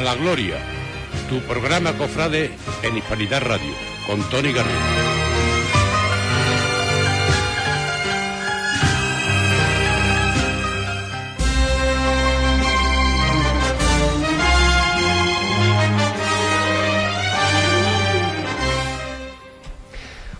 A 0.00 0.02
la 0.02 0.14
Gloria, 0.14 0.56
tu 1.28 1.40
programa 1.40 1.92
cofrade 1.92 2.52
en 2.82 2.96
Hispanidad 2.96 3.42
Radio, 3.42 3.74
con 4.06 4.22
Tony 4.30 4.50
Garrido. 4.50 4.78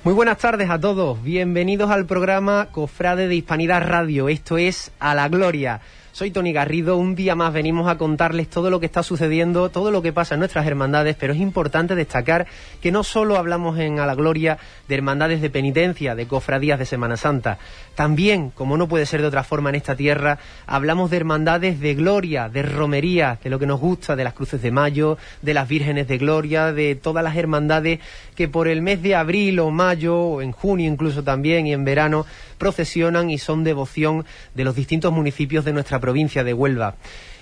Muy 0.02 0.14
buenas 0.14 0.38
tardes 0.38 0.70
a 0.70 0.80
todos, 0.80 1.22
bienvenidos 1.22 1.90
al 1.90 2.06
programa 2.06 2.68
Cofrade 2.72 3.29
de 3.29 3.34
Hispanidad 3.34 3.86
Radio, 3.86 4.30
esto 4.30 4.56
es 4.56 4.90
A 4.98 5.14
la 5.14 5.29
Gloria. 5.29 5.82
Soy 6.20 6.32
Tony 6.32 6.52
Garrido, 6.52 6.98
un 6.98 7.14
día 7.14 7.34
más 7.34 7.50
venimos 7.50 7.88
a 7.88 7.96
contarles 7.96 8.50
todo 8.50 8.68
lo 8.68 8.79
que 8.79 8.84
está 8.84 9.02
sucediendo, 9.02 9.70
todo 9.70 9.90
lo 9.90 10.02
que 10.02 10.12
pasa 10.12 10.34
en 10.34 10.40
nuestras 10.40 10.66
hermandades, 10.66 11.16
pero 11.18 11.32
es 11.32 11.40
importante 11.40 11.94
destacar 11.94 12.46
que 12.82 12.93
no 12.93 13.04
solo 13.04 13.38
hablamos 13.38 13.79
en 13.79 14.00
A 14.00 14.04
la 14.04 14.14
Gloria 14.14 14.58
de 14.86 14.94
hermandades 14.96 15.40
de 15.40 15.48
penitencia, 15.48 16.14
de 16.14 16.26
cofradías 16.26 16.79
de 16.79 16.84
Semana 16.84 17.16
Santa, 17.16 17.56
también, 17.94 18.50
como 18.50 18.76
no 18.76 18.86
puede 18.86 19.06
ser 19.06 19.22
de 19.22 19.29
otra 19.29 19.44
forma 19.44 19.70
en 19.70 19.76
esta 19.76 19.96
tierra, 19.96 20.38
hablamos 20.66 21.10
de 21.10 21.16
hermandades 21.16 21.80
de 21.80 21.94
gloria, 21.94 22.50
de 22.50 22.64
romería, 22.64 23.38
de 23.43 23.48
lo 23.48 23.58
que 23.58 23.66
nos 23.66 23.80
gusta, 23.80 24.14
de 24.14 24.24
las 24.24 24.34
cruces 24.34 24.60
de 24.60 24.71
mayo, 24.71 25.16
de 25.40 25.54
las 25.54 25.68
vírgenes 25.68 26.07
de 26.07 26.18
gloria, 26.18 26.74
de 26.74 26.96
todas 26.96 27.24
las 27.24 27.36
hermandades 27.36 27.98
que 28.40 28.49
por 28.49 28.68
el 28.68 28.80
mes 28.80 29.03
de 29.03 29.14
abril 29.14 29.61
o 29.61 29.71
mayo, 29.71 30.17
o 30.18 30.40
en 30.40 30.53
junio 30.53 30.90
incluso 30.90 31.22
también 31.22 31.67
y 31.67 31.75
en 31.75 31.85
verano, 31.85 32.25
procesionan 32.56 33.28
y 33.28 33.36
son 33.36 33.64
devoción 33.64 34.25
de 34.55 34.64
los 34.64 34.75
distintos 34.75 35.12
municipios 35.12 35.66
de 35.66 35.75
nuestra 35.75 36.00
provincia 36.00 36.42
de 36.42 36.55
Huelva. 36.55 36.94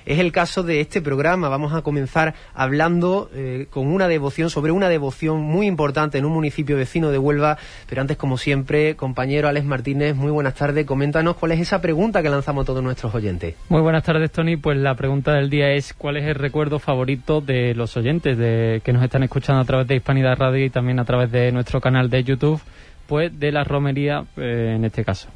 Es 0.08 0.18
el 0.20 0.32
caso 0.32 0.62
de 0.62 0.80
este 0.80 1.02
programa. 1.02 1.50
Vamos 1.50 1.74
a 1.74 1.82
comenzar 1.82 2.32
hablando 2.54 3.28
eh, 3.34 3.66
con 3.68 3.88
una 3.88 4.08
devoción, 4.08 4.48
sobre 4.48 4.72
una 4.72 4.88
devoción 4.88 5.42
muy 5.42 5.66
importante 5.66 6.16
en 6.16 6.24
un 6.24 6.32
municipio 6.32 6.78
vecino 6.78 7.10
de 7.10 7.18
Huelva. 7.18 7.58
Pero 7.86 8.00
antes, 8.00 8.16
como 8.16 8.38
siempre, 8.38 8.96
compañero 8.96 9.48
Alex 9.48 9.66
Martínez, 9.66 10.16
muy 10.16 10.30
buenas 10.30 10.54
tardes. 10.54 10.86
Coméntanos 10.86 11.36
cuál 11.36 11.52
es 11.52 11.60
esa 11.60 11.82
pregunta 11.82 12.22
que 12.22 12.30
lanzamos 12.30 12.62
a 12.62 12.66
todos 12.66 12.82
nuestros 12.82 13.14
oyentes. 13.14 13.54
Muy 13.68 13.82
buenas 13.82 14.02
tardes, 14.02 14.32
Tony. 14.32 14.56
Pues 14.56 14.78
la 14.78 14.94
pregunta 14.94 15.34
del 15.34 15.50
día 15.50 15.72
es: 15.72 15.92
¿cuál 15.92 16.16
es 16.16 16.24
el 16.24 16.36
recuerdo 16.36 16.78
favorito 16.78 17.42
de 17.42 17.74
los 17.74 17.94
oyentes 17.98 18.38
de, 18.38 18.80
que 18.82 18.94
nos 18.94 19.02
están 19.02 19.24
escuchando 19.24 19.60
a 19.60 19.66
través 19.66 19.88
de 19.88 19.96
Hispanidad 19.96 20.38
Radio 20.38 20.64
y 20.64 20.70
también 20.70 21.00
a 21.00 21.04
través 21.04 21.30
de 21.30 21.52
nuestro 21.52 21.82
canal 21.82 22.08
de 22.08 22.24
YouTube? 22.24 22.62
Pues 23.06 23.38
de 23.38 23.52
la 23.52 23.62
romería, 23.62 24.24
eh, 24.38 24.72
en 24.74 24.86
este 24.86 25.04
caso. 25.04 25.28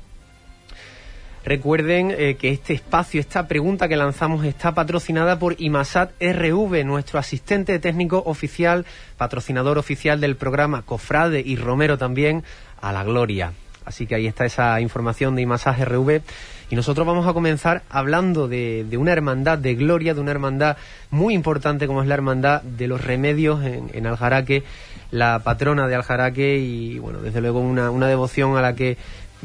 Recuerden 1.44 2.14
eh, 2.16 2.36
que 2.38 2.50
este 2.50 2.72
espacio, 2.72 3.20
esta 3.20 3.48
pregunta 3.48 3.88
que 3.88 3.96
lanzamos 3.96 4.44
está 4.44 4.74
patrocinada 4.74 5.40
por 5.40 5.56
IMASAT 5.58 6.12
RV, 6.20 6.84
nuestro 6.84 7.18
asistente 7.18 7.80
técnico 7.80 8.22
oficial, 8.26 8.86
patrocinador 9.16 9.76
oficial 9.76 10.20
del 10.20 10.36
programa 10.36 10.82
Cofrade 10.82 11.40
y 11.40 11.56
Romero 11.56 11.98
también, 11.98 12.44
a 12.80 12.92
la 12.92 13.02
gloria. 13.02 13.52
Así 13.84 14.06
que 14.06 14.14
ahí 14.14 14.28
está 14.28 14.44
esa 14.44 14.80
información 14.80 15.34
de 15.34 15.42
IMASAT 15.42 15.80
RV. 15.80 16.22
Y 16.70 16.76
nosotros 16.76 17.06
vamos 17.06 17.26
a 17.26 17.32
comenzar 17.34 17.82
hablando 17.90 18.46
de, 18.46 18.86
una 18.96 19.12
hermandad 19.12 19.58
de 19.58 19.74
gloria, 19.74 20.14
de 20.14 20.20
una 20.20 20.30
hermandad 20.30 20.76
muy 21.10 21.34
importante 21.34 21.88
como 21.88 22.02
es 22.02 22.08
la 22.08 22.14
hermandad 22.14 22.62
de 22.62 22.86
los 22.86 23.04
remedios 23.04 23.62
en, 23.64 23.90
en 23.92 24.06
Aljaraque, 24.06 24.62
la 25.10 25.40
patrona 25.40 25.86
de 25.86 25.96
Aljaraque 25.96 26.56
y, 26.56 26.98
bueno, 26.98 27.20
desde 27.20 27.42
luego 27.42 27.60
una 27.60 28.06
devoción 28.06 28.56
a 28.56 28.62
la 28.62 28.74
que 28.74 28.96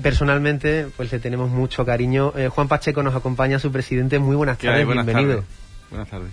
personalmente 0.01 0.87
pues 0.95 1.11
le 1.11 1.19
tenemos 1.19 1.49
mucho 1.49 1.85
cariño. 1.85 2.33
Eh, 2.35 2.49
Juan 2.49 2.67
Pacheco 2.67 3.03
nos 3.03 3.15
acompaña, 3.15 3.59
su 3.59 3.71
presidente. 3.71 4.19
Muy 4.19 4.35
buenas 4.35 4.57
tardes, 4.57 4.87
bienvenido. 4.87 5.43
Buenas 5.89 6.09
tardes. 6.09 6.31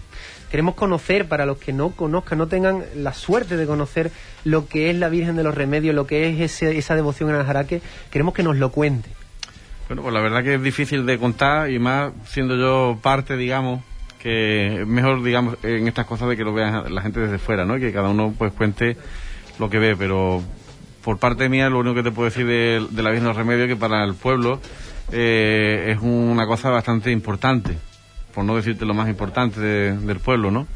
Queremos 0.51 0.75
conocer, 0.75 1.27
para 1.27 1.47
los 1.47 1.59
que 1.59 1.73
no 1.73 1.91
conozcan, 1.91 2.39
no 2.39 2.47
tengan 2.47 2.85
la 2.95 3.13
suerte 3.13 3.57
de 3.57 3.67
conocer 3.67 4.13
lo 4.45 4.69
que 4.69 4.91
es 4.91 4.97
la 4.97 5.09
Virgen 5.09 5.35
de 5.35 5.43
los 5.43 5.55
Remedios, 5.55 5.95
lo 5.95 6.07
que 6.07 6.29
es 6.29 6.63
esa 6.63 6.95
devoción 6.95 7.31
en 7.31 7.37
Aljaraque, 7.37 7.83
queremos 8.11 8.35
que 8.35 8.45
nos 8.45 8.57
lo 8.57 8.71
cuente. 8.71 9.11
Bueno, 9.89 10.03
pues 10.03 10.15
la 10.15 10.21
verdad 10.21 10.45
que 10.45 10.55
es 10.55 10.63
difícil 10.63 11.07
de 11.07 11.19
contar 11.19 11.71
y 11.71 11.79
más 11.79 12.13
siendo 12.27 12.57
yo 12.57 12.99
parte, 13.03 13.37
digamos, 13.37 13.83
que 14.21 14.83
es 14.83 14.87
mejor, 14.87 15.23
digamos, 15.23 15.57
en 15.63 15.89
estas 15.89 16.07
cosas 16.07 16.29
de 16.29 16.37
que 16.37 16.45
lo 16.45 16.55
vean 16.55 16.95
la 16.95 17.03
gente 17.03 17.21
desde 17.21 17.39
fuera, 17.39 17.65
¿no? 17.65 17.79
Que 17.79 17.93
cada 17.93 18.09
uno 18.09 18.33
pues 18.37 18.53
cuente 18.53 18.97
lo 19.59 19.69
que 19.69 19.79
ve, 19.79 19.97
pero 19.97 20.41
por 21.05 21.19
parte 21.19 21.51
mía, 21.51 21.69
lo 21.69 21.81
único 21.81 21.97
que 21.97 22.03
te 22.03 22.11
puedo 22.11 22.31
decir 22.31 22.47
de, 22.47 22.81
la 23.03 23.11
Virgen 23.11 23.25
de 23.25 23.29
los 23.29 23.37
Remedios 23.37 23.69
que 23.69 23.77
para 23.77 24.03
el 24.05 24.15
pueblo 24.15 24.59
eh, 25.13 25.93
es 25.95 25.99
una 26.01 26.47
cosa 26.47 26.71
bastante 26.71 27.11
importante, 27.11 27.77
por 28.35 28.45
no 28.45 28.57
decirte 28.57 28.87
lo 28.87 28.95
más 28.95 29.09
importante 29.09 29.61
del 29.61 30.19
pueblo, 30.21 30.51
¿no? 30.51 30.67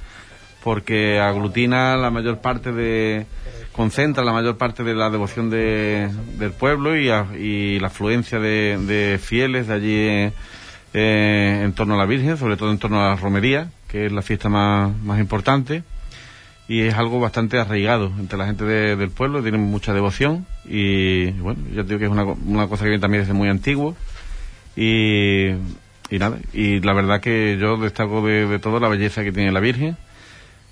Porque 0.63 1.19
aglutina 1.19 1.97
la 1.97 2.11
mayor 2.11 2.41
parte 2.41 2.73
de. 2.73 3.27
concentra 3.73 4.23
la 4.23 4.33
mayor 4.33 4.59
parte 4.59 4.85
de 4.85 4.95
la 4.95 5.09
devoción 5.09 5.49
del 5.49 6.53
pueblo 6.59 6.95
y, 6.95 7.79
la 7.79 7.87
afluencia 7.87 8.39
de, 8.39 9.19
fieles 9.23 9.69
de 9.69 9.75
allí 9.75 10.33
eh, 10.93 11.63
en 11.65 11.73
torno 11.73 11.95
a 11.95 11.99
la 11.99 12.05
Virgen, 12.05 12.37
sobre 12.37 12.59
todo 12.59 12.71
en 12.71 12.79
torno 12.79 13.01
a 13.01 13.11
la 13.11 13.17
romería, 13.17 13.71
que 13.89 14.07
es 14.07 14.13
la 14.13 14.21
fiesta 14.21 14.51
más 14.51 15.19
importante 15.19 15.85
y 16.69 16.83
es 16.83 16.95
algo 16.95 17.19
bastante 17.19 17.59
arraigado 17.59 18.13
entre 18.19 18.39
la 18.39 18.47
gente 18.47 18.65
del 18.65 19.11
pueblo, 19.11 19.43
tienen 19.43 19.63
mucha 19.63 19.95
devoción 19.95 20.47
y 20.67 21.31
bueno, 21.33 21.61
ya 21.75 21.83
digo 21.83 21.99
que 21.99 22.05
es 22.05 22.11
una, 22.11 22.25
una 22.25 22.69
cosa 22.69 22.85
que 22.85 22.91
viene 22.91 23.01
también 23.01 23.23
desde 23.23 23.33
muy 23.33 23.49
antiguo 23.49 23.97
y, 24.77 25.49
y, 26.11 26.19
nada, 26.19 26.39
y 26.53 26.81
la 26.81 26.93
verdad 26.93 27.21
que 27.21 27.57
yo 27.59 27.79
destaco 27.79 28.25
de, 28.25 28.59
todo 28.59 28.81
la 28.81 28.89
belleza 28.89 29.25
que 29.25 29.33
tiene 29.33 29.51
la 29.51 29.61
Virgen, 29.61 29.97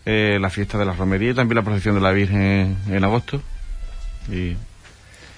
eh, 0.04 0.38
la 0.38 0.50
fiesta 0.50 0.76
de 0.76 0.84
la 0.84 0.92
romería 0.92 1.30
y 1.30 1.34
también 1.34 1.56
la 1.56 1.62
procesión 1.62 1.94
de 1.94 2.02
la 2.02 2.12
Virgen 2.12 2.76
en 2.88 3.04
agosto 3.04 3.40
y 4.30 4.54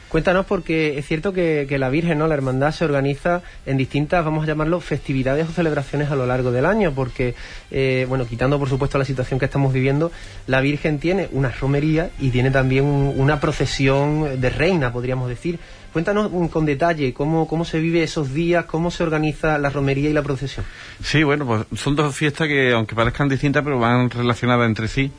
Cuéntanos 0.08 0.46
porque 0.46 0.98
es 0.98 1.06
cierto 1.06 1.34
que, 1.34 1.66
la 1.78 1.91
Virgen, 1.91 2.19
¿no? 2.19 2.26
La 2.26 2.34
hermandad 2.34 2.72
se 2.72 2.84
organiza 2.84 3.42
en 3.66 3.76
distintas, 3.76 4.24
vamos 4.24 4.44
a 4.44 4.46
llamarlo, 4.46 4.80
festividades 4.80 5.46
o 5.48 5.52
celebraciones 5.52 6.10
a 6.10 6.16
lo 6.16 6.24
largo 6.24 6.50
del 6.50 6.64
año, 6.64 6.92
porque, 6.94 7.34
eh, 7.70 8.06
bueno, 8.08 8.26
quitando 8.26 8.58
por 8.58 8.68
supuesto 8.70 8.97
la 8.97 9.04
situación 9.04 9.38
que 9.38 9.44
estamos 9.44 9.72
viviendo, 9.72 10.10
la 10.47 10.62
Virgen 10.62 10.98
tiene 10.98 11.28
una 11.32 11.50
romería 11.50 12.10
y 12.18 12.30
tiene 12.30 12.50
también 12.50 12.84
una 12.84 13.38
procesión 13.38 14.41
de 14.41 14.50
reina, 14.50 14.92
podríamos 14.92 15.28
decir. 15.28 15.58
Cuéntanos 15.92 16.30
con 16.50 16.64
detalle 16.64 17.12
cómo, 17.12 17.47
cómo 17.47 17.64
se 17.64 17.78
vive 17.78 18.02
esos 18.02 18.32
días, 18.32 18.64
cómo 18.66 18.91
se 18.91 19.02
organiza 19.02 19.58
la 19.58 19.70
romería 19.70 20.08
y 20.08 20.12
la 20.12 20.22
procesión. 20.22 20.64
Sí, 21.02 21.22
bueno, 21.22 21.47
pues 21.47 21.80
son 21.80 21.97
dos 21.97 22.14
fiestas 22.14 22.48
que, 22.48 22.72
aunque 22.72 22.94
parezcan 22.94 23.28
distintas, 23.28 23.62
pero 23.62 23.78
van 23.78 24.08
relacionadas 24.08 24.66
entre 24.66 24.88
sí, 24.88 25.10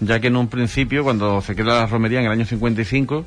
ya 0.00 0.20
que 0.20 0.28
en 0.28 0.36
un 0.36 0.48
principio, 0.48 1.02
cuando 1.02 1.40
se 1.42 1.54
crea 1.54 1.66
la 1.66 1.86
romería 1.86 2.20
en 2.20 2.26
el 2.26 2.32
año 2.32 2.46
55, 2.46 3.26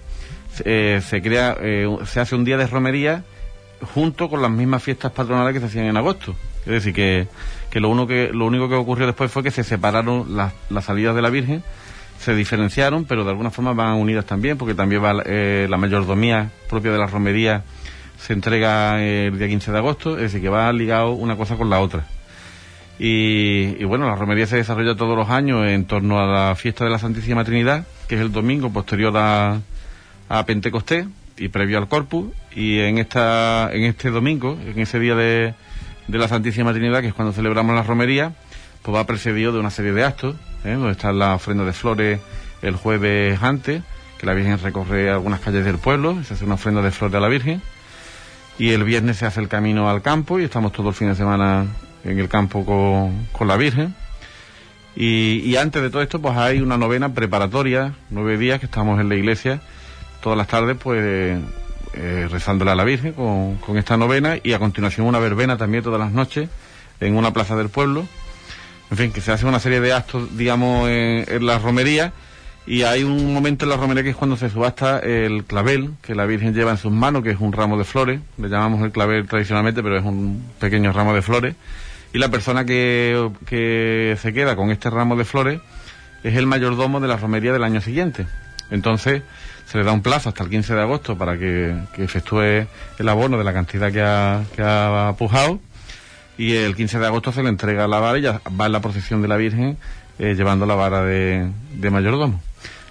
eh, 0.63 1.01
se 1.03 1.21
crea, 1.21 1.57
eh, 1.59 1.87
se 2.05 2.19
hace 2.19 2.35
un 2.35 2.45
día 2.45 2.57
de 2.57 2.67
romería 2.67 3.23
junto 3.93 4.29
con 4.29 4.41
las 4.41 4.51
mismas 4.51 4.83
fiestas 4.83 5.11
patronales 5.11 5.53
que 5.53 5.59
se 5.59 5.65
hacían 5.65 5.85
en 5.85 5.97
agosto. 5.97 6.35
Es 6.61 6.71
decir, 6.71 6.93
que, 6.93 7.27
que, 7.69 7.79
lo, 7.79 7.89
uno 7.89 8.07
que 8.07 8.31
lo 8.33 8.45
único 8.45 8.69
que 8.69 8.75
ocurrió 8.75 9.05
después 9.05 9.31
fue 9.31 9.43
que 9.43 9.51
se 9.51 9.63
separaron 9.63 10.35
las, 10.35 10.53
las 10.69 10.85
salidas 10.85 11.15
de 11.15 11.21
la 11.21 11.29
Virgen, 11.29 11.63
se 12.19 12.33
diferenciaron, 12.33 13.05
pero 13.05 13.23
de 13.23 13.31
alguna 13.31 13.51
forma 13.51 13.73
van 13.73 13.93
unidas 13.93 14.25
también, 14.25 14.57
porque 14.57 14.73
también 14.73 15.03
va 15.03 15.21
eh, 15.25 15.67
la 15.69 15.77
mayordomía 15.77 16.49
propia 16.69 16.91
de 16.91 16.97
la 16.97 17.07
romería 17.07 17.63
se 18.17 18.33
entrega 18.33 19.03
el 19.03 19.37
día 19.37 19.47
15 19.47 19.71
de 19.71 19.77
agosto, 19.77 20.15
es 20.15 20.23
decir, 20.23 20.41
que 20.41 20.49
va 20.49 20.71
ligado 20.71 21.11
una 21.11 21.35
cosa 21.35 21.57
con 21.57 21.69
la 21.69 21.79
otra. 21.79 22.07
Y, 22.97 23.75
y, 23.77 23.83
bueno, 23.83 24.07
la 24.07 24.15
romería 24.15 24.47
se 24.47 24.55
desarrolla 24.55 24.95
todos 24.95 25.17
los 25.17 25.29
años 25.29 25.67
en 25.67 25.85
torno 25.85 26.17
a 26.19 26.25
la 26.25 26.55
fiesta 26.55 26.85
de 26.85 26.91
la 26.91 26.97
Santísima 26.97 27.43
Trinidad, 27.43 27.85
que 28.07 28.15
es 28.15 28.21
el 28.21 28.31
domingo 28.31 28.71
posterior 28.71 29.13
a, 29.17 29.59
a 30.29 30.45
Pentecostés 30.45 31.07
y 31.37 31.49
previo 31.49 31.77
al 31.77 31.87
Corpus 31.87 32.31
y 32.55 32.79
en 32.79 32.97
esta 32.97 33.69
en 33.73 33.83
este 33.83 34.09
domingo, 34.09 34.57
en 34.65 34.79
ese 34.79 34.99
día 34.99 35.15
de, 35.15 35.53
de 36.07 36.17
la 36.17 36.27
Santísima 36.27 36.71
Trinidad, 36.71 37.01
que 37.01 37.07
es 37.07 37.13
cuando 37.13 37.33
celebramos 37.33 37.75
la 37.75 37.83
romería, 37.83 38.33
pues 38.81 38.95
va 38.95 39.05
precedido 39.05 39.51
de 39.51 39.59
una 39.59 39.71
serie 39.71 39.91
de 39.91 40.03
actos, 40.03 40.35
¿eh? 40.63 40.73
donde 40.73 40.91
está 40.91 41.11
la 41.11 41.35
ofrenda 41.35 41.65
de 41.65 41.73
flores 41.73 42.19
el 42.61 42.75
jueves 42.75 43.41
antes, 43.41 43.83
que 44.17 44.25
la 44.25 44.33
Virgen 44.33 44.59
recorre 44.59 45.09
algunas 45.09 45.39
calles 45.39 45.65
del 45.65 45.77
pueblo, 45.77 46.23
se 46.23 46.35
hace 46.35 46.45
una 46.45 46.55
ofrenda 46.55 46.81
de 46.81 46.91
flores 46.91 47.15
a 47.15 47.19
la 47.19 47.27
Virgen, 47.27 47.61
y 48.57 48.71
el 48.71 48.83
viernes 48.83 49.17
se 49.17 49.25
hace 49.25 49.41
el 49.41 49.47
camino 49.47 49.89
al 49.89 50.01
campo 50.01 50.39
y 50.39 50.43
estamos 50.45 50.71
todo 50.71 50.89
el 50.89 50.95
fin 50.95 51.09
de 51.09 51.15
semana 51.15 51.65
en 52.03 52.19
el 52.19 52.29
campo 52.29 52.65
con, 52.65 53.27
con 53.31 53.47
la 53.47 53.57
Virgen. 53.57 53.93
Y, 54.95 55.41
y 55.43 55.57
antes 55.57 55.81
de 55.81 55.89
todo 55.89 56.01
esto, 56.01 56.21
pues 56.21 56.37
hay 56.37 56.61
una 56.61 56.77
novena 56.77 57.13
preparatoria, 57.13 57.93
nueve 58.09 58.37
días 58.37 58.59
que 58.59 58.65
estamos 58.65 58.99
en 59.01 59.09
la 59.09 59.15
iglesia, 59.15 59.61
todas 60.25 60.39
las 60.39 60.47
tardes, 60.47 60.75
pues 60.75 61.03
eh, 61.93 62.27
rezándole 62.31 62.71
a 62.71 62.75
la 62.75 62.83
Virgen 62.83 63.13
con, 63.13 63.77
esta 63.77 63.95
novena 63.95 64.37
y 64.41 64.53
a 64.53 64.59
continuación 64.59 65.05
una 65.05 65.19
verbena 65.19 65.55
también 65.55 65.83
todas 65.83 65.99
las 65.99 66.11
noches 66.11 66.49
en 66.99 67.15
una 67.15 67.31
plaza 67.31 67.55
del 67.55 67.69
pueblo. 67.69 68.07
En 68.89 68.97
fin, 68.97 69.11
que 69.11 69.21
se 69.21 69.31
hace 69.31 69.45
una 69.45 69.59
serie 69.59 69.81
de 69.81 69.93
actos, 69.93 70.35
digamos, 70.35 70.89
en, 70.89 71.45
la 71.45 71.59
romería 71.59 72.11
y 72.65 72.81
hay 72.81 73.03
un 73.03 73.35
momento 73.35 73.65
en 73.65 73.69
la 73.69 73.77
romería 73.77 74.01
que 74.01 74.09
es 74.09 74.15
cuando 74.15 74.35
se 74.35 74.49
subasta 74.49 74.97
el 74.97 75.43
clavel 75.43 75.91
que 76.01 76.15
la 76.15 76.25
Virgen 76.25 76.55
lleva 76.55 76.71
en 76.71 76.77
sus 76.77 76.91
manos, 76.91 77.21
que 77.21 77.29
es 77.29 77.39
un 77.39 77.53
ramo 77.53 77.77
de 77.77 77.83
flores, 77.83 78.19
le 78.39 78.49
llamamos 78.49 78.81
el 78.81 78.91
clavel 78.91 79.27
tradicionalmente, 79.27 79.83
pero 79.83 79.95
es 79.95 80.03
un 80.03 80.43
pequeño 80.59 80.91
ramo 80.91 81.13
de 81.13 81.21
flores 81.21 81.55
y 82.13 82.17
la 82.17 82.29
persona 82.29 82.65
que, 82.65 83.29
que 83.45 84.17
se 84.19 84.33
queda 84.33 84.55
con 84.55 84.71
este 84.71 84.89
ramo 84.89 85.15
de 85.17 85.23
flores 85.23 85.61
es 86.23 86.35
el 86.35 86.47
mayordomo 86.47 86.99
de 86.99 87.09
la 87.09 87.15
romería 87.15 87.53
del 87.53 87.63
año 87.63 87.79
siguiente. 87.79 88.25
Entonces, 88.71 89.21
se 89.65 89.77
le 89.77 89.83
da 89.83 89.91
un 89.91 90.01
plazo 90.01 90.29
hasta 90.29 90.43
el 90.43 90.49
15 90.49 90.75
de 90.75 90.81
agosto 90.81 91.17
para 91.17 91.37
que, 91.37 91.75
efectúe 91.97 92.67
el 92.99 93.09
abono 93.09 93.37
de 93.37 93.43
la 93.43 93.53
cantidad 93.53 93.91
que 93.91 94.01
ha, 94.61 95.15
pujado 95.17 95.59
y 96.37 96.53
el 96.53 96.75
15 96.75 96.99
de 96.99 97.05
agosto 97.05 97.31
se 97.31 97.43
le 97.43 97.49
entrega 97.49 97.87
la 97.87 97.99
vara 97.99 98.17
y 98.17 98.21
ya 98.21 98.41
va 98.59 98.65
en 98.65 98.71
la 98.71 98.81
procesión 98.81 99.21
de 99.21 99.27
la 99.27 99.37
Virgen 99.37 99.77
eh, 100.19 100.35
llevando 100.35 100.65
la 100.65 100.75
vara 100.75 101.03
de, 101.03 101.49
de, 101.73 101.89
mayordomo. 101.89 102.41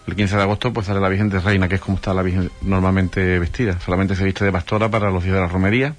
El 0.07 0.17
15 0.17 0.37
de 0.37 0.43
agosto 0.43 0.73
pues 0.73 0.87
sale 0.87 1.01
la 1.01 1.09
Virgen 1.09 1.31
de 1.31 1.41
Reina, 1.41 1.69
que 1.69 1.77
es 1.77 1.81
como 1.81 1.97
está 1.97 2.13
la 2.13 2.23
Virgen 2.23 2.51
normalmente 2.63 3.39
vestida. 3.39 3.81
Solamente 3.81 4.15
se 4.15 4.25
viste 4.25 4.45
de 4.45 4.53
pastora 4.53 4.91
para 4.91 5.11
los 5.11 5.23
días 5.23 5.37
de 5.37 5.41
la 5.41 5.49
romería. 5.49 5.95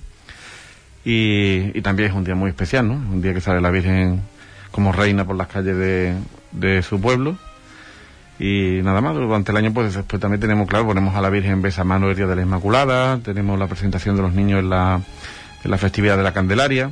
Y, 1.04 1.72
y 1.74 1.82
también 1.82 2.10
es 2.10 2.16
un 2.16 2.24
día 2.24 2.36
muy 2.36 2.50
especial, 2.50 2.88
¿no? 2.88 2.94
Un 2.94 3.22
día 3.22 3.34
que 3.34 3.42
sale 3.42 3.62
la 3.62 3.72
Virgen 3.72 4.22
como 4.72 4.92
reina 4.92 5.26
por 5.26 5.36
las 5.36 5.48
calles 5.48 5.78
de, 5.78 6.16
de 6.52 6.84
su 6.84 7.00
pueblo. 7.00 7.38
Y 8.40 8.82
nada 8.84 9.00
más, 9.00 9.16
durante 9.16 9.52
el 9.52 9.58
año 9.58 9.74
pues 9.74 9.96
después 9.96 10.22
también 10.22 10.42
tenemos, 10.42 10.68
claro, 10.68 10.86
ponemos 10.86 11.16
a 11.16 11.22
la 11.22 11.30
Virgen 11.30 11.62
besa 11.62 11.84
mano 11.84 12.10
el 12.10 12.16
Día 12.16 12.28
de 12.28 12.36
la 12.36 12.42
Inmaculada, 12.42 13.18
tenemos 13.20 13.58
la 13.58 13.68
presentación 13.68 14.16
de 14.18 14.22
los 14.24 14.34
niños 14.34 14.60
en 14.60 14.70
la, 14.70 15.00
en 15.64 15.72
la 15.72 15.78
festividad 15.78 16.18
de 16.18 16.24
la 16.24 16.34
Candelaria. 16.34 16.92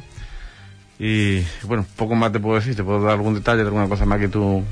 Y 1.00 1.42
bueno, 1.64 1.86
poco 1.98 2.16
más 2.16 2.32
te 2.32 2.40
puedo 2.40 2.56
decir, 2.56 2.76
te 2.76 2.84
puedo 2.84 3.02
dar 3.02 3.14
algún 3.14 3.34
detalle, 3.34 3.62
alguna 3.62 3.90
cosa 3.90 4.06
más 4.06 4.20
que 4.20 4.30
tú 4.30 4.64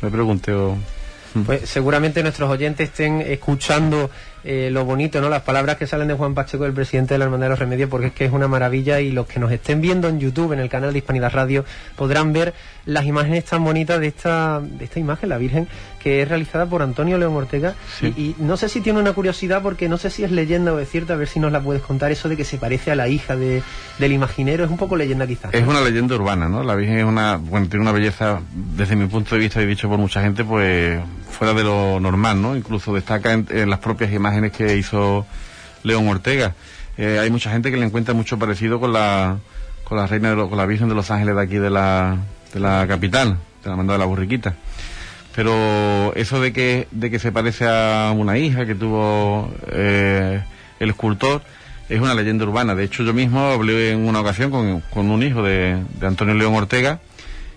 me 0.00 0.10
preguntes 0.10 0.54
o... 0.54 0.78
Pues 1.44 1.68
seguramente 1.68 2.22
nuestros 2.22 2.48
oyentes 2.48 2.90
estén 2.90 3.20
escuchando 3.20 4.08
eh, 4.46 4.68
lo 4.70 4.84
bonito, 4.84 5.22
¿no? 5.22 5.30
Las 5.30 5.40
palabras 5.40 5.78
que 5.78 5.86
salen 5.86 6.06
de 6.06 6.14
Juan 6.14 6.34
Pacheco, 6.34 6.66
el 6.66 6.74
presidente 6.74 7.14
de 7.14 7.18
la 7.18 7.24
Hermandad 7.24 7.46
de 7.46 7.50
los 7.50 7.58
Remedios, 7.58 7.88
porque 7.88 8.08
es 8.08 8.12
que 8.12 8.26
es 8.26 8.32
una 8.32 8.46
maravilla 8.46 9.00
y 9.00 9.10
los 9.10 9.26
que 9.26 9.40
nos 9.40 9.50
estén 9.50 9.80
viendo 9.80 10.06
en 10.06 10.20
YouTube, 10.20 10.52
en 10.52 10.58
el 10.58 10.68
canal 10.68 10.92
de 10.92 10.98
Hispanidad 10.98 11.32
Radio, 11.32 11.64
podrán 11.96 12.34
ver 12.34 12.52
las 12.84 13.06
imágenes 13.06 13.46
tan 13.46 13.64
bonitas 13.64 13.98
de 14.00 14.08
esta, 14.08 14.60
de 14.60 14.84
esta 14.84 15.00
imagen, 15.00 15.30
la 15.30 15.38
Virgen, 15.38 15.66
que 15.98 16.20
es 16.20 16.28
realizada 16.28 16.66
por 16.66 16.82
Antonio 16.82 17.16
León 17.16 17.34
Ortega. 17.34 17.74
Y, 18.02 18.36
no 18.38 18.58
sé 18.58 18.68
si 18.68 18.82
tiene 18.82 19.00
una 19.00 19.14
curiosidad, 19.14 19.62
porque 19.62 19.88
no 19.88 19.96
sé 19.96 20.10
si 20.10 20.24
es 20.24 20.30
leyenda 20.30 20.74
o 20.74 20.78
es 20.78 20.90
cierta, 20.90 21.14
a 21.14 21.16
ver 21.16 21.28
si 21.28 21.40
nos 21.40 21.50
la 21.50 21.62
puedes 21.62 21.80
contar, 21.80 22.12
eso 22.12 22.28
de 22.28 22.36
que 22.36 22.44
se 22.44 22.58
parece 22.58 22.90
a 22.90 22.96
la 22.96 23.08
hija 23.08 23.36
de, 23.36 23.62
del 23.98 24.12
imaginero, 24.12 24.64
es 24.64 24.70
un 24.70 24.76
poco 24.76 24.96
leyenda 24.96 25.26
quizás. 25.26 25.54
Es 25.54 25.66
una 25.66 25.80
leyenda 25.80 26.16
urbana, 26.16 26.50
¿no? 26.50 26.62
La 26.62 26.74
Virgen 26.74 26.98
es 26.98 27.04
una, 27.04 27.36
bueno, 27.36 27.66
tiene 27.68 27.80
una 27.80 27.92
belleza, 27.92 28.40
desde 28.52 28.94
mi 28.94 29.06
punto 29.06 29.36
de 29.36 29.40
vista, 29.40 29.62
y 29.62 29.66
dicho 29.66 29.88
por 29.88 29.98
mucha 29.98 30.20
gente, 30.20 30.44
pues 30.44 31.00
fuera 31.30 31.54
de 31.54 31.64
lo 31.64 31.98
normal, 31.98 32.40
¿no? 32.42 32.54
Incluso 32.54 32.94
destaca 32.94 33.32
en 33.32 33.70
las 33.70 33.78
propias 33.78 34.12
imágenes 34.12 34.33
que 34.52 34.76
hizo 34.76 35.26
León 35.82 36.08
Ortega. 36.08 36.54
Eh, 36.96 37.18
hay 37.20 37.30
mucha 37.30 37.50
gente 37.50 37.70
que 37.70 37.76
le 37.76 37.86
encuentra 37.86 38.14
mucho 38.14 38.38
parecido 38.38 38.80
con 38.80 38.92
la, 38.92 39.38
con 39.84 39.98
la 39.98 40.06
reina, 40.06 40.34
de 40.34 40.36
con 40.36 40.56
la 40.56 40.66
Virgen 40.66 40.88
de 40.88 40.94
los 40.94 41.10
Ángeles 41.10 41.34
de 41.36 41.42
aquí 41.42 41.56
de 41.56 41.70
la, 41.70 42.18
de 42.52 42.60
la 42.60 42.86
capital, 42.86 43.38
de 43.62 43.70
la 43.70 43.76
mandada 43.76 43.98
de 43.98 44.04
la 44.04 44.08
Burriquita. 44.08 44.54
Pero 45.34 46.14
eso 46.14 46.40
de 46.40 46.52
que, 46.52 46.86
de 46.92 47.10
que 47.10 47.18
se 47.18 47.32
parece 47.32 47.66
a 47.66 48.12
una 48.16 48.38
hija 48.38 48.66
que 48.66 48.74
tuvo 48.74 49.52
eh, 49.72 50.42
el 50.78 50.90
escultor 50.90 51.42
es 51.88 52.00
una 52.00 52.14
leyenda 52.14 52.44
urbana. 52.44 52.74
De 52.74 52.84
hecho, 52.84 53.02
yo 53.02 53.12
mismo 53.12 53.40
hablé 53.40 53.90
en 53.90 54.06
una 54.06 54.20
ocasión 54.20 54.50
con, 54.50 54.80
con 54.80 55.10
un 55.10 55.22
hijo 55.22 55.42
de, 55.42 55.82
de 55.98 56.06
Antonio 56.06 56.34
León 56.34 56.54
Ortega 56.54 57.00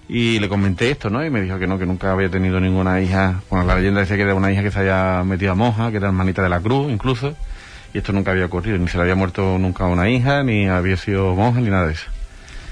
y 0.10 0.40
le 0.40 0.48
comenté 0.48 0.90
esto, 0.90 1.10
¿no? 1.10 1.26
Y 1.26 1.30
me 1.30 1.42
dijo 1.42 1.60
que 1.60 1.68
no, 1.68 1.78
que 1.78 1.86
nunca 1.86 2.12
había 2.12 2.30
tenido 2.30 2.60
ninguna 2.60 3.02
hija. 3.02 3.42
Bueno, 3.50 3.66
la 3.66 3.76
leyenda 3.76 4.02
decía 4.02 4.16
que 4.16 4.22
era 4.24 4.36
una 4.36 4.52
hija 4.52 4.64
que 4.64 4.72
se 4.72 4.80
haya 4.80 5.24
metido 5.24 5.52
a 5.52 5.56
monja, 5.56 5.92
que 5.92 5.98
era 5.98 6.08
hermanita 6.08 6.42
de 6.42 6.50
la 6.50 6.60
cruz, 6.60 6.92
incluso. 6.92 7.36
Y 7.94 7.98
esto 7.98 8.14
nunca 8.14 8.32
había 8.32 8.46
ocurrido. 8.46 8.78
Ni 8.78 8.88
se 8.88 8.98
le 8.98 9.04
había 9.04 9.16
muerto 9.16 9.58
nunca 9.58 9.86
una 9.86 10.10
hija, 10.10 10.44
ni 10.44 10.68
había 10.68 10.96
sido 10.98 11.36
monja, 11.36 11.60
ni 11.60 11.70
nada 11.70 11.88
de 11.88 11.94
eso. 11.94 12.06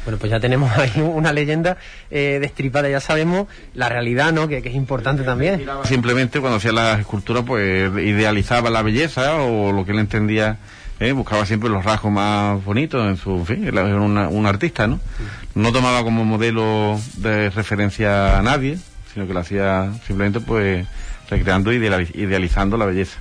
Bueno, 0.06 0.20
pues 0.20 0.32
ya 0.32 0.40
tenemos 0.40 0.72
ahí 0.78 1.02
una 1.02 1.34
leyenda 1.34 1.78
eh, 2.10 2.38
destripada, 2.40 2.88
ya 2.88 3.00
sabemos 3.00 3.48
la 3.74 3.90
realidad, 3.90 4.32
¿no? 4.32 4.48
Que, 4.48 4.62
que 4.62 4.70
es 4.70 4.76
importante 4.76 5.24
también. 5.24 5.66
Simplemente 5.84 6.40
cuando 6.40 6.58
hacía 6.58 6.72
las 6.72 7.00
esculturas, 7.00 7.44
pues 7.46 7.92
idealizaba 7.98 8.70
la 8.70 8.82
belleza 8.82 9.36
o 9.38 9.74
lo 9.74 9.84
que 9.84 9.92
él 9.92 10.00
entendía 10.00 10.58
¿eh? 11.00 11.12
buscaba 11.12 11.46
siempre 11.46 11.70
los 11.70 11.84
rasgos 11.84 12.12
más 12.12 12.64
bonitos 12.64 13.06
en 13.08 13.18
su 13.18 13.46
fin, 13.46 13.66
era 13.66 13.84
un 13.84 14.46
artista, 14.46 14.88
¿no? 14.88 15.00
No 15.54 15.72
tomaba 15.72 16.04
como 16.04 16.26
modelo 16.26 17.00
de 17.18 17.50
referencia 17.50 18.38
a 18.38 18.42
nadie, 18.42 18.78
sino 19.14 19.28
que 19.28 19.34
lo 19.34 19.40
hacía 19.40 19.92
simplemente 20.06 20.40
pues 20.40 20.86
recreando 21.30 21.74
y 21.74 21.78
idealizando 21.78 22.78
la 22.78 22.86
belleza. 22.86 23.18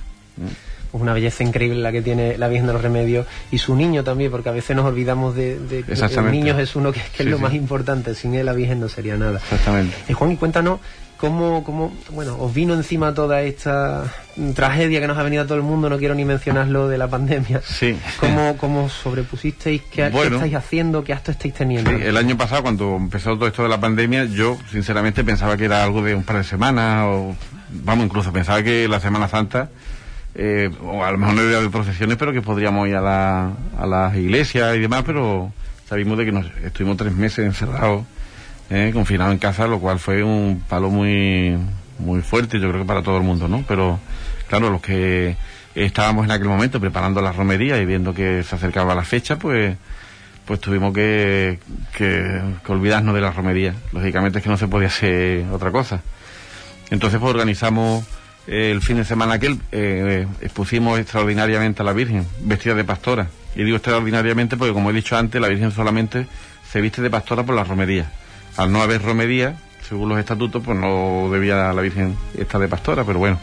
Pues 0.91 1.01
una 1.01 1.13
belleza 1.13 1.43
increíble 1.43 1.81
la 1.81 1.91
que 1.91 2.01
tiene 2.01 2.37
la 2.37 2.47
Virgen 2.47 2.67
de 2.67 2.73
los 2.73 2.81
Remedios 2.81 3.27
y 3.51 3.57
su 3.57 3.75
niño 3.75 4.03
también, 4.03 4.31
porque 4.31 4.49
a 4.49 4.53
veces 4.53 4.75
nos 4.75 4.85
olvidamos 4.85 5.35
de, 5.35 5.83
que 5.85 5.93
el 5.93 6.31
niño 6.31 6.57
es 6.57 6.75
uno 6.75 6.93
que, 6.93 7.01
es 7.17 7.25
lo 7.25 7.39
más 7.39 7.53
importante, 7.53 8.15
sin 8.15 8.33
él 8.33 8.45
la 8.45 8.53
Virgen 8.53 8.79
no 8.79 8.87
sería 8.87 9.17
nada. 9.17 9.39
Exactamente. 9.39 9.95
Eh, 10.07 10.13
Juan, 10.13 10.31
y 10.31 10.37
cuéntanos 10.37 10.79
¿Cómo, 11.25 11.63
cómo, 11.63 11.91
bueno, 12.11 12.37
os 12.39 12.53
vino 12.53 12.75
encima 12.75 13.11
toda 13.15 13.41
esta 13.41 14.13
tragedia 14.53 14.99
que 14.99 15.07
nos 15.07 15.17
ha 15.17 15.23
venido 15.23 15.41
a 15.41 15.47
todo 15.47 15.57
el 15.57 15.63
mundo? 15.63 15.89
No 15.89 15.97
quiero 15.97 16.13
ni 16.13 16.23
mencionarlo 16.23 16.87
de 16.87 16.99
la 16.99 17.07
pandemia. 17.07 17.61
Sí. 17.65 17.97
¿Cómo, 18.19 18.55
cómo 18.57 18.89
sobrepusisteis? 18.89 19.81
¿Qué, 19.89 20.05
estáis 20.05 20.53
haciendo? 20.53 21.03
¿Qué 21.03 21.13
acto 21.13 21.31
estáis 21.31 21.55
teniendo? 21.55 21.89
el 21.89 22.15
año 22.15 22.37
pasado, 22.37 22.61
cuando 22.61 22.95
empezó 22.95 23.33
todo 23.33 23.47
esto 23.47 23.63
de 23.63 23.69
la 23.69 23.79
pandemia, 23.79 24.25
yo 24.25 24.55
sinceramente 24.69 25.23
pensaba 25.23 25.57
que 25.57 25.65
era 25.65 25.83
algo 25.83 26.03
de 26.03 26.13
un 26.13 26.21
par 26.21 26.37
de 26.37 26.43
semanas, 26.43 27.05
o 27.07 27.35
vamos, 27.71 28.05
incluso 28.05 28.31
pensaba 28.31 28.61
que 28.61 28.87
la 28.87 28.99
Semana 28.99 29.27
Santa, 29.27 29.71
eh, 30.35 30.69
o 30.83 31.03
a 31.03 31.11
lo 31.11 31.17
mejor 31.17 31.37
no 31.37 31.41
era 31.41 31.59
de 31.59 31.69
procesiones, 31.71 32.17
pero 32.17 32.33
que 32.33 32.43
podríamos 32.43 32.87
ir 32.87 32.97
a, 32.97 33.01
la, 33.01 33.51
a 33.79 33.87
las 33.87 34.15
iglesias 34.15 34.75
y 34.75 34.79
demás, 34.79 35.01
pero 35.03 35.51
sabimos 35.89 36.19
de 36.19 36.25
que 36.25 36.31
nos 36.31 36.45
estuvimos 36.63 36.97
tres 36.97 37.15
meses 37.15 37.47
encerrados 37.47 38.03
eh, 38.69 38.91
confinado 38.93 39.31
en 39.31 39.37
casa, 39.37 39.67
lo 39.67 39.79
cual 39.79 39.99
fue 39.99 40.23
un 40.23 40.63
palo 40.67 40.89
muy, 40.89 41.57
muy 41.99 42.21
fuerte, 42.21 42.59
yo 42.59 42.69
creo 42.69 42.81
que 42.81 42.87
para 42.87 43.03
todo 43.03 43.17
el 43.17 43.23
mundo, 43.23 43.47
¿no? 43.47 43.63
Pero, 43.67 43.99
claro, 44.47 44.69
los 44.69 44.81
que 44.81 45.37
estábamos 45.75 46.25
en 46.25 46.31
aquel 46.31 46.47
momento 46.47 46.79
preparando 46.79 47.21
la 47.21 47.31
romería 47.31 47.77
y 47.77 47.85
viendo 47.85 48.13
que 48.13 48.43
se 48.43 48.55
acercaba 48.55 48.95
la 48.95 49.03
fecha, 49.03 49.37
pues, 49.37 49.75
pues 50.45 50.59
tuvimos 50.59 50.93
que, 50.93 51.59
que, 51.95 52.41
olvidarnos 52.67 53.13
de 53.13 53.21
la 53.21 53.31
romería. 53.31 53.75
Lógicamente 53.91 54.39
es 54.39 54.43
que 54.43 54.49
no 54.49 54.57
se 54.57 54.67
podía 54.67 54.87
hacer 54.87 55.45
otra 55.51 55.71
cosa. 55.71 56.01
Entonces, 56.89 57.19
pues 57.19 57.29
organizamos 57.29 58.05
el 58.47 58.81
fin 58.81 58.97
de 58.97 59.05
semana 59.05 59.35
aquel, 59.35 59.59
eh, 59.71 60.27
expusimos 60.41 60.99
extraordinariamente 60.99 61.81
a 61.81 61.85
la 61.85 61.93
Virgen, 61.93 62.25
vestida 62.41 62.75
de 62.75 62.83
pastora. 62.83 63.27
Y 63.55 63.63
digo 63.63 63.77
extraordinariamente 63.77 64.57
porque, 64.57 64.73
como 64.73 64.89
he 64.89 64.93
dicho 64.93 65.17
antes, 65.17 65.39
la 65.41 65.49
Virgen 65.49 65.71
solamente 65.71 66.27
se 66.71 66.81
viste 66.81 67.01
de 67.01 67.09
pastora 67.09 67.43
por 67.43 67.55
la 67.55 67.63
romería 67.63 68.11
al 68.57 68.71
no 68.71 68.81
haber 68.81 69.01
romería, 69.01 69.57
según 69.87 70.09
los 70.09 70.19
estatutos, 70.19 70.63
pues 70.63 70.77
no 70.77 71.29
debía 71.31 71.71
la 71.73 71.81
Virgen 71.81 72.15
estar 72.37 72.59
de 72.59 72.67
pastora, 72.67 73.03
pero 73.03 73.19
bueno, 73.19 73.39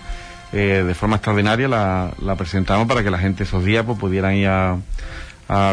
eh, 0.53 0.85
de 0.87 0.95
forma 0.95 1.17
extraordinaria 1.17 1.69
la, 1.69 2.35
presentamos 2.37 2.87
para 2.87 3.03
que 3.03 3.11
la 3.11 3.19
gente 3.19 3.45
esos 3.45 3.65
días 3.65 3.85
pues, 3.87 3.99
pudieran 3.99 4.35
ir 4.35 4.49
a, 4.49 4.79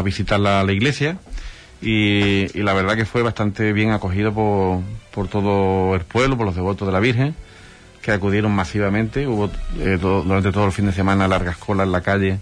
visitar 0.04 0.38
la, 0.38 0.70
iglesia 0.70 1.16
y, 1.80 2.46
la 2.62 2.74
verdad 2.74 2.96
que 2.96 3.06
fue 3.06 3.22
bastante 3.22 3.72
bien 3.72 3.92
acogido 3.92 4.32
por, 4.34 4.80
por 5.10 5.28
todo 5.28 5.94
el 5.94 6.02
pueblo, 6.02 6.36
por 6.36 6.46
los 6.46 6.54
devotos 6.54 6.86
de 6.86 6.92
la 6.92 7.00
Virgen, 7.00 7.34
que 8.02 8.12
acudieron 8.12 8.52
masivamente, 8.52 9.26
hubo 9.26 9.50
eh, 9.78 9.98
durante 10.00 10.52
todo 10.52 10.66
el 10.66 10.72
fin 10.72 10.86
de 10.86 10.92
semana 10.92 11.28
largas 11.28 11.56
colas 11.56 11.86
en 11.86 11.92
la 11.92 12.02
calle 12.02 12.38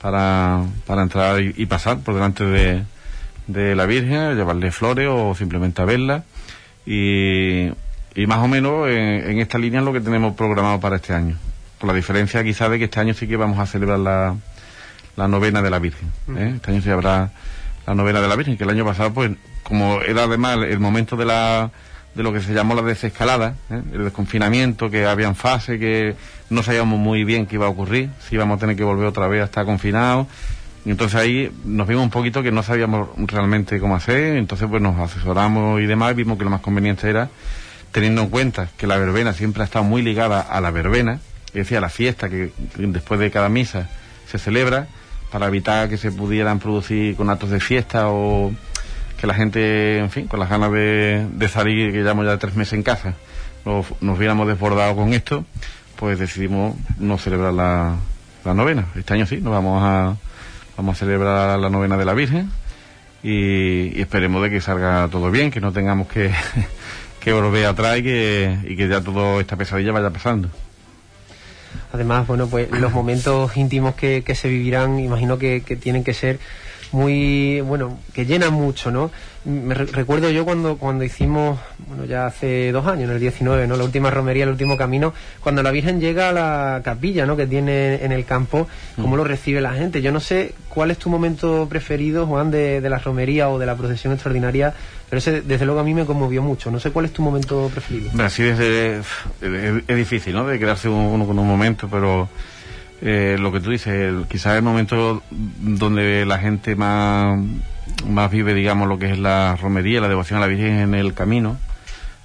para, 0.00 0.62
para 0.86 1.02
entrar 1.02 1.40
y, 1.40 1.66
pasar 1.66 1.98
por 2.00 2.14
delante 2.14 2.44
de, 2.44 2.84
de 3.46 3.74
la 3.74 3.86
Virgen, 3.86 4.36
llevarle 4.36 4.70
flores 4.70 5.08
o 5.10 5.34
simplemente 5.34 5.82
a 5.82 5.84
verla. 5.84 6.24
Y, 6.90 7.70
y 8.14 8.26
más 8.26 8.38
o 8.38 8.48
menos 8.48 8.88
en, 8.88 9.38
esta 9.40 9.58
línea 9.58 9.80
es 9.80 9.84
lo 9.84 9.92
que 9.92 10.00
tenemos 10.00 10.34
programado 10.34 10.80
para 10.80 10.96
este 10.96 11.12
año. 11.12 11.36
Con 11.78 11.88
la 11.88 11.94
diferencia 11.94 12.42
quizá 12.42 12.70
de 12.70 12.78
que 12.78 12.84
este 12.84 12.98
año 12.98 13.12
sí 13.12 13.28
que 13.28 13.36
vamos 13.36 13.58
a 13.58 13.66
celebrar 13.66 13.98
la, 13.98 14.34
la 15.14 15.28
novena 15.28 15.60
de 15.60 15.68
la 15.68 15.80
Virgen. 15.80 16.08
¿eh? 16.34 16.54
Este 16.56 16.70
año 16.72 16.80
sí 16.80 16.88
habrá 16.88 17.30
la 17.86 17.94
novena 17.94 18.22
de 18.22 18.28
la 18.28 18.36
Virgen, 18.36 18.56
que 18.56 18.64
el 18.64 18.70
año 18.70 18.86
pasado, 18.86 19.12
pues, 19.12 19.32
como 19.62 20.00
era 20.00 20.24
además 20.24 20.60
el 20.66 20.80
momento 20.80 21.14
de 21.16 21.26
la 21.26 21.70
de 22.14 22.22
lo 22.22 22.32
que 22.32 22.40
se 22.40 22.54
llamó 22.54 22.74
la 22.74 22.82
desescalada, 22.82 23.54
¿eh? 23.70 23.82
el 23.92 24.04
desconfinamiento, 24.04 24.90
que 24.90 25.04
había 25.04 25.28
en 25.28 25.36
fase, 25.36 25.78
que 25.78 26.16
no 26.48 26.62
sabíamos 26.62 26.98
muy 26.98 27.22
bien 27.22 27.46
qué 27.46 27.56
iba 27.56 27.66
a 27.66 27.68
ocurrir, 27.68 28.08
si 28.26 28.34
íbamos 28.34 28.56
a 28.56 28.60
tener 28.60 28.76
que 28.76 28.82
volver 28.82 29.06
otra 29.06 29.28
vez 29.28 29.42
a 29.42 29.44
estar 29.44 29.66
confinados, 29.66 30.26
entonces 30.90 31.20
ahí 31.20 31.52
nos 31.64 31.86
vimos 31.86 32.04
un 32.04 32.10
poquito 32.10 32.42
que 32.42 32.50
no 32.50 32.62
sabíamos 32.62 33.08
realmente 33.16 33.78
cómo 33.80 33.96
hacer, 33.96 34.36
entonces 34.36 34.68
pues 34.68 34.80
nos 34.80 34.98
asesoramos 34.98 35.80
y 35.80 35.86
demás, 35.86 36.14
vimos 36.14 36.38
que 36.38 36.44
lo 36.44 36.50
más 36.50 36.60
conveniente 36.60 37.08
era, 37.08 37.28
teniendo 37.92 38.22
en 38.22 38.28
cuenta 38.28 38.68
que 38.76 38.86
la 38.86 38.96
verbena 38.96 39.32
siempre 39.32 39.62
ha 39.62 39.64
estado 39.66 39.84
muy 39.84 40.02
ligada 40.02 40.40
a 40.40 40.60
la 40.60 40.70
verbena, 40.70 41.20
es 41.48 41.54
decir, 41.54 41.78
a 41.78 41.80
la 41.80 41.88
fiesta 41.88 42.28
que 42.28 42.52
después 42.76 43.20
de 43.20 43.30
cada 43.30 43.48
misa 43.48 43.88
se 44.30 44.38
celebra, 44.38 44.86
para 45.30 45.46
evitar 45.46 45.88
que 45.88 45.98
se 45.98 46.10
pudieran 46.10 46.58
producir 46.58 47.16
con 47.16 47.28
actos 47.28 47.50
de 47.50 47.60
fiesta 47.60 48.08
o 48.08 48.52
que 49.20 49.26
la 49.26 49.34
gente, 49.34 49.98
en 49.98 50.10
fin, 50.10 50.26
con 50.26 50.40
las 50.40 50.48
ganas 50.48 50.72
de, 50.72 51.48
salir, 51.52 51.92
que 51.92 51.98
llevamos 51.98 52.24
ya 52.24 52.38
tres 52.38 52.54
meses 52.54 52.74
en 52.74 52.82
casa, 52.82 53.14
nos, 53.64 53.86
nos 54.00 54.18
viéramos 54.18 54.46
desbordados 54.46 54.96
con 54.96 55.12
esto, 55.12 55.44
pues 55.96 56.18
decidimos 56.18 56.76
no 56.98 57.18
celebrar 57.18 57.52
la, 57.52 57.96
la 58.44 58.54
novena. 58.54 58.86
Este 58.94 59.14
año 59.14 59.26
sí, 59.26 59.38
nos 59.38 59.52
vamos 59.52 59.82
a 59.84 60.16
Vamos 60.78 60.96
a 60.96 60.98
celebrar 61.00 61.58
la 61.58 61.70
novena 61.70 61.96
de 61.96 62.04
la 62.04 62.14
Virgen 62.14 62.52
y, 63.24 64.00
esperemos 64.00 64.40
de 64.44 64.48
que 64.48 64.60
salga 64.60 65.08
todo 65.10 65.28
bien, 65.32 65.50
que 65.50 65.60
no 65.60 65.72
tengamos 65.72 66.06
que, 66.06 66.30
que 67.20 67.32
volver 67.32 67.66
atrás 67.66 67.98
y 67.98 68.04
que, 68.04 68.58
y 68.62 68.76
que 68.76 68.86
ya 68.86 69.00
toda 69.00 69.40
esta 69.40 69.56
pesadilla 69.56 69.90
vaya 69.90 70.10
pasando. 70.10 70.48
Además, 71.92 72.28
bueno, 72.28 72.46
pues 72.46 72.70
los 72.70 72.92
momentos 72.92 73.56
íntimos 73.56 73.96
que, 73.96 74.22
que 74.22 74.36
se 74.36 74.48
vivirán, 74.48 75.00
imagino 75.00 75.36
que, 75.36 75.62
que 75.62 75.74
tienen 75.74 76.04
que 76.04 76.14
ser 76.14 76.38
muy, 76.92 77.60
bueno, 77.60 77.98
que 78.12 78.26
llenan 78.26 78.52
mucho, 78.52 78.90
¿no? 78.90 79.10
Me 79.44 79.74
recuerdo 79.74 80.30
yo 80.30 80.44
cuando, 80.44 80.76
cuando 80.76 81.04
hicimos, 81.04 81.58
bueno, 81.86 82.04
ya 82.04 82.26
hace 82.26 82.70
dos 82.72 82.86
años, 82.86 83.04
en 83.04 83.14
el 83.14 83.20
19, 83.20 83.66
¿no? 83.66 83.76
La 83.76 83.84
última 83.84 84.10
romería, 84.10 84.44
el 84.44 84.50
último 84.50 84.76
camino, 84.76 85.14
cuando 85.40 85.62
la 85.62 85.70
Virgen 85.70 86.00
llega 86.00 86.30
a 86.30 86.32
la 86.32 86.82
capilla, 86.84 87.24
¿no? 87.24 87.36
Que 87.36 87.46
tiene 87.46 88.04
en 88.04 88.12
el 88.12 88.24
campo, 88.24 88.68
¿cómo 88.96 89.14
mm. 89.14 89.18
lo 89.18 89.24
recibe 89.24 89.60
la 89.60 89.72
gente? 89.72 90.02
Yo 90.02 90.12
no 90.12 90.20
sé 90.20 90.54
cuál 90.68 90.90
es 90.90 90.98
tu 90.98 91.08
momento 91.08 91.66
preferido, 91.68 92.26
Juan, 92.26 92.50
de, 92.50 92.80
de 92.80 92.90
la 92.90 92.98
romería 92.98 93.48
o 93.48 93.58
de 93.58 93.66
la 93.66 93.76
procesión 93.76 94.12
extraordinaria, 94.12 94.74
pero 95.08 95.18
ese 95.18 95.40
desde 95.40 95.64
luego 95.64 95.80
a 95.80 95.84
mí 95.84 95.94
me 95.94 96.04
conmovió 96.04 96.42
mucho. 96.42 96.70
No 96.70 96.78
sé 96.80 96.90
cuál 96.90 97.06
es 97.06 97.12
tu 97.12 97.22
momento 97.22 97.70
preferido. 97.72 98.10
Así 98.22 98.42
desde, 98.42 98.98
es, 98.98 99.96
difícil, 99.96 100.34
¿no? 100.34 100.46
De 100.46 100.58
quedarse 100.58 100.88
uno 100.88 101.26
con 101.26 101.38
un 101.38 101.46
momento, 101.46 101.88
pero 101.88 102.28
eh, 103.00 103.36
lo 103.38 103.52
que 103.52 103.60
tú 103.60 103.70
dices, 103.70 104.12
quizás 104.28 104.56
el 104.56 104.62
momento 104.62 105.22
donde 105.30 106.26
la 106.26 106.38
gente 106.38 106.74
más, 106.74 107.38
más 108.06 108.30
vive, 108.30 108.54
digamos, 108.54 108.88
lo 108.88 108.98
que 108.98 109.12
es 109.12 109.18
la 109.18 109.56
romería, 109.56 110.00
la 110.00 110.08
devoción 110.08 110.38
a 110.38 110.40
la 110.40 110.46
Virgen 110.48 110.78
en 110.78 110.94
el 110.94 111.14
camino, 111.14 111.56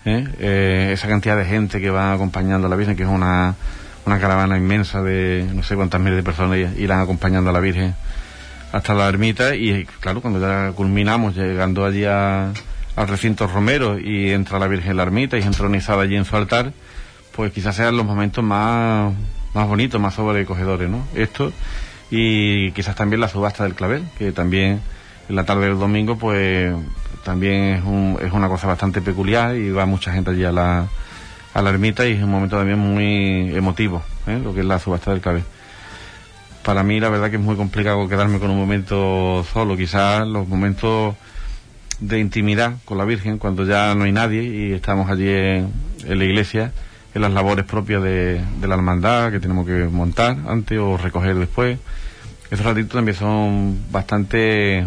¿eh? 0.05 0.27
Eh, 0.39 0.91
esa 0.93 1.07
cantidad 1.07 1.37
de 1.37 1.45
gente 1.45 1.79
que 1.79 1.89
va 1.89 2.13
acompañando 2.13 2.67
a 2.67 2.69
la 2.69 2.75
Virgen, 2.75 2.95
que 2.95 3.03
es 3.03 3.09
una, 3.09 3.55
una 4.05 4.19
caravana 4.19 4.57
inmensa 4.57 5.01
de 5.03 5.47
no 5.53 5.63
sé 5.63 5.75
cuántas 5.75 6.01
miles 6.01 6.17
de 6.17 6.23
personas 6.23 6.57
irán 6.77 6.99
acompañando 6.99 7.51
a 7.51 7.53
la 7.53 7.59
Virgen 7.59 7.95
hasta 8.71 8.95
la 8.95 9.07
ermita 9.07 9.55
y 9.55 9.85
claro, 9.99 10.21
cuando 10.21 10.39
ya 10.39 10.71
culminamos 10.71 11.35
llegando 11.35 11.85
allí 11.85 12.05
al 12.05 12.53
recinto 13.07 13.45
romero 13.45 13.99
y 13.99 14.31
entra 14.31 14.57
la 14.57 14.67
Virgen 14.67 14.91
en 14.91 14.97
la 14.97 15.03
ermita 15.03 15.37
y 15.37 15.41
es 15.41 15.45
entronizada 15.45 16.01
allí 16.01 16.15
en 16.15 16.25
su 16.25 16.35
altar, 16.35 16.73
pues 17.35 17.53
quizás 17.53 17.75
sean 17.75 17.95
los 17.95 18.05
momentos 18.05 18.43
más 18.43 19.13
más 19.53 19.67
bonitos, 19.67 19.99
más 19.99 20.15
sobrecogedores, 20.15 20.89
¿no? 20.89 21.05
Esto 21.13 21.51
y 22.15 22.71
quizás 22.73 22.95
también 22.95 23.21
la 23.21 23.27
subasta 23.27 23.63
del 23.63 23.73
clavel, 23.73 24.03
que 24.19 24.31
también 24.31 24.81
en 25.29 25.35
la 25.35 25.45
tarde 25.45 25.65
del 25.67 25.79
domingo, 25.79 26.15
pues 26.15 26.71
también 27.23 27.75
es, 27.75 27.83
un, 27.83 28.19
es 28.21 28.31
una 28.31 28.47
cosa 28.49 28.67
bastante 28.67 29.01
peculiar 29.01 29.55
y 29.55 29.71
va 29.71 29.87
mucha 29.87 30.13
gente 30.13 30.29
allí 30.29 30.43
a 30.43 30.51
la, 30.51 30.87
a 31.55 31.61
la 31.61 31.69
ermita 31.71 32.05
y 32.05 32.13
es 32.13 32.21
un 32.23 32.29
momento 32.29 32.57
también 32.57 32.77
muy 32.77 33.55
emotivo, 33.55 34.03
¿eh? 34.27 34.39
lo 34.43 34.53
que 34.53 34.59
es 34.59 34.65
la 34.65 34.77
subasta 34.77 35.09
del 35.09 35.21
clavel. 35.21 35.43
Para 36.63 36.83
mí 36.83 36.99
la 36.99 37.09
verdad 37.09 37.31
que 37.31 37.37
es 37.37 37.41
muy 37.41 37.55
complicado 37.55 38.07
quedarme 38.07 38.37
con 38.37 38.51
un 38.51 38.59
momento 38.59 39.43
solo, 39.51 39.75
quizás 39.75 40.27
los 40.27 40.47
momentos 40.47 41.15
de 41.99 42.19
intimidad 42.19 42.73
con 42.85 42.99
la 42.99 43.05
Virgen, 43.05 43.39
cuando 43.39 43.65
ya 43.65 43.95
no 43.95 44.03
hay 44.03 44.11
nadie 44.11 44.43
y 44.43 44.73
estamos 44.73 45.09
allí 45.09 45.29
en 45.29 45.71
la 46.03 46.23
iglesia, 46.23 46.73
en 47.13 47.21
las 47.21 47.31
labores 47.31 47.65
propias 47.65 48.01
de, 48.01 48.41
la 48.61 48.75
hermandad 48.75 49.31
que 49.31 49.39
tenemos 49.39 49.65
que 49.65 49.85
montar 49.85 50.37
antes 50.47 50.77
o 50.79 50.97
recoger 50.97 51.35
después. 51.35 51.77
Esos 52.49 52.65
ratitos 52.65 52.91
también 52.91 53.17
son 53.17 53.91
bastante 53.91 54.85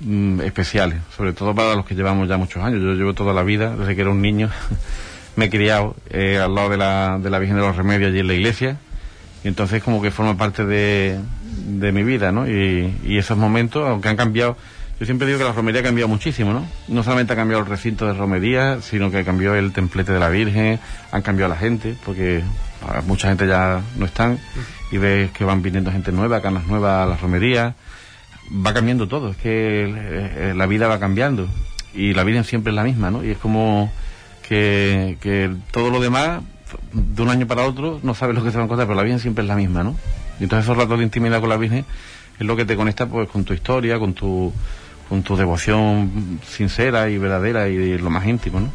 mm, 0.00 0.40
especiales, 0.40 1.00
sobre 1.16 1.32
todo 1.32 1.54
para 1.54 1.74
los 1.74 1.84
que 1.86 1.94
llevamos 1.94 2.28
ya 2.28 2.36
muchos 2.36 2.62
años. 2.62 2.80
Yo 2.80 2.94
llevo 2.94 3.14
toda 3.14 3.32
la 3.32 3.42
vida, 3.42 3.76
desde 3.76 3.94
que 3.94 4.02
era 4.02 4.10
un 4.10 4.22
niño, 4.22 4.50
me 5.36 5.46
he 5.46 5.50
criado 5.50 5.96
eh, 6.10 6.38
al 6.38 6.54
lado 6.54 6.70
de 6.70 6.76
la, 6.76 7.18
de 7.20 7.30
la 7.30 7.38
Virgen 7.38 7.56
de 7.56 7.62
los 7.62 7.76
Remedios 7.76 8.10
allí 8.10 8.20
en 8.20 8.26
la 8.26 8.34
iglesia, 8.34 8.76
y 9.42 9.48
entonces 9.48 9.82
como 9.82 10.00
que 10.00 10.10
forma 10.10 10.36
parte 10.36 10.64
de, 10.64 11.18
de 11.66 11.92
mi 11.92 12.02
vida, 12.02 12.32
¿no? 12.32 12.48
Y 12.48 13.18
esos 13.18 13.36
momentos, 13.36 13.88
aunque 13.88 14.08
han 14.08 14.16
cambiado, 14.16 14.56
yo 15.04 15.06
siempre 15.06 15.26
digo 15.26 15.38
que 15.38 15.44
la 15.44 15.52
romería 15.52 15.82
ha 15.82 15.84
cambiado 15.84 16.08
muchísimo, 16.08 16.54
¿no? 16.54 16.66
No 16.88 17.02
solamente 17.02 17.34
ha 17.34 17.36
cambiado 17.36 17.62
el 17.62 17.68
recinto 17.68 18.06
de 18.06 18.14
romería, 18.14 18.80
sino 18.80 19.10
que 19.10 19.22
cambiado 19.22 19.54
el 19.54 19.70
templete 19.70 20.14
de 20.14 20.18
la 20.18 20.30
Virgen, 20.30 20.80
han 21.12 21.20
cambiado 21.20 21.52
la 21.52 21.58
gente, 21.58 21.94
porque 22.06 22.42
mucha 23.06 23.28
gente 23.28 23.46
ya 23.46 23.82
no 23.98 24.06
están, 24.06 24.38
y 24.90 24.96
ves 24.96 25.30
que 25.32 25.44
van 25.44 25.60
viniendo 25.60 25.92
gente 25.92 26.10
nueva, 26.10 26.40
canas 26.40 26.66
nuevas 26.66 27.02
a 27.02 27.06
la 27.06 27.18
romería. 27.18 27.74
Va 28.50 28.72
cambiando 28.72 29.06
todo, 29.06 29.32
es 29.32 29.36
que 29.36 29.92
eh, 29.94 30.54
la 30.56 30.64
vida 30.64 30.88
va 30.88 30.98
cambiando, 30.98 31.48
y 31.92 32.14
la 32.14 32.24
Virgen 32.24 32.44
siempre 32.44 32.70
es 32.70 32.74
la 32.74 32.84
misma, 32.84 33.10
¿no? 33.10 33.22
Y 33.22 33.32
es 33.32 33.36
como 33.36 33.92
que, 34.48 35.18
que 35.20 35.54
todo 35.70 35.90
lo 35.90 36.00
demás, 36.00 36.40
de 36.94 37.22
un 37.22 37.28
año 37.28 37.46
para 37.46 37.64
otro, 37.64 38.00
no 38.02 38.14
sabes 38.14 38.34
lo 38.34 38.42
que 38.42 38.50
se 38.50 38.56
va 38.56 38.62
a 38.62 38.64
encontrar, 38.64 38.86
pero 38.86 38.96
la 38.96 39.02
Virgen 39.02 39.20
siempre 39.20 39.42
es 39.44 39.48
la 39.48 39.56
misma, 39.56 39.84
¿no? 39.84 39.96
Y 40.40 40.44
entonces 40.44 40.64
esos 40.64 40.78
ratos 40.78 40.96
de 40.96 41.04
intimidad 41.04 41.40
con 41.40 41.50
la 41.50 41.58
Virgen 41.58 41.84
es 42.40 42.46
lo 42.46 42.56
que 42.56 42.64
te 42.64 42.74
conecta 42.74 43.04
pues 43.06 43.28
con 43.28 43.44
tu 43.44 43.52
historia, 43.52 43.98
con 43.98 44.14
tu 44.14 44.50
con 45.08 45.22
tu 45.22 45.36
devoción 45.36 46.40
sincera 46.46 47.10
y 47.10 47.18
verdadera 47.18 47.68
y 47.68 47.98
lo 47.98 48.10
más 48.10 48.26
íntimo, 48.26 48.60
¿no? 48.60 48.70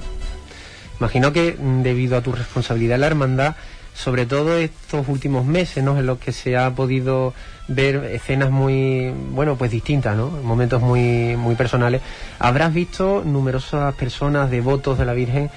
Imagino 1.00 1.32
que 1.32 1.56
mm, 1.58 1.82
debido 1.82 2.18
a 2.18 2.22
tu 2.22 2.32
responsabilidad 2.32 2.96
en 2.96 3.02
la 3.02 3.08
hermandad, 3.08 3.56
sobre 3.94 4.26
todo 4.26 4.58
estos 4.58 5.08
últimos 5.08 5.46
meses, 5.46 5.84
¿no? 5.84 5.98
En 5.98 6.06
los 6.06 6.20
que 6.20 6.32
se 6.32 6.58
ha 6.58 6.70
podido 6.72 7.34
ver 7.68 8.12
escenas 8.12 8.52
muy, 8.52 9.14
bueno, 9.32 9.56
pues 9.56 9.72
distintas, 9.72 10.16
¿no? 10.18 10.30
Momentos 10.30 10.82
muy, 10.82 11.36
muy 11.38 11.56
personales. 11.56 12.02
Habrás 12.40 12.74
visto 12.74 13.24
numerosas 13.26 13.94
personas 13.96 14.50
devotos 14.50 14.98
de 14.98 15.06
la 15.06 15.14
Virgen, 15.14 15.50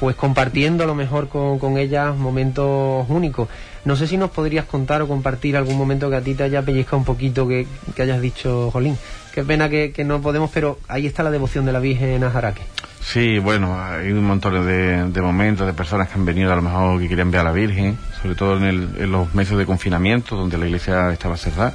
pues 0.00 0.16
compartiendo 0.16 0.84
a 0.84 0.86
lo 0.86 0.94
mejor 0.94 1.28
con, 1.28 1.58
con 1.58 1.76
ellas 1.76 2.16
momentos 2.16 3.06
únicos. 3.08 3.48
No 3.84 3.96
sé 3.96 4.06
si 4.06 4.16
nos 4.16 4.30
podrías 4.30 4.64
contar 4.64 5.02
o 5.02 5.08
compartir 5.08 5.56
algún 5.56 5.76
momento 5.76 6.10
que 6.10 6.16
a 6.16 6.20
ti 6.20 6.34
te 6.34 6.44
haya 6.44 6.62
pellizcado 6.62 6.98
un 6.98 7.04
poquito, 7.04 7.48
que, 7.48 7.66
que 7.94 8.02
hayas 8.02 8.20
dicho, 8.20 8.70
Jolín, 8.70 8.96
Qué 9.38 9.44
pena 9.44 9.68
que, 9.68 10.02
no 10.04 10.20
podemos, 10.20 10.50
pero 10.52 10.80
ahí 10.88 11.06
está 11.06 11.22
la 11.22 11.30
devoción 11.30 11.64
de 11.64 11.70
la 11.70 11.78
Virgen 11.78 12.24
a 12.24 12.30
Jaraque. 12.32 12.62
Sí, 13.00 13.38
bueno, 13.38 13.80
hay 13.80 14.10
un 14.10 14.24
montón 14.24 14.66
de, 14.66 15.22
momentos, 15.22 15.64
de 15.64 15.72
personas 15.74 16.08
que 16.08 16.14
han 16.14 16.24
venido 16.24 16.52
a 16.52 16.56
lo 16.56 16.62
mejor 16.62 17.00
que 17.00 17.06
quieren 17.06 17.30
ver 17.30 17.42
a 17.42 17.44
la 17.44 17.52
Virgen, 17.52 17.96
sobre 18.20 18.34
todo 18.34 18.56
en, 18.56 19.12
los 19.12 19.32
meses 19.36 19.56
de 19.56 19.64
confinamiento, 19.64 20.34
donde 20.34 20.58
la 20.58 20.66
iglesia 20.66 21.12
estaba 21.12 21.36
cerrada. 21.36 21.72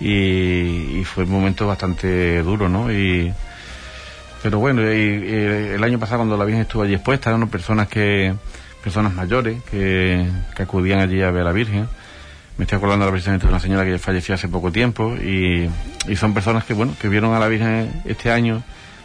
Y, 0.00 1.04
fue 1.04 1.22
un 1.22 1.30
momento 1.30 1.68
bastante 1.68 2.42
duro, 2.42 2.68
¿no? 2.68 2.90
Y, 2.90 3.32
pero 4.42 4.58
bueno, 4.58 4.82
el 4.82 5.84
año 5.84 6.00
pasado 6.00 6.18
cuando 6.18 6.36
la 6.36 6.44
Virgen 6.44 6.62
estuvo 6.62 6.82
allí 6.82 6.94
expuesta, 6.94 7.30
eran 7.30 7.46
personas 7.46 7.86
que 7.86 8.34
personas 8.82 9.14
mayores 9.14 9.62
que, 9.70 10.28
que 10.56 10.62
acudían 10.64 10.98
allí 10.98 11.22
a 11.22 11.30
ver 11.30 11.42
a 11.42 11.44
la 11.44 11.52
Virgen 11.52 11.86
me 12.58 12.64
estoy 12.64 12.76
acordando 12.78 13.08
precisamente 13.10 13.46
de 13.46 13.52
una 13.52 13.60
señora 13.60 13.84
que 13.84 13.98
falleció 13.98 14.34
hace 14.34 14.48
poco 14.48 14.70
tiempo 14.70 15.14
y, 15.16 15.68
son 16.16 16.34
personas 16.34 16.64
que, 16.64 16.74
bueno, 16.74 16.94
que 17.00 17.08
vieron 17.08 17.34
a 17.34 17.38
la 17.38 17.48
Virgen 17.48 18.02
este 18.04 18.30
año 18.30 18.62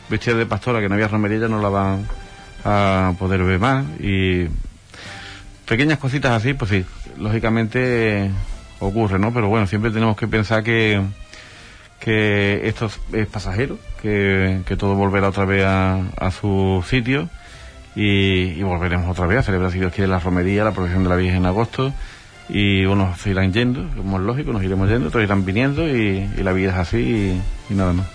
vestida 0.09 0.35
de 0.35 0.45
pastora, 0.45 0.79
que 0.79 0.89
no 0.89 0.95
había 0.95 1.07
romería, 1.07 1.39
ya 1.39 1.47
no 1.47 1.61
la 1.61 1.69
van 1.69 2.07
a 2.65 3.13
poder 3.17 3.43
ver 3.43 3.59
más 3.59 3.85
y 3.99 4.47
pequeñas 5.65 5.99
cositas 5.99 6.31
así, 6.31 6.53
pues 6.53 6.71
sí, 6.71 6.85
lógicamente 7.17 8.29
ocurre, 8.79 9.19
¿no? 9.19 9.33
Pero 9.33 9.47
bueno, 9.49 9.67
siempre 9.67 9.91
tenemos 9.91 10.17
que 10.17 10.27
pensar 10.27 10.63
que, 10.63 11.01
que 11.99 12.67
esto 12.67 12.89
es 13.13 13.27
pasajero, 13.27 13.77
que, 14.01 14.63
todo 14.77 14.95
volverá 14.95 15.29
otra 15.29 15.45
vez 15.45 15.65
a, 15.65 16.31
su 16.31 16.83
sitio 16.87 17.29
y, 17.95 18.61
volveremos 18.61 19.09
otra 19.09 19.27
vez 19.27 19.39
a 19.39 19.43
celebrar, 19.43 19.71
si 19.71 19.79
Dios 19.79 19.93
quiere, 19.93 20.09
la 20.09 20.19
romería, 20.19 20.63
la 20.63 20.71
procesión 20.71 21.03
de 21.03 21.09
la 21.09 21.15
Virgen 21.15 21.37
en 21.37 21.45
agosto 21.45 21.93
y 22.49 22.85
unos 22.85 23.19
se 23.19 23.31
irán 23.31 23.51
yendo, 23.53 23.87
como 23.95 24.17
es 24.17 24.23
lógico, 24.23 24.53
nos 24.53 24.63
iremos 24.63 24.89
yendo, 24.89 25.09
otros 25.09 25.23
irán 25.23 25.45
viniendo 25.45 25.87
y, 25.87 26.27
la 26.37 26.53
vida 26.53 26.71
es 26.71 26.77
así 26.77 27.41
y, 27.69 27.73
nada 27.73 27.93
más. 27.93 28.07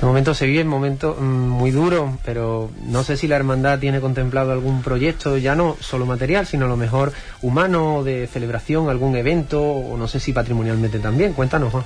De 0.00 0.06
momento 0.06 0.32
se 0.32 0.46
vive 0.46 0.62
un 0.62 0.68
momento 0.68 1.16
mm, 1.18 1.24
muy 1.24 1.72
duro, 1.72 2.18
pero 2.24 2.70
no 2.86 3.02
sé 3.02 3.16
si 3.16 3.26
la 3.26 3.34
hermandad 3.34 3.80
tiene 3.80 4.00
contemplado 4.00 4.52
algún 4.52 4.82
proyecto, 4.82 5.36
ya 5.38 5.56
no 5.56 5.76
solo 5.80 6.06
material, 6.06 6.46
sino 6.46 6.66
a 6.66 6.68
lo 6.68 6.76
mejor 6.76 7.12
humano, 7.42 8.04
de 8.04 8.28
celebración, 8.28 8.90
algún 8.90 9.16
evento, 9.16 9.60
o 9.60 9.96
no 9.96 10.06
sé 10.06 10.20
si 10.20 10.32
patrimonialmente 10.32 11.00
también. 11.00 11.32
Cuéntanos, 11.32 11.72
Juan. 11.72 11.84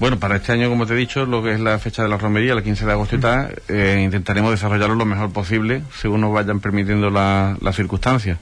Bueno, 0.00 0.18
para 0.18 0.36
este 0.36 0.52
año, 0.52 0.70
como 0.70 0.86
te 0.86 0.94
he 0.94 0.96
dicho, 0.96 1.26
lo 1.26 1.42
que 1.42 1.52
es 1.52 1.60
la 1.60 1.78
fecha 1.78 2.02
de 2.02 2.08
la 2.08 2.16
romería, 2.16 2.54
el 2.54 2.62
15 2.62 2.86
de 2.86 2.92
agosto 2.92 3.16
y 3.16 3.20
tal, 3.20 3.54
eh, 3.68 4.00
intentaremos 4.02 4.50
desarrollarlo 4.50 4.94
lo 4.94 5.04
mejor 5.04 5.30
posible, 5.30 5.82
según 6.00 6.22
nos 6.22 6.32
vayan 6.32 6.58
permitiendo 6.58 7.10
las 7.10 7.76
circunstancias. 7.76 8.38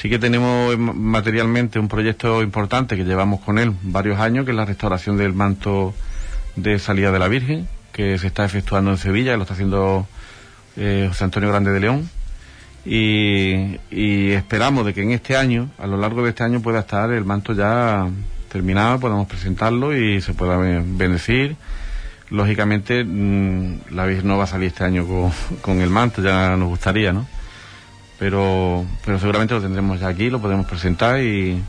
Sí 0.00 0.08
que 0.08 0.20
tenemos 0.20 0.78
materialmente 0.78 1.80
un 1.80 1.88
proyecto 1.88 2.40
importante 2.40 2.96
que 2.96 3.02
llevamos 3.02 3.40
con 3.40 3.58
él 3.58 3.72
varios 3.82 4.20
años, 4.20 4.44
que 4.44 4.52
es 4.52 4.56
la 4.56 4.64
restauración 4.64 5.16
del 5.16 5.32
manto 5.32 5.92
de 6.54 6.78
salida 6.78 7.10
de 7.10 7.18
la 7.18 7.26
Virgen, 7.26 7.66
que 7.92 8.16
se 8.16 8.28
está 8.28 8.44
efectuando 8.44 8.92
en 8.92 8.96
Sevilla, 8.96 9.32
que 9.32 9.38
lo 9.38 9.42
está 9.42 9.54
haciendo 9.54 10.06
eh, 10.76 11.06
José 11.08 11.24
Antonio 11.24 11.48
Grande 11.48 11.72
de 11.72 11.80
León. 11.80 12.08
Y, 12.86 14.30
esperamos 14.30 14.86
de 14.86 14.94
que 14.94 15.02
en 15.02 15.10
este 15.10 15.36
año, 15.36 15.68
a 15.78 15.88
lo 15.88 15.96
largo 15.96 16.22
de 16.22 16.28
este 16.28 16.44
año, 16.44 16.62
pueda 16.62 16.78
estar 16.78 17.10
el 17.10 17.24
manto 17.24 17.52
ya 17.52 18.06
terminado, 18.52 19.00
podamos 19.00 19.26
presentarlo 19.26 19.96
y 19.96 20.20
se 20.20 20.32
pueda 20.32 20.58
bendecir. 20.58 21.56
Lógicamente, 22.30 23.02
mm, 23.02 23.90
la 23.90 24.06
Virgen 24.06 24.28
no 24.28 24.38
va 24.38 24.44
a 24.44 24.46
salir 24.46 24.68
este 24.68 24.84
año 24.84 25.04
con, 25.08 25.32
con 25.60 25.80
el 25.80 25.90
manto, 25.90 26.22
ya 26.22 26.56
nos 26.56 26.68
gustaría, 26.68 27.12
¿no? 27.12 27.26
Pero, 28.18 28.84
pero 29.04 29.18
seguramente 29.18 29.54
lo 29.54 29.60
tendremos 29.60 30.00
ya 30.00 30.08
aquí, 30.08 30.30
lo 30.30 30.40
podemos 30.40 30.66
presentar 30.66 31.20
y, 31.20 31.62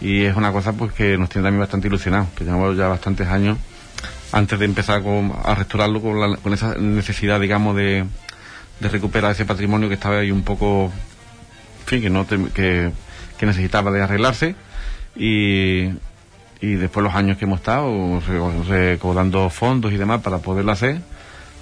y 0.00 0.24
es 0.24 0.36
una 0.36 0.52
cosa 0.52 0.72
pues 0.72 0.92
que 0.92 1.16
nos 1.16 1.28
tiene 1.28 1.46
también 1.46 1.60
bastante 1.60 1.88
ilusionados, 1.88 2.28
que 2.36 2.44
llevamos 2.44 2.76
ya 2.76 2.88
bastantes 2.88 3.28
años 3.28 3.58
antes 4.32 4.58
de 4.58 4.64
empezar 4.64 5.02
a 5.44 5.54
restaurarlo 5.54 6.00
con, 6.00 6.52
esa 6.52 6.76
necesidad, 6.76 7.40
digamos, 7.40 7.76
de, 7.76 8.04
recuperar 8.80 9.32
ese 9.32 9.44
patrimonio 9.44 9.88
que 9.88 9.94
estaba 9.94 10.18
ahí 10.18 10.30
un 10.30 10.42
poco, 10.42 10.90
fin, 11.86 12.00
que, 12.00 12.10
no 12.10 12.26
que, 12.26 12.92
necesitaba 13.40 13.90
de 13.90 14.02
arreglarse 14.02 14.54
y, 15.16 15.88
y 16.60 16.74
después 16.74 17.02
los 17.02 17.14
años 17.14 17.38
que 17.38 17.46
hemos 17.46 17.60
estado 17.60 18.20
recaudando 18.68 19.50
fondos 19.50 19.92
y 19.92 19.96
demás 19.96 20.20
para 20.20 20.38
poderlo 20.38 20.72
hacer, 20.72 21.00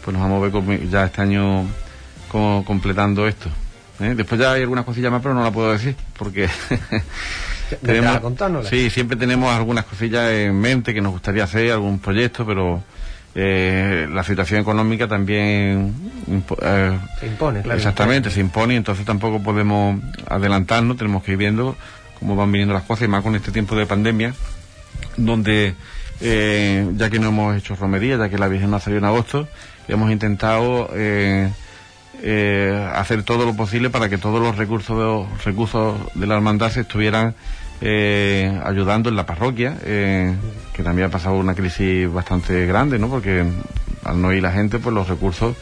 pues 0.04 0.16
nos 0.16 0.22
vamos 0.22 0.42
a 0.42 0.58
ver 0.58 0.88
ya 0.88 1.04
este 1.04 1.22
año 1.22 1.64
completando 2.30 3.26
esto. 3.26 3.48
¿Eh? 4.00 4.14
Después 4.16 4.40
ya 4.40 4.52
hay 4.52 4.62
algunas 4.62 4.84
cosillas 4.84 5.10
más, 5.10 5.22
pero 5.22 5.34
no 5.34 5.42
la 5.42 5.50
puedo 5.50 5.72
decir, 5.72 5.96
porque... 6.16 6.48
tenemos, 7.82 8.68
sí, 8.68 8.90
siempre 8.90 9.16
tenemos 9.16 9.54
algunas 9.54 9.84
cosillas 9.84 10.30
en 10.32 10.58
mente 10.58 10.94
que 10.94 11.00
nos 11.00 11.12
gustaría 11.12 11.44
hacer, 11.44 11.72
algún 11.72 11.98
proyecto, 11.98 12.46
pero 12.46 12.82
eh, 13.34 14.08
la 14.10 14.24
situación 14.24 14.60
económica 14.60 15.06
también 15.06 15.94
eh, 16.62 16.98
se 17.20 17.26
impone, 17.26 17.60
claro. 17.60 17.76
Exactamente, 17.76 18.30
se 18.30 18.40
impone 18.40 18.76
entonces 18.76 19.04
tampoco 19.04 19.42
podemos 19.42 20.00
adelantarnos, 20.28 20.96
tenemos 20.96 21.22
que 21.22 21.32
ir 21.32 21.38
viendo 21.38 21.76
cómo 22.18 22.36
van 22.36 22.50
viniendo 22.50 22.74
las 22.74 22.84
cosas 22.84 23.04
y 23.04 23.08
más 23.08 23.22
con 23.22 23.36
este 23.36 23.52
tiempo 23.52 23.76
de 23.76 23.86
pandemia, 23.86 24.34
donde 25.16 25.74
ya 26.20 27.10
que 27.10 27.18
no 27.20 27.28
hemos 27.28 27.56
hecho 27.56 27.76
romería, 27.76 28.16
ya 28.16 28.28
que 28.28 28.38
la 28.38 28.48
Virgen 28.48 28.70
no 28.70 28.76
ha 28.76 28.80
salido 28.80 28.98
en 28.98 29.04
agosto, 29.04 29.46
hemos 29.88 30.10
intentado 30.10 30.90
eh, 32.22 32.90
hacer 32.94 33.22
todo 33.22 33.44
lo 33.44 33.54
posible 33.54 33.90
para 33.90 34.08
que 34.08 34.18
todos 34.18 34.40
los 34.40 34.56
recursos, 34.56 35.26
recursos 35.44 35.96
de 36.14 36.26
la 36.26 36.34
hermandad 36.34 36.70
se 36.70 36.80
estuvieran 36.80 37.34
eh, 37.80 38.60
ayudando 38.64 39.08
en 39.08 39.16
la 39.16 39.24
parroquia, 39.24 39.76
eh, 39.84 40.34
que 40.72 40.82
también 40.82 41.08
ha 41.08 41.10
pasado 41.10 41.36
una 41.36 41.54
crisis 41.54 42.12
bastante 42.12 42.66
grande, 42.66 42.98
¿no? 42.98 43.08
Porque 43.08 43.44
al 44.04 44.20
no 44.20 44.32
ir 44.32 44.42
la 44.42 44.52
gente, 44.52 44.78
pues 44.78 44.94
los 44.94 45.08
recursos 45.08 45.56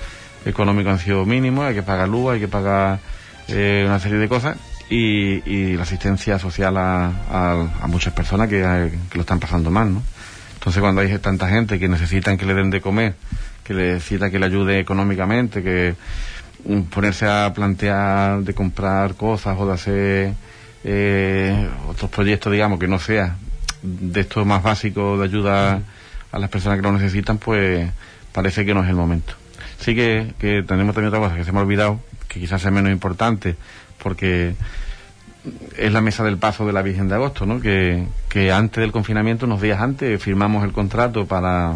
económicos 0.46 0.92
han 0.92 0.98
sido 0.98 1.26
mínimos, 1.26 1.66
hay 1.66 1.74
que 1.74 1.82
pagar 1.82 2.08
luz, 2.08 2.32
hay 2.32 2.40
que 2.40 2.48
pagar 2.48 3.00
una 3.48 4.00
serie 4.00 4.18
de 4.18 4.28
cosas 4.28 4.56
y, 4.88 5.76
la 5.76 5.82
asistencia 5.82 6.38
social 6.38 6.76
a, 6.76 7.68
muchas 7.88 8.12
personas 8.12 8.48
que, 8.48 8.90
lo 9.14 9.20
están 9.20 9.40
pasando 9.40 9.70
mal, 9.70 9.92
¿no? 9.92 10.02
Entonces 10.54 10.80
cuando 10.80 11.00
hay 11.00 11.18
tanta 11.18 11.48
gente 11.48 11.78
que 11.78 11.88
necesitan 11.88 12.36
que 12.36 12.46
le 12.46 12.54
den 12.54 12.70
de 12.70 12.80
comer, 12.80 13.14
que 13.62 13.74
necesita 13.74 14.30
que 14.30 14.38
le 14.38 14.46
ayude 14.46 14.80
económicamente, 14.80 15.62
que 15.62 15.94
ponerse 16.90 17.26
a 17.26 17.52
plantear 17.54 18.42
de 18.42 18.54
comprar 18.54 19.14
cosas 19.14 19.56
o 19.58 19.66
de 19.66 19.72
hacer 19.72 20.32
eh, 20.84 21.68
otros 21.88 22.10
proyectos, 22.10 22.52
digamos, 22.52 22.78
que 22.78 22.88
no 22.88 22.98
sea 22.98 23.36
de 23.82 24.20
esto 24.20 24.44
más 24.44 24.62
básico 24.62 25.18
de 25.18 25.24
ayuda 25.24 25.80
a 26.32 26.38
las 26.38 26.50
personas 26.50 26.78
que 26.78 26.82
lo 26.82 26.92
necesitan, 26.92 27.38
pues 27.38 27.88
parece 28.32 28.64
que 28.64 28.74
no 28.74 28.82
es 28.82 28.88
el 28.88 28.96
momento. 28.96 29.34
Sí 29.78 29.94
que, 29.94 30.34
tenemos 30.40 30.94
también 30.94 31.08
otra 31.08 31.20
cosa 31.20 31.36
que 31.36 31.44
se 31.44 31.52
me 31.52 31.58
ha 31.58 31.62
olvidado, 31.62 32.00
que 32.28 32.40
quizás 32.40 32.62
sea 32.62 32.70
menos 32.70 32.90
importante, 32.90 33.56
porque 34.02 34.54
es 35.76 35.92
la 35.92 36.00
mesa 36.00 36.24
del 36.24 36.38
paso 36.38 36.66
de 36.66 36.72
la 36.72 36.82
Virgen 36.82 37.08
de 37.08 37.14
Agosto, 37.14 37.46
¿no? 37.46 37.60
Que, 37.60 38.04
que 38.28 38.50
antes 38.50 38.80
del 38.80 38.90
confinamiento, 38.90 39.46
unos 39.46 39.60
días 39.60 39.80
antes, 39.80 40.20
firmamos 40.20 40.64
el 40.64 40.72
contrato 40.72 41.26
para, 41.26 41.74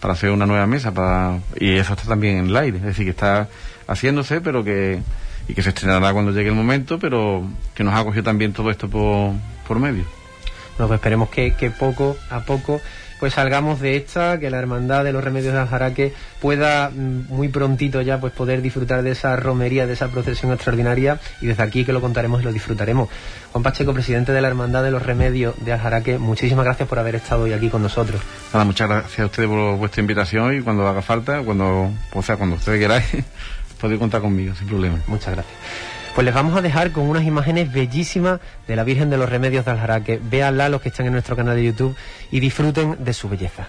para 0.00 0.14
hacer 0.14 0.30
una 0.30 0.46
nueva 0.46 0.66
mesa, 0.66 0.92
para, 0.92 1.38
y 1.58 1.74
eso 1.74 1.94
está 1.94 2.08
también 2.08 2.38
en 2.38 2.46
el 2.46 2.56
aire, 2.56 2.78
es 2.78 2.84
decir, 2.84 3.04
que 3.04 3.10
está 3.10 3.48
haciéndose, 3.86 4.40
pero 4.40 4.64
que 4.64 5.00
y 5.48 5.54
que 5.54 5.62
se 5.62 5.68
estrenará 5.68 6.12
cuando 6.12 6.32
llegue 6.32 6.48
el 6.48 6.54
momento, 6.54 6.98
pero 6.98 7.44
que 7.74 7.84
nos 7.84 7.94
ha 7.94 8.04
cogido 8.04 8.24
también 8.24 8.52
todo 8.52 8.70
esto 8.70 8.88
por, 8.88 9.32
por 9.66 9.78
medio. 9.78 10.04
Bueno, 10.76 10.88
pues 10.88 10.98
esperemos 10.98 11.28
que, 11.30 11.54
que 11.54 11.70
poco 11.70 12.16
a 12.30 12.40
poco 12.40 12.80
pues 13.18 13.34
salgamos 13.34 13.80
de 13.80 13.96
esta, 13.96 14.38
que 14.38 14.50
la 14.50 14.58
hermandad 14.58 15.04
de 15.04 15.12
los 15.12 15.24
remedios 15.24 15.54
de 15.54 15.60
Aljaraque 15.60 16.12
pueda 16.40 16.90
mm, 16.90 17.28
muy 17.28 17.48
prontito 17.48 18.02
ya 18.02 18.20
pues 18.20 18.32
poder 18.32 18.62
disfrutar 18.62 19.02
de 19.02 19.12
esa 19.12 19.36
romería, 19.36 19.86
de 19.86 19.94
esa 19.94 20.08
procesión 20.08 20.52
extraordinaria 20.52 21.18
y 21.40 21.46
desde 21.46 21.62
aquí 21.62 21.84
que 21.84 21.92
lo 21.92 22.00
contaremos 22.00 22.42
y 22.42 22.44
lo 22.44 22.52
disfrutaremos. 22.52 23.08
Juan 23.52 23.62
Pacheco, 23.62 23.94
presidente 23.94 24.32
de 24.32 24.40
la 24.40 24.48
hermandad 24.48 24.82
de 24.82 24.90
los 24.90 25.02
remedios 25.02 25.54
de 25.64 25.72
Aljaraque, 25.72 26.18
muchísimas 26.18 26.64
gracias 26.64 26.88
por 26.88 26.98
haber 26.98 27.14
estado 27.14 27.44
hoy 27.44 27.52
aquí 27.52 27.70
con 27.70 27.82
nosotros. 27.82 28.20
Nada, 28.52 28.64
muchas 28.64 28.88
gracias 28.88 29.20
a 29.20 29.26
ustedes 29.26 29.48
por 29.48 29.76
vuestra 29.76 30.00
invitación 30.00 30.54
y 30.54 30.60
cuando 30.60 30.86
haga 30.86 31.02
falta, 31.02 31.40
cuando, 31.40 31.90
o 32.12 32.22
sea, 32.22 32.36
cuando 32.36 32.56
ustedes 32.56 32.80
queráis, 32.80 33.06
podéis 33.76 34.00
contar 34.00 34.20
conmigo, 34.20 34.54
sin 34.54 34.68
problema. 34.68 34.98
Muchas 35.06 35.34
gracias. 35.34 35.56
Pues 36.14 36.24
les 36.24 36.34
vamos 36.34 36.56
a 36.56 36.62
dejar 36.62 36.92
con 36.92 37.08
unas 37.08 37.24
imágenes 37.24 37.70
bellísimas 37.70 38.40
de 38.66 38.74
la 38.74 38.84
Virgen 38.84 39.10
de 39.10 39.18
los 39.18 39.28
Remedios 39.28 39.66
de 39.66 39.72
Aljaraque. 39.72 40.18
Véanla 40.22 40.70
los 40.70 40.80
que 40.80 40.88
están 40.88 41.06
en 41.06 41.12
nuestro 41.12 41.36
canal 41.36 41.56
de 41.56 41.64
YouTube 41.64 41.94
y 42.30 42.40
disfruten 42.40 42.96
de 43.04 43.12
su 43.12 43.28
belleza. 43.28 43.68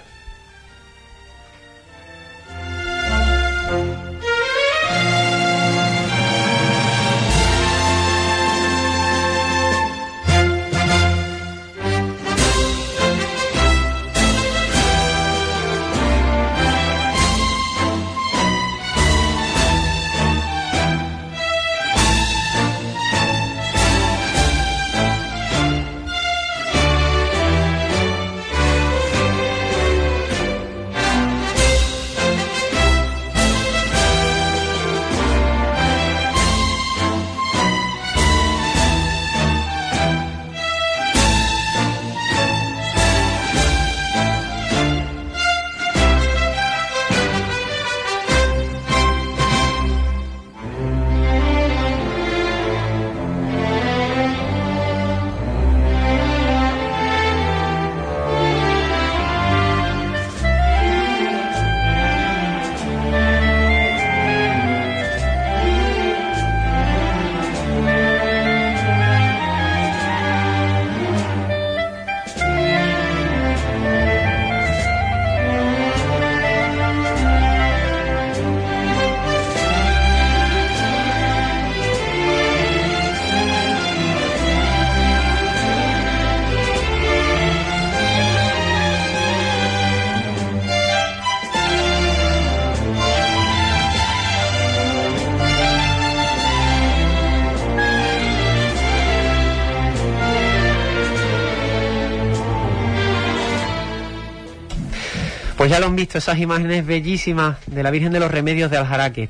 Ya 105.78 105.82
lo 105.82 105.88
han 105.90 105.96
visto, 105.96 106.18
esas 106.18 106.40
imágenes 106.40 106.88
bellísimas 106.88 107.58
de 107.68 107.84
la 107.84 107.92
Virgen 107.92 108.12
de 108.12 108.20
los 108.20 108.32
Remedios 108.32 108.72
de 108.72 108.78
Aljaraque. 108.78 109.30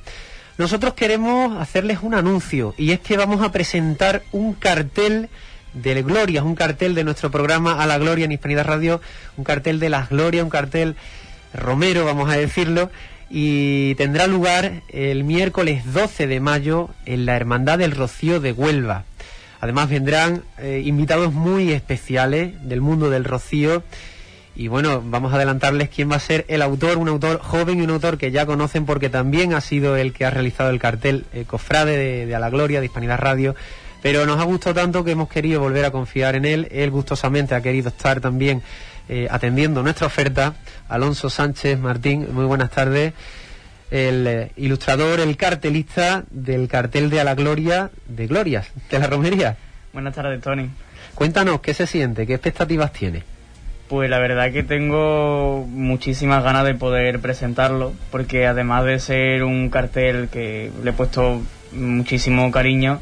Nosotros 0.57 0.93
queremos 0.93 1.59
hacerles 1.59 1.99
un 2.01 2.13
anuncio 2.13 2.73
y 2.77 2.93
es 2.93 3.01
que 3.01 3.17
vamos 3.17 3.41
a 3.41 3.51
presentar 3.51 4.23
un 4.31 4.53
cartel 4.53 5.27
de 5.73 6.01
glorias, 6.03 6.45
un 6.45 6.55
cartel 6.55 6.95
de 6.95 7.03
nuestro 7.03 7.31
programa 7.31 7.83
A 7.83 7.85
la 7.85 7.97
Gloria 7.97 8.23
en 8.23 8.31
Hispanidad 8.31 8.63
Radio, 8.63 9.01
un 9.35 9.43
cartel 9.43 9.81
de 9.81 9.89
las 9.89 10.07
glorias, 10.07 10.45
un 10.45 10.49
cartel 10.49 10.95
romero, 11.53 12.05
vamos 12.05 12.29
a 12.29 12.37
decirlo, 12.37 12.91
y 13.29 13.95
tendrá 13.95 14.25
lugar 14.25 14.83
el 14.87 15.25
miércoles 15.25 15.83
12 15.91 16.27
de 16.27 16.39
mayo 16.39 16.91
en 17.05 17.25
la 17.25 17.35
Hermandad 17.35 17.77
del 17.77 17.91
Rocío 17.91 18.39
de 18.39 18.53
Huelva. 18.53 19.03
Además 19.59 19.89
vendrán 19.89 20.43
eh, 20.59 20.81
invitados 20.85 21.33
muy 21.33 21.73
especiales 21.73 22.53
del 22.61 22.79
mundo 22.79 23.09
del 23.09 23.25
Rocío 23.25 23.83
y 24.57 24.69
bueno, 24.69 25.03
vamos 25.05 25.31
a 25.31 25.35
adelantarles 25.35 25.89
quién 25.89 26.09
va 26.09 26.15
a 26.15 26.19
ser 26.19 26.43
el 26.47 26.63
autor, 26.63 26.97
un 26.97 27.07
autor 27.07 27.39
joven 27.39 27.77
y 27.77 27.83
un 27.83 27.91
autor 27.91 28.17
que 28.17 28.31
ya 28.31 28.47
conocen 28.47 28.87
porque 28.87 29.07
también 29.07 29.53
ha 29.53 29.61
sido 29.61 29.95
el 29.95 30.13
que 30.13 30.25
ha 30.25 30.31
realizado 30.31 30.71
el 30.71 30.79
cartel 30.79 31.25
eh, 31.31 31.45
Cofrade 31.45 32.25
de, 32.25 32.35
A 32.35 32.39
la 32.39 32.49
Gloria, 32.49 32.79
de 32.79 32.87
Hispanidad 32.87 33.19
Radio. 33.19 33.55
Pero 34.01 34.25
nos 34.25 34.39
ha 34.39 34.45
gustado 34.45 34.73
tanto 34.73 35.03
que 35.03 35.11
hemos 35.11 35.29
querido 35.29 35.61
volver 35.61 35.85
a 35.85 35.91
confiar 35.91 36.35
en 36.35 36.45
él. 36.45 36.67
Él 36.71 36.89
gustosamente 36.89 37.53
ha 37.53 37.61
querido 37.61 37.89
estar 37.89 38.19
también 38.19 38.63
eh, 39.09 39.27
atendiendo 39.29 39.83
nuestra 39.83 40.07
oferta, 40.07 40.55
Alonso 40.89 41.29
Sánchez 41.29 41.77
Martín, 41.77 42.27
muy 42.31 42.45
buenas 42.45 42.71
tardes, 42.71 43.13
el 43.91 44.25
eh, 44.25 44.51
ilustrador, 44.55 45.19
el 45.19 45.37
cartelista 45.37 46.23
del 46.31 46.67
cartel 46.67 47.11
de 47.11 47.21
A 47.21 47.23
la 47.23 47.35
Gloria 47.35 47.91
de 48.07 48.25
Glorias, 48.25 48.69
de 48.89 48.97
la 48.97 49.05
Romería. 49.05 49.55
Buenas 49.93 50.15
tardes, 50.15 50.41
Tony. 50.41 50.67
Cuéntanos, 51.13 51.61
¿qué 51.61 51.75
se 51.75 51.85
siente? 51.85 52.25
¿Qué 52.25 52.33
expectativas 52.33 52.91
tiene? 52.91 53.36
Pues 53.87 54.09
la 54.09 54.19
verdad 54.19 54.51
que 54.51 54.63
tengo 54.63 55.65
muchísimas 55.69 56.43
ganas 56.43 56.65
de 56.65 56.75
poder 56.75 57.19
presentarlo, 57.19 57.93
porque 58.11 58.45
además 58.45 58.83
de 58.83 58.99
ser 58.99 59.43
un 59.43 59.69
cartel 59.69 60.27
que 60.27 60.71
le 60.83 60.89
he 60.89 60.93
puesto 60.93 61.41
muchísimo 61.71 62.51
cariño, 62.51 62.99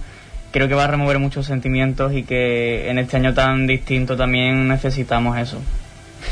creo 0.52 0.68
que 0.68 0.76
va 0.76 0.84
a 0.84 0.88
remover 0.88 1.18
muchos 1.18 1.48
sentimientos 1.48 2.14
y 2.14 2.24
que 2.24 2.90
en 2.90 3.00
este 3.00 3.18
año 3.18 3.34
tan 3.34 3.66
distinto 3.66 4.16
también 4.16 4.68
necesitamos 4.68 5.38
eso. 5.40 5.60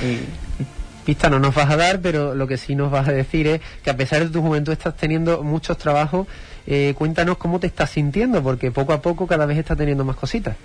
Pista 1.06 1.30
no 1.30 1.40
nos 1.40 1.54
vas 1.54 1.70
a 1.70 1.76
dar, 1.76 2.00
pero 2.00 2.34
lo 2.34 2.48
que 2.48 2.58
sí 2.58 2.76
nos 2.76 2.92
vas 2.92 3.08
a 3.08 3.12
decir 3.12 3.48
es 3.48 3.62
que 3.84 3.90
a 3.90 3.98
pesar 3.98 4.24
de 4.24 4.30
tu 4.30 4.42
juventud 4.42 4.72
estás 4.72 4.96
teniendo 4.96 5.44
muchos 5.44 5.78
trabajos. 5.78 6.28
Eh, 6.66 6.94
cuéntanos 6.98 7.38
cómo 7.38 7.60
te 7.60 7.68
estás 7.68 7.90
sintiendo, 7.90 8.42
porque 8.42 8.72
poco 8.72 8.94
a 8.94 9.02
poco 9.02 9.28
cada 9.28 9.46
vez 9.46 9.58
estás 9.58 9.78
teniendo 9.78 10.06
más 10.06 10.16
cositas. 10.16 10.56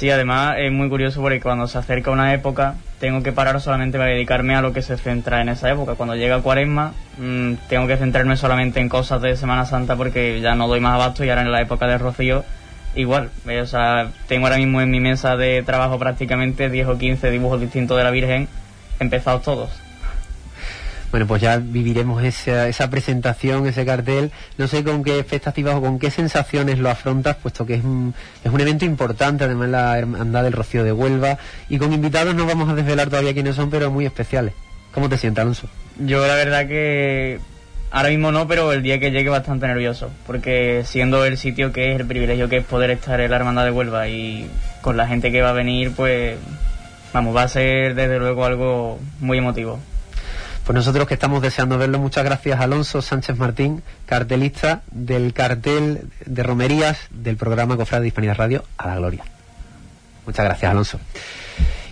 Sí, 0.00 0.08
además 0.08 0.54
es 0.58 0.72
muy 0.72 0.88
curioso 0.88 1.20
porque 1.20 1.42
cuando 1.42 1.66
se 1.66 1.76
acerca 1.76 2.10
una 2.10 2.32
época 2.32 2.76
tengo 3.00 3.22
que 3.22 3.32
parar 3.32 3.60
solamente 3.60 3.98
para 3.98 4.08
dedicarme 4.08 4.54
a 4.54 4.62
lo 4.62 4.72
que 4.72 4.80
se 4.80 4.96
centra 4.96 5.42
en 5.42 5.50
esa 5.50 5.70
época. 5.70 5.94
Cuando 5.94 6.16
llega 6.16 6.40
Cuaresma 6.40 6.94
mmm, 7.18 7.52
tengo 7.68 7.86
que 7.86 7.98
centrarme 7.98 8.38
solamente 8.38 8.80
en 8.80 8.88
cosas 8.88 9.20
de 9.20 9.36
Semana 9.36 9.66
Santa 9.66 9.96
porque 9.96 10.40
ya 10.40 10.54
no 10.54 10.68
doy 10.68 10.80
más 10.80 10.94
abasto 10.94 11.22
y 11.22 11.28
ahora 11.28 11.42
en 11.42 11.52
la 11.52 11.60
época 11.60 11.86
de 11.86 11.98
Rocío 11.98 12.46
igual. 12.94 13.28
O 13.46 13.66
sea, 13.66 14.08
tengo 14.26 14.46
ahora 14.46 14.56
mismo 14.56 14.80
en 14.80 14.90
mi 14.90 15.00
mesa 15.00 15.36
de 15.36 15.62
trabajo 15.64 15.98
prácticamente 15.98 16.70
10 16.70 16.88
o 16.88 16.96
15 16.96 17.30
dibujos 17.30 17.60
distintos 17.60 17.98
de 17.98 18.04
la 18.04 18.10
Virgen, 18.10 18.48
empezados 19.00 19.42
todos. 19.42 19.89
Bueno, 21.10 21.26
pues 21.26 21.42
ya 21.42 21.58
viviremos 21.58 22.22
esa, 22.22 22.68
esa 22.68 22.88
presentación, 22.88 23.66
ese 23.66 23.84
cartel. 23.84 24.30
No 24.58 24.68
sé 24.68 24.84
con 24.84 25.02
qué 25.02 25.18
expectativas 25.18 25.74
o 25.74 25.80
con 25.80 25.98
qué 25.98 26.10
sensaciones 26.10 26.78
lo 26.78 26.88
afrontas, 26.88 27.36
puesto 27.36 27.66
que 27.66 27.74
es 27.74 27.84
un, 27.84 28.14
es 28.44 28.52
un 28.52 28.60
evento 28.60 28.84
importante, 28.84 29.44
además 29.44 29.70
la 29.70 29.98
Hermandad 29.98 30.44
del 30.44 30.52
Rocío 30.52 30.84
de 30.84 30.92
Huelva. 30.92 31.38
Y 31.68 31.78
con 31.78 31.92
invitados 31.92 32.34
no 32.34 32.46
vamos 32.46 32.68
a 32.68 32.74
desvelar 32.74 33.08
todavía 33.08 33.34
quiénes 33.34 33.56
son, 33.56 33.70
pero 33.70 33.90
muy 33.90 34.06
especiales. 34.06 34.54
¿Cómo 34.94 35.08
te 35.08 35.18
sientes, 35.18 35.42
Alonso? 35.42 35.68
Yo 35.98 36.24
la 36.26 36.34
verdad 36.34 36.68
que 36.68 37.40
ahora 37.90 38.08
mismo 38.10 38.30
no, 38.30 38.46
pero 38.46 38.72
el 38.72 38.82
día 38.82 39.00
que 39.00 39.10
llegue 39.10 39.30
bastante 39.30 39.66
nervioso, 39.66 40.10
porque 40.26 40.82
siendo 40.84 41.24
el 41.24 41.36
sitio 41.38 41.72
que 41.72 41.92
es, 41.92 42.00
el 42.00 42.06
privilegio 42.06 42.48
que 42.48 42.58
es 42.58 42.64
poder 42.64 42.90
estar 42.90 43.20
en 43.20 43.30
la 43.30 43.36
Hermandad 43.36 43.64
de 43.64 43.72
Huelva 43.72 44.08
y 44.08 44.48
con 44.80 44.96
la 44.96 45.08
gente 45.08 45.32
que 45.32 45.42
va 45.42 45.50
a 45.50 45.54
venir, 45.54 45.92
pues 45.92 46.36
vamos, 47.12 47.34
va 47.34 47.42
a 47.42 47.48
ser 47.48 47.96
desde 47.96 48.18
luego 48.18 48.44
algo 48.44 49.00
muy 49.20 49.38
emotivo. 49.38 49.80
Pues 50.64 50.74
nosotros 50.74 51.08
que 51.08 51.14
estamos 51.14 51.42
deseando 51.42 51.78
verlo, 51.78 51.98
muchas 51.98 52.24
gracias 52.24 52.60
Alonso 52.60 53.02
Sánchez 53.02 53.36
Martín, 53.36 53.82
cartelista 54.06 54.82
del 54.90 55.32
cartel 55.32 56.08
de 56.24 56.42
romerías 56.42 56.98
del 57.10 57.36
programa 57.36 57.76
Cofrade 57.76 58.02
de 58.02 58.08
Hispanidad 58.08 58.36
Radio 58.36 58.64
a 58.76 58.88
la 58.88 58.96
Gloria. 58.96 59.24
Muchas 60.26 60.44
gracias 60.44 60.70
Alonso. 60.70 61.00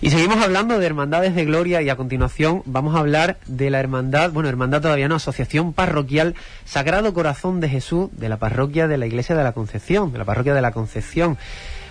Y 0.01 0.11
seguimos 0.11 0.41
hablando 0.41 0.79
de 0.79 0.85
hermandades 0.85 1.35
de 1.35 1.43
gloria 1.43 1.81
y 1.81 1.89
a 1.89 1.97
continuación 1.97 2.63
vamos 2.65 2.95
a 2.95 2.99
hablar 2.99 3.37
de 3.47 3.69
la 3.69 3.81
hermandad, 3.81 4.31
bueno, 4.31 4.47
hermandad 4.47 4.81
todavía 4.81 5.09
no, 5.09 5.15
asociación 5.15 5.73
parroquial 5.73 6.35
Sagrado 6.63 7.13
Corazón 7.13 7.59
de 7.59 7.67
Jesús 7.67 8.09
de 8.13 8.29
la 8.29 8.37
parroquia 8.37 8.87
de 8.87 8.97
la 8.97 9.07
Iglesia 9.07 9.35
de 9.35 9.43
la 9.43 9.51
Concepción, 9.51 10.13
de 10.13 10.19
la 10.19 10.23
parroquia 10.23 10.53
de 10.53 10.61
la 10.61 10.71
Concepción 10.71 11.37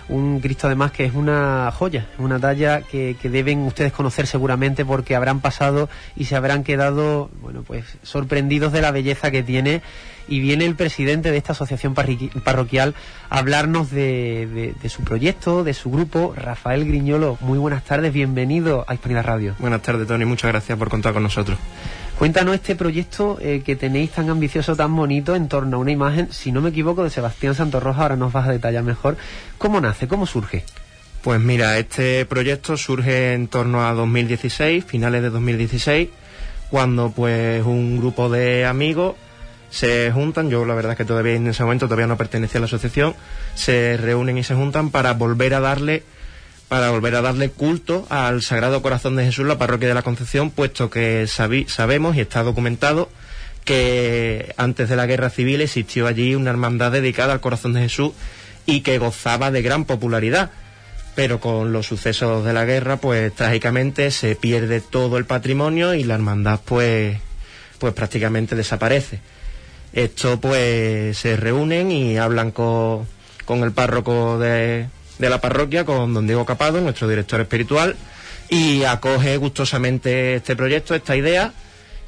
un 0.09 0.39
Cristo 0.39 0.67
además 0.67 0.91
que 0.91 1.05
es 1.05 1.13
una 1.13 1.71
joya, 1.71 2.07
una 2.17 2.39
talla 2.39 2.81
que, 2.81 3.15
deben 3.23 3.59
ustedes 3.59 3.93
conocer 3.93 4.27
seguramente 4.27 4.83
porque 4.83 5.15
habrán 5.15 5.39
pasado 5.39 5.89
y 6.15 6.25
se 6.25 6.35
habrán 6.35 6.63
quedado, 6.63 7.29
bueno, 7.41 7.63
pues 7.65 7.85
sorprendidos 8.03 8.73
de 8.73 8.81
la 8.81 8.91
belleza 8.91 9.31
que 9.31 9.43
tiene. 9.43 9.81
Y 10.27 10.41
viene 10.41 10.65
el 10.65 10.75
presidente 10.75 11.31
de 11.31 11.37
esta 11.37 11.53
asociación 11.53 11.95
parroquial 11.95 12.93
a 13.31 13.39
hablarnos 13.39 13.89
de, 13.89 14.45
de, 14.45 14.75
de, 14.79 14.89
su 14.89 15.03
proyecto, 15.03 15.63
de 15.63 15.73
su 15.73 15.89
grupo, 15.89 16.35
Rafael 16.35 16.85
Griñolo. 16.85 17.39
Muy 17.41 17.57
buenas 17.57 17.83
tardes, 17.83 18.13
bienvenido 18.13 18.85
a 18.87 18.93
Hispanidad 18.93 19.25
Radio. 19.25 19.55
Buenas 19.57 19.81
tardes, 19.81 20.07
Tony, 20.07 20.25
muchas 20.25 20.51
gracias 20.51 20.77
por 20.77 20.87
contar 20.87 21.13
con 21.13 21.23
nosotros. 21.23 21.57
Cuéntanos 22.19 22.53
este 22.53 22.75
proyecto 22.75 23.37
eh, 23.39 23.61
que 23.65 23.77
tenéis 23.77 24.11
tan 24.11 24.29
ambicioso, 24.29 24.75
tan 24.75 24.93
bonito, 24.93 25.37
en 25.37 25.47
torno 25.47 25.77
a 25.77 25.79
una 25.79 25.91
imagen, 25.91 26.27
si 26.33 26.51
no 26.51 26.59
me 26.59 26.67
equivoco, 26.67 27.05
de 27.05 27.09
Sebastián 27.09 27.55
Santorroja, 27.55 28.01
ahora 28.01 28.17
nos 28.17 28.33
vas 28.33 28.45
a 28.45 28.51
detallar 28.51 28.83
mejor. 28.83 29.15
¿Cómo 29.57 29.79
nace? 29.79 30.09
¿Cómo 30.09 30.25
surge? 30.25 30.65
Pues 31.21 31.39
mira, 31.39 31.77
este 31.77 32.25
proyecto 32.25 32.75
surge 32.75 33.31
en 33.31 33.47
torno 33.47 33.87
a 33.87 33.93
2016, 33.93 34.83
finales 34.83 35.21
de 35.21 35.29
2016, 35.29 36.09
cuando 36.69 37.09
pues 37.09 37.65
un 37.65 37.97
grupo 37.99 38.27
de 38.27 38.65
amigos 38.65 39.15
se 39.69 40.11
juntan, 40.11 40.49
yo 40.49 40.65
la 40.65 40.75
verdad 40.75 40.91
es 40.91 40.97
que 40.97 41.05
todavía 41.05 41.35
en 41.35 41.47
ese 41.47 41.63
momento 41.63 41.85
todavía 41.85 42.07
no 42.07 42.17
pertenecía 42.17 42.57
a 42.57 42.61
la 42.61 42.65
asociación, 42.65 43.15
se 43.55 43.95
reúnen 43.95 44.37
y 44.37 44.43
se 44.43 44.55
juntan 44.55 44.89
para 44.89 45.13
volver 45.13 45.53
a 45.53 45.61
darle 45.61 46.03
para 46.69 46.91
volver 46.91 47.15
a 47.15 47.21
darle 47.21 47.49
culto 47.49 48.05
al 48.09 48.43
Sagrado 48.43 48.83
Corazón 48.83 49.15
de 49.15 49.25
Jesús, 49.25 49.45
la 49.47 49.57
parroquia 49.57 49.87
de 49.87 49.95
la 49.95 50.03
Concepción, 50.03 50.51
puesto 50.51 50.91
que 50.91 51.25
sabemos 51.27 52.15
y 52.15 52.21
está 52.21 52.43
documentado 52.43 53.09
que 53.65 54.53
antes 54.55 54.87
de 54.87 54.95
la 54.95 55.07
guerra 55.07 55.31
civil 55.31 55.61
existió 55.61 56.05
allí 56.05 56.35
una 56.35 56.51
hermandad 56.51 56.91
dedicada 56.91 57.33
al 57.33 57.41
corazón 57.41 57.73
de 57.73 57.81
Jesús 57.81 58.11
y 58.67 58.81
que 58.81 58.99
gozaba 58.99 59.49
de 59.49 59.63
gran 59.63 59.85
popularidad. 59.85 60.51
Pero 61.15 61.39
con 61.39 61.73
los 61.73 61.87
sucesos 61.87 62.45
de 62.45 62.53
la 62.53 62.65
guerra, 62.65 62.97
pues 62.97 63.33
trágicamente 63.33 64.11
se 64.11 64.35
pierde 64.35 64.79
todo 64.79 65.17
el 65.17 65.25
patrimonio 65.25 65.95
y 65.95 66.03
la 66.03 66.13
hermandad 66.13 66.59
pues, 66.63 67.17
pues 67.79 67.93
prácticamente 67.93 68.55
desaparece. 68.55 69.19
Esto 69.91 70.39
pues 70.39 71.17
se 71.17 71.35
reúnen 71.35 71.91
y 71.91 72.17
hablan 72.17 72.51
con, 72.51 73.07
con 73.45 73.63
el 73.63 73.71
párroco 73.71 74.37
de, 74.37 74.87
de 75.19 75.29
la 75.29 75.39
parroquia 75.39 75.85
con 75.85 76.13
don 76.13 76.25
Diego 76.25 76.45
Capado, 76.45 76.81
nuestro 76.81 77.07
director 77.07 77.39
espiritual, 77.41 77.95
y 78.49 78.83
acoge 78.83 79.37
gustosamente 79.37 80.35
este 80.35 80.55
proyecto, 80.55 80.95
esta 80.95 81.15
idea, 81.15 81.53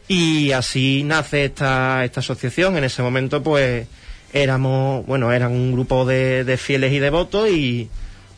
y 0.07 0.51
así 0.51 1.03
nace 1.03 1.45
esta, 1.45 2.03
esta 2.03 2.21
asociación. 2.21 2.77
En 2.77 2.83
ese 2.83 3.03
momento, 3.03 3.43
pues, 3.43 3.85
éramos, 4.33 5.05
bueno, 5.05 5.31
eran 5.31 5.51
un 5.51 5.73
grupo 5.73 6.05
de, 6.05 6.43
de 6.43 6.57
fieles 6.57 6.91
y 6.93 6.99
devotos 6.99 7.49
y 7.49 7.89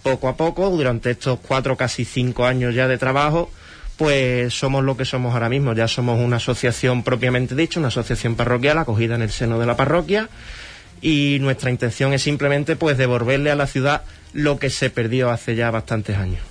poco 0.02 0.28
a 0.28 0.36
poco, 0.36 0.70
durante 0.70 1.12
estos 1.12 1.40
cuatro, 1.40 1.78
casi 1.78 2.04
cinco 2.04 2.46
años 2.46 2.76
ya 2.76 2.88
de 2.88 2.98
trabajo, 2.98 3.50
pues 3.96 4.54
somos 4.54 4.84
lo 4.84 4.98
que 4.98 5.06
somos 5.06 5.34
ahora 5.34 5.50
mismo. 5.50 5.74
Ya 5.74 5.88
somos 5.88 6.20
una 6.20 6.38
asociación 6.38 7.04
propiamente 7.04 7.56
dicha, 7.56 7.80
una 7.80 7.88
asociación 7.88 8.36
parroquial 8.36 8.80
acogida 8.80 9.16
en 9.16 9.22
el 9.22 9.32
seno 9.32 9.60
de 9.60 9.66
la 9.66 9.78
parroquia 9.78 10.30
y 11.02 11.38
nuestra 11.42 11.70
intención 11.70 12.14
es 12.14 12.22
simplemente 12.22 12.76
pues 12.76 12.98
devolverle 12.98 13.52
a 13.52 13.56
la 13.56 13.68
ciudad 13.68 14.04
lo 14.34 14.60
que 14.60 14.70
se 14.70 14.90
perdió 14.90 15.30
hace 15.30 15.56
ya 15.56 15.72
bastantes 15.72 16.18
años. 16.18 16.42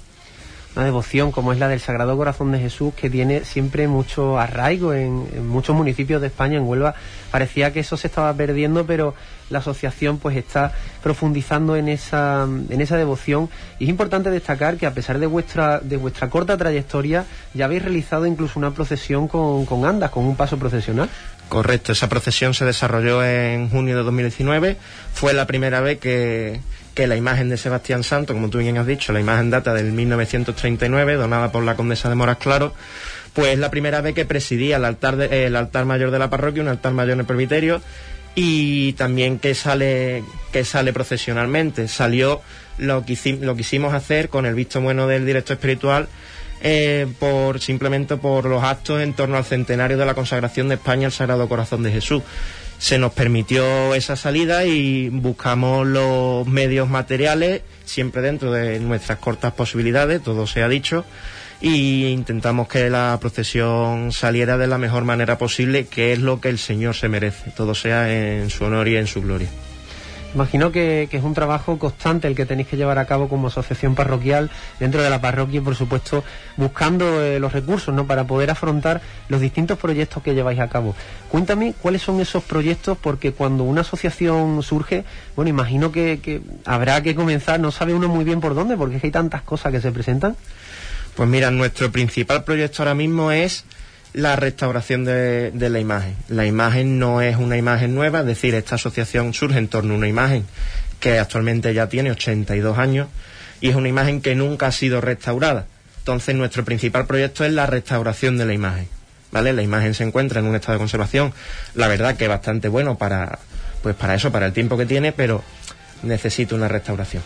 Una 0.74 0.86
devoción 0.86 1.32
como 1.32 1.52
es 1.52 1.58
la 1.58 1.68
del 1.68 1.80
Sagrado 1.80 2.16
Corazón 2.16 2.50
de 2.50 2.58
Jesús 2.58 2.94
que 2.94 3.10
tiene 3.10 3.44
siempre 3.44 3.88
mucho 3.88 4.38
arraigo 4.38 4.94
en, 4.94 5.28
en, 5.34 5.46
muchos 5.46 5.76
municipios 5.76 6.22
de 6.22 6.28
España, 6.28 6.56
en 6.56 6.66
Huelva. 6.66 6.94
Parecía 7.30 7.74
que 7.74 7.80
eso 7.80 7.98
se 7.98 8.06
estaba 8.06 8.32
perdiendo, 8.32 8.86
pero 8.86 9.14
la 9.50 9.58
asociación 9.58 10.16
pues 10.16 10.34
está 10.34 10.72
profundizando 11.02 11.76
en 11.76 11.88
esa, 11.88 12.44
en 12.44 12.80
esa 12.80 12.96
devoción. 12.96 13.50
Y 13.78 13.84
es 13.84 13.90
importante 13.90 14.30
destacar 14.30 14.78
que 14.78 14.86
a 14.86 14.94
pesar 14.94 15.18
de 15.18 15.26
vuestra, 15.26 15.78
de 15.80 15.98
vuestra 15.98 16.30
corta 16.30 16.56
trayectoria, 16.56 17.26
ya 17.52 17.66
habéis 17.66 17.82
realizado 17.82 18.24
incluso 18.24 18.58
una 18.58 18.70
procesión 18.70 19.28
con, 19.28 19.66
con 19.66 19.84
andas, 19.84 20.10
con 20.10 20.24
un 20.24 20.36
paso 20.36 20.56
procesional. 20.56 21.10
Correcto, 21.50 21.92
esa 21.92 22.08
procesión 22.08 22.54
se 22.54 22.64
desarrolló 22.64 23.22
en 23.22 23.68
junio 23.68 23.94
de 23.94 24.04
2019. 24.04 24.78
Fue 25.12 25.34
la 25.34 25.46
primera 25.46 25.82
vez 25.82 25.98
que, 25.98 26.62
que 26.94 27.06
la 27.06 27.16
imagen 27.16 27.48
de 27.48 27.56
Sebastián 27.56 28.02
Santo, 28.04 28.34
como 28.34 28.50
tú 28.50 28.58
bien 28.58 28.78
has 28.78 28.86
dicho, 28.86 29.12
la 29.12 29.20
imagen 29.20 29.50
data 29.50 29.72
del 29.74 29.92
1939, 29.92 31.14
donada 31.14 31.52
por 31.52 31.62
la 31.62 31.76
condesa 31.76 32.08
de 32.08 32.14
Moras 32.14 32.38
Claro, 32.38 32.74
pues 33.32 33.54
es 33.54 33.58
la 33.58 33.70
primera 33.70 34.00
vez 34.00 34.14
que 34.14 34.24
presidía 34.24 34.76
el 34.76 34.84
altar, 34.84 35.16
de, 35.16 35.46
el 35.46 35.56
altar 35.56 35.84
mayor 35.84 36.10
de 36.10 36.18
la 36.18 36.30
parroquia, 36.30 36.62
un 36.62 36.68
altar 36.68 36.92
mayor 36.92 37.14
en 37.14 37.20
el 37.20 37.26
presbiterio, 37.26 37.80
y 38.34 38.92
también 38.94 39.38
que 39.38 39.54
sale, 39.54 40.24
que 40.52 40.64
sale 40.64 40.92
procesionalmente. 40.92 41.88
Salió 41.88 42.42
lo 42.78 43.04
que, 43.04 43.14
hicimos, 43.14 43.42
lo 43.42 43.54
que 43.54 43.62
hicimos 43.62 43.94
hacer 43.94 44.28
con 44.28 44.46
el 44.46 44.54
visto 44.54 44.80
bueno 44.80 45.06
del 45.06 45.24
director 45.26 45.54
espiritual, 45.56 46.08
eh, 46.62 47.06
por 47.18 47.60
simplemente 47.60 48.16
por 48.16 48.44
los 48.44 48.62
actos 48.62 49.00
en 49.00 49.14
torno 49.14 49.36
al 49.36 49.44
centenario 49.44 49.96
de 49.96 50.06
la 50.06 50.14
consagración 50.14 50.68
de 50.68 50.76
España 50.76 51.06
al 51.06 51.12
Sagrado 51.12 51.48
Corazón 51.48 51.82
de 51.82 51.90
Jesús 51.90 52.22
se 52.82 52.98
nos 52.98 53.12
permitió 53.12 53.94
esa 53.94 54.16
salida 54.16 54.64
y 54.64 55.08
buscamos 55.08 55.86
los 55.86 56.44
medios 56.48 56.88
materiales, 56.88 57.62
siempre 57.84 58.22
dentro 58.22 58.50
de 58.50 58.80
nuestras 58.80 59.18
cortas 59.18 59.52
posibilidades, 59.52 60.20
todo 60.20 60.48
se 60.48 60.64
ha 60.64 60.68
dicho, 60.68 61.04
y 61.60 62.06
intentamos 62.06 62.66
que 62.66 62.90
la 62.90 63.16
procesión 63.20 64.10
saliera 64.10 64.58
de 64.58 64.66
la 64.66 64.78
mejor 64.78 65.04
manera 65.04 65.38
posible, 65.38 65.86
que 65.86 66.12
es 66.12 66.18
lo 66.18 66.40
que 66.40 66.48
el 66.48 66.58
Señor 66.58 66.96
se 66.96 67.08
merece, 67.08 67.52
todo 67.52 67.76
sea 67.76 68.12
en 68.12 68.50
su 68.50 68.64
honor 68.64 68.88
y 68.88 68.96
en 68.96 69.06
su 69.06 69.22
gloria. 69.22 69.48
Imagino 70.34 70.72
que, 70.72 71.08
es 71.10 71.22
un 71.22 71.34
trabajo 71.34 71.78
constante 71.78 72.26
el 72.26 72.34
que 72.34 72.46
tenéis 72.46 72.68
que 72.68 72.76
llevar 72.76 72.98
a 72.98 73.04
cabo 73.04 73.28
como 73.28 73.48
asociación 73.48 73.94
parroquial 73.94 74.50
dentro 74.80 75.02
de 75.02 75.10
la 75.10 75.20
parroquia 75.20 75.58
y, 75.58 75.60
por 75.60 75.76
supuesto, 75.76 76.24
buscando 76.56 77.22
eh, 77.22 77.38
los 77.38 77.52
recursos 77.52 77.94
¿no? 77.94 78.06
para 78.06 78.26
poder 78.26 78.50
afrontar 78.50 79.02
los 79.28 79.40
distintos 79.40 79.78
proyectos 79.78 80.22
que 80.22 80.34
lleváis 80.34 80.60
a 80.60 80.68
cabo. 80.68 80.94
Cuéntame 81.28 81.74
cuáles 81.80 82.02
son 82.02 82.20
esos 82.20 82.42
proyectos, 82.42 82.96
porque 83.00 83.32
cuando 83.32 83.64
una 83.64 83.82
asociación 83.82 84.62
surge, 84.62 85.04
bueno, 85.36 85.50
imagino 85.50 85.92
que, 85.92 86.40
habrá 86.64 87.02
que 87.02 87.14
comenzar, 87.14 87.60
no 87.60 87.70
sabe 87.70 87.92
uno 87.92 88.08
muy 88.08 88.24
bien 88.24 88.40
por 88.40 88.54
dónde, 88.54 88.76
porque 88.76 89.00
hay 89.02 89.10
tantas 89.10 89.42
cosas 89.42 89.72
que 89.72 89.80
se 89.80 89.92
presentan. 89.92 90.36
Pues 91.14 91.28
mira, 91.28 91.50
nuestro 91.50 91.92
principal 91.92 92.42
proyecto 92.44 92.82
ahora 92.82 92.94
mismo 92.94 93.30
es 93.32 93.64
la 94.12 94.36
restauración 94.36 95.04
de, 95.04 95.50
de, 95.52 95.70
la 95.70 95.80
imagen. 95.80 96.16
La 96.28 96.46
imagen 96.46 96.98
no 96.98 97.20
es 97.22 97.36
una 97.36 97.56
imagen 97.56 97.94
nueva, 97.94 98.20
es 98.20 98.26
decir, 98.26 98.54
esta 98.54 98.74
asociación 98.74 99.32
surge 99.32 99.58
en 99.58 99.68
torno 99.68 99.94
a 99.94 99.96
una 99.96 100.08
imagen 100.08 100.44
que 101.00 101.18
actualmente 101.18 101.72
ya 101.74 101.88
tiene 101.88 102.10
82 102.12 102.78
años 102.78 103.08
y 103.60 103.70
es 103.70 103.76
una 103.76 103.88
imagen 103.88 104.20
que 104.20 104.34
nunca 104.34 104.66
ha 104.66 104.72
sido 104.72 105.00
restaurada. 105.00 105.66
Entonces 105.98 106.34
nuestro 106.34 106.64
principal 106.64 107.06
proyecto 107.06 107.44
es 107.44 107.52
la 107.52 107.66
restauración 107.66 108.36
de 108.36 108.46
la 108.46 108.52
imagen. 108.52 108.88
¿Vale? 109.30 109.52
La 109.54 109.62
imagen 109.62 109.94
se 109.94 110.04
encuentra 110.04 110.40
en 110.40 110.46
un 110.46 110.54
estado 110.56 110.74
de 110.74 110.78
conservación, 110.78 111.32
la 111.74 111.88
verdad 111.88 112.16
que 112.16 112.28
bastante 112.28 112.68
bueno 112.68 112.98
para, 112.98 113.38
pues 113.82 113.94
para 113.94 114.14
eso, 114.14 114.30
para 114.30 114.44
el 114.44 114.52
tiempo 114.52 114.76
que 114.76 114.84
tiene, 114.84 115.12
pero 115.12 115.42
necesita 116.02 116.54
una 116.54 116.68
restauración. 116.68 117.22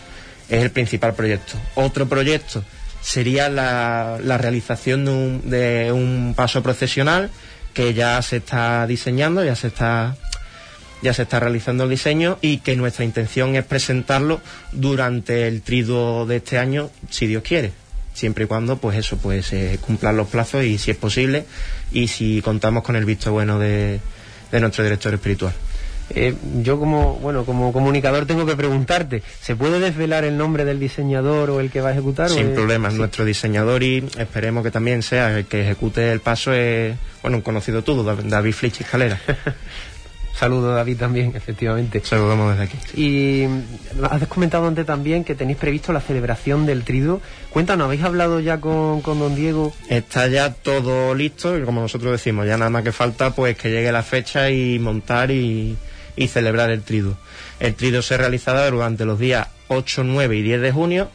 Es 0.47 0.63
el 0.63 0.71
principal 0.71 1.15
proyecto. 1.15 1.57
Otro 1.75 2.07
proyecto 2.07 2.63
sería 3.01 3.49
la, 3.49 4.17
realización 4.37 5.05
de 5.05 5.11
un, 5.11 5.49
de 5.49 5.91
un 5.91 6.33
paso 6.35 6.63
procesional 6.63 7.29
que 7.73 7.93
ya 7.93 8.21
se 8.21 8.37
está 8.37 8.87
diseñando, 8.87 9.43
ya 9.43 9.55
se 9.55 9.67
está 9.67 10.15
ya 11.03 11.13
se 11.13 11.23
está 11.23 11.39
realizando 11.39 11.83
el 11.83 11.91
diseño 11.91 12.39
y 12.41 12.57
que 12.57 12.75
nuestra 12.75 13.05
intención 13.05 13.55
es 13.55 13.63
presentarlo 13.63 14.41
durante 14.71 15.47
el 15.47 15.61
triduo 15.61 16.25
de 16.25 16.37
este 16.37 16.57
año, 16.57 16.89
si 17.11 17.27
Dios 17.27 17.43
quiere, 17.43 17.71
siempre 18.15 18.45
y 18.45 18.47
cuando 18.47 18.77
pues 18.77 18.97
eso 18.97 19.17
pues 19.17 19.45
se 19.45 19.77
cumplan 19.77 20.17
los 20.17 20.27
plazos 20.27 20.63
y 20.63 20.79
si 20.79 20.89
es 20.89 20.97
posible 20.97 21.45
y 21.91 22.07
si 22.07 22.41
contamos 22.41 22.83
con 22.83 22.95
el 22.95 23.05
visto 23.05 23.31
bueno 23.31 23.59
de 23.59 23.99
nuestro 24.51 24.83
director 24.83 25.13
espiritual. 25.13 25.53
Eh, 26.09 26.35
yo 26.61 26.79
como 26.79 27.15
bueno 27.15 27.43
como 27.43 27.73
comunicador 27.73 28.25
tengo 28.25 28.45
que 28.45 28.55
preguntarte 28.55 29.23
¿se 29.41 29.57
puede 29.57 29.81
desvelar 29.81 30.23
el 30.23 30.37
nombre 30.37 30.63
del 30.63 30.79
diseñador 30.79 31.49
o 31.49 31.59
el 31.59 31.69
que 31.69 31.81
va 31.81 31.89
a 31.89 31.91
ejecutar? 31.91 32.29
Sin 32.29 32.53
problemas, 32.53 32.93
nuestro 32.93 33.25
diseñador 33.25 33.83
y 33.83 34.07
esperemos 34.17 34.63
que 34.63 34.71
también 34.71 35.01
sea 35.03 35.37
el 35.37 35.45
que 35.45 35.61
ejecute 35.61 36.13
el 36.13 36.21
paso 36.21 36.53
es 36.53 36.95
bueno 37.21 37.37
un 37.37 37.43
conocido 37.43 37.81
todo 37.81 38.03
David 38.15 38.53
Flitch 38.53 38.81
Escalera 38.81 39.19
Saludo 40.37 40.75
David 40.75 40.97
también, 40.97 41.33
efectivamente. 41.35 41.99
Saludamos 42.03 42.51
desde 42.51 42.65
aquí. 42.65 43.01
Y 43.01 43.47
has 44.03 44.27
comentado 44.27 44.67
antes 44.67 44.85
también 44.85 45.23
que 45.23 45.33
tenéis 45.33 45.57
previsto 45.57 45.91
la 45.91 45.99
celebración 45.99 46.67
del 46.67 46.83
trido. 46.83 47.21
Cuéntanos, 47.49 47.85
¿habéis 47.85 48.03
hablado 48.03 48.39
ya 48.39 48.61
con, 48.61 49.01
con 49.01 49.17
don 49.17 49.33
Diego? 49.33 49.73
Está 49.89 50.27
ya 50.27 50.53
todo 50.53 51.15
listo 51.15 51.57
y 51.57 51.63
como 51.63 51.81
nosotros 51.81 52.11
decimos, 52.11 52.45
ya 52.45 52.55
nada 52.55 52.69
más 52.69 52.83
que 52.83 52.91
falta 52.91 53.31
pues 53.31 53.57
que 53.57 53.71
llegue 53.71 53.91
la 53.91 54.03
fecha 54.03 54.51
y 54.51 54.77
montar 54.77 55.31
y, 55.31 55.75
y 56.17 56.27
celebrar 56.27 56.69
el 56.71 56.81
trido. 56.81 57.17
El 57.61 57.75
trido 57.75 58.01
se 58.01 58.17
realizará 58.17 58.69
durante 58.69 59.05
los 59.05 59.17
días 59.17 59.47
8, 59.69 60.03
9 60.03 60.35
y 60.35 60.41
10 60.41 60.61
de 60.61 60.71
junio 60.73 61.09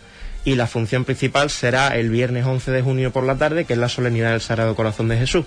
y 0.45 0.55
la 0.57 0.67
función 0.67 1.05
principal 1.05 1.51
será 1.51 1.89
el 1.89 2.11
viernes 2.11 2.47
11 2.47 2.71
de 2.71 2.83
junio 2.83 3.13
por 3.13 3.25
la 3.25 3.37
tarde, 3.37 3.65
que 3.65 3.75
es 3.75 3.79
la 3.79 3.89
solemnidad 3.89 4.31
del 4.31 4.41
Sagrado 4.41 4.75
Corazón 4.75 5.09
de 5.09 5.19
Jesús. 5.19 5.45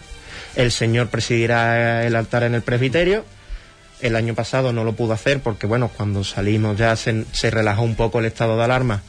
El 0.56 0.72
Señor 0.72 1.08
presidirá 1.10 2.06
el 2.06 2.16
altar 2.16 2.44
en 2.44 2.56
el 2.56 2.62
presbiterio. 2.62 3.26
El 4.02 4.16
año 4.16 4.36
pasado 4.36 4.72
no 4.72 4.84
lo 4.84 4.94
pudo 4.94 5.14
hacer 5.14 5.42
porque, 5.42 5.68
bueno, 5.68 5.90
cuando 5.90 6.24
salimos 6.24 6.78
ya 6.78 6.96
se, 6.96 7.26
relajó 7.50 7.82
un 7.82 7.96
poco 7.96 8.20
el 8.20 8.26
estado 8.26 8.58
de 8.58 8.64
alarma. 8.64 9.02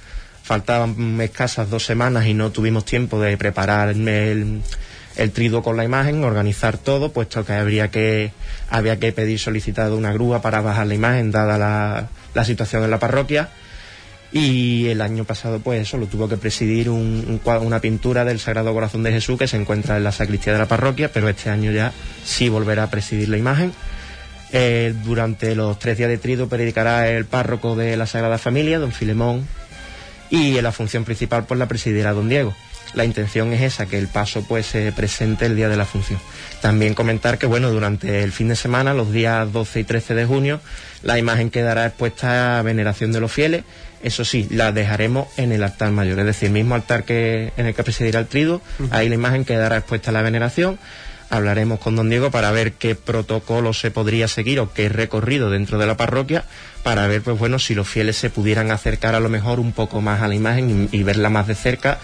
Faltaban 0.43 1.21
escasas 1.21 1.71
dos 1.71 1.85
semanas 1.85 2.27
y 2.27 2.35
no 2.35 2.51
tuvimos 2.51 2.85
tiempo 2.85 3.21
de 3.21 3.37
preparar 3.37 3.91
el, 3.91 4.63
el 5.17 5.33
trido 5.33 5.63
con 5.63 5.77
la 5.77 5.85
imagen, 5.85 6.23
organizar 6.25 6.79
todo, 6.79 7.13
puesto 7.13 7.45
que 7.45 7.55
habría 7.55 7.89
que 7.89 8.33
había 8.71 8.99
que 8.99 9.13
pedir 9.13 9.39
solicitado 9.39 9.97
una 9.97 10.13
grúa 10.13 10.43
para 10.43 10.61
bajar 10.61 10.87
la 10.87 10.95
imagen, 10.95 11.31
dada 11.31 11.59
la, 12.35 12.45
situación 12.45 12.85
en 12.85 12.91
la 12.91 12.99
parroquia. 12.99 13.49
Y 14.33 14.89
el 14.89 15.01
año 15.01 15.25
pasado, 15.25 15.61
pues 15.61 15.81
eso, 15.81 15.97
lo 15.97 16.07
tuvo 16.07 16.29
que 16.29 16.37
presidir 16.37 16.91
una 16.91 17.81
pintura 17.81 18.25
del 18.25 18.41
Sagrado 18.41 18.75
Corazón 18.75 19.03
de 19.03 19.13
Jesús 19.13 19.39
que 19.39 19.47
se 19.47 19.57
encuentra 19.57 19.97
en 19.97 20.05
la 20.05 20.13
sacristía 20.13 20.53
de 20.53 20.59
la 20.59 20.67
parroquia, 20.67 21.11
pero 21.11 21.29
este 21.29 21.49
año 21.49 21.71
ya 21.71 21.93
sí 22.25 22.49
volverá 22.49 22.85
a 22.85 22.91
presidir 22.91 23.29
la 23.29 23.39
imagen. 23.39 23.73
Eh, 24.53 24.95
durante 25.05 25.55
los 25.55 25.79
tres 25.79 25.97
días 25.97 26.11
de 26.11 26.19
trido 26.19 26.49
predicará 26.49 27.09
el 27.09 27.25
párroco 27.25 27.77
de 27.77 27.97
la 27.97 28.07
Sagrada 28.07 28.37
Familia, 28.37 28.79
don 28.79 28.93
Filemón, 28.93 29.47
y 30.29 30.59
en 30.59 30.65
la 30.65 30.73
función 30.73 31.05
principal 31.05 31.45
pues 31.45 31.59
la 31.59 31.69
presidirá 31.69 32.13
don 32.13 32.29
Diego 32.29 32.55
la 32.95 33.05
intención 33.05 33.53
es 33.53 33.63
esa, 33.63 33.87
que 33.87 33.99
el 33.99 34.09
paso 34.09 34.43
pues 34.43 34.67
se 34.67 34.91
presente 34.93 35.47
el 35.47 35.57
día 35.57 35.69
de 35.69 35.77
la 35.77 35.85
función. 35.85 36.21
También 36.61 36.95
comentar 36.95 37.39
que 37.39 37.47
bueno, 37.47 37.71
durante 37.71 38.23
el 38.23 38.33
fin 38.33 38.49
de 38.49 38.57
semana, 38.57 38.95
los 38.95 39.13
días 39.13 39.53
12 39.53 39.81
y 39.81 39.85
13 39.85 40.15
de 40.15 40.27
junio, 40.27 40.61
la 41.03 41.19
imagen 41.19 41.51
quedará 41.51 41.87
expuesta 41.87 42.59
a 42.59 42.63
veneración 42.63 43.13
de 43.13 43.21
los 43.21 43.33
fieles. 43.33 43.65
Eso 44.03 44.25
sí, 44.25 44.47
la 44.51 44.73
dejaremos 44.73 45.29
en 45.37 45.53
el 45.53 45.63
altar 45.63 45.91
mayor, 45.91 46.19
es 46.21 46.27
decir, 46.27 46.49
el 46.49 46.53
mismo 46.53 46.75
altar 46.75 47.05
que 47.05 47.53
en 47.57 47.67
el 47.67 47.75
que 47.75 47.83
presidirá 47.83 48.21
el 48.21 48.27
trido, 48.27 48.61
ahí 48.91 49.09
la 49.09 49.15
imagen 49.15 49.45
quedará 49.45 49.79
expuesta 49.79 50.11
a 50.11 50.13
la 50.13 50.23
veneración. 50.23 50.79
Hablaremos 51.29 51.81
con 51.81 51.97
don 51.97 52.09
Diego 52.09 52.31
para 52.31 52.53
ver 52.53 52.75
qué 52.75 52.95
protocolo 52.95 53.73
se 53.73 53.91
podría 53.91 54.29
seguir 54.29 54.61
o 54.61 54.73
qué 54.73 54.89
recorrido 54.89 55.51
dentro 55.51 55.77
de 55.77 55.87
la 55.87 55.97
parroquia 55.97 56.45
para 56.85 57.09
ver, 57.09 57.21
pues 57.21 57.37
bueno, 57.37 57.59
si 57.59 57.75
los 57.75 57.89
fieles 57.89 58.17
se 58.17 58.31
pudieran 58.31 58.71
acercar 58.71 59.17
a 59.17 59.21
lo 59.21 59.29
mejor 59.29 59.59
un 59.59 59.73
poco 59.73 60.01
más 60.01 60.23
a 60.23 60.29
la 60.29 60.37
imagen 60.37 60.89
y 60.93 61.03
verla 61.03 61.29
más 61.29 61.49
de 61.49 61.57
cerca 61.57 61.99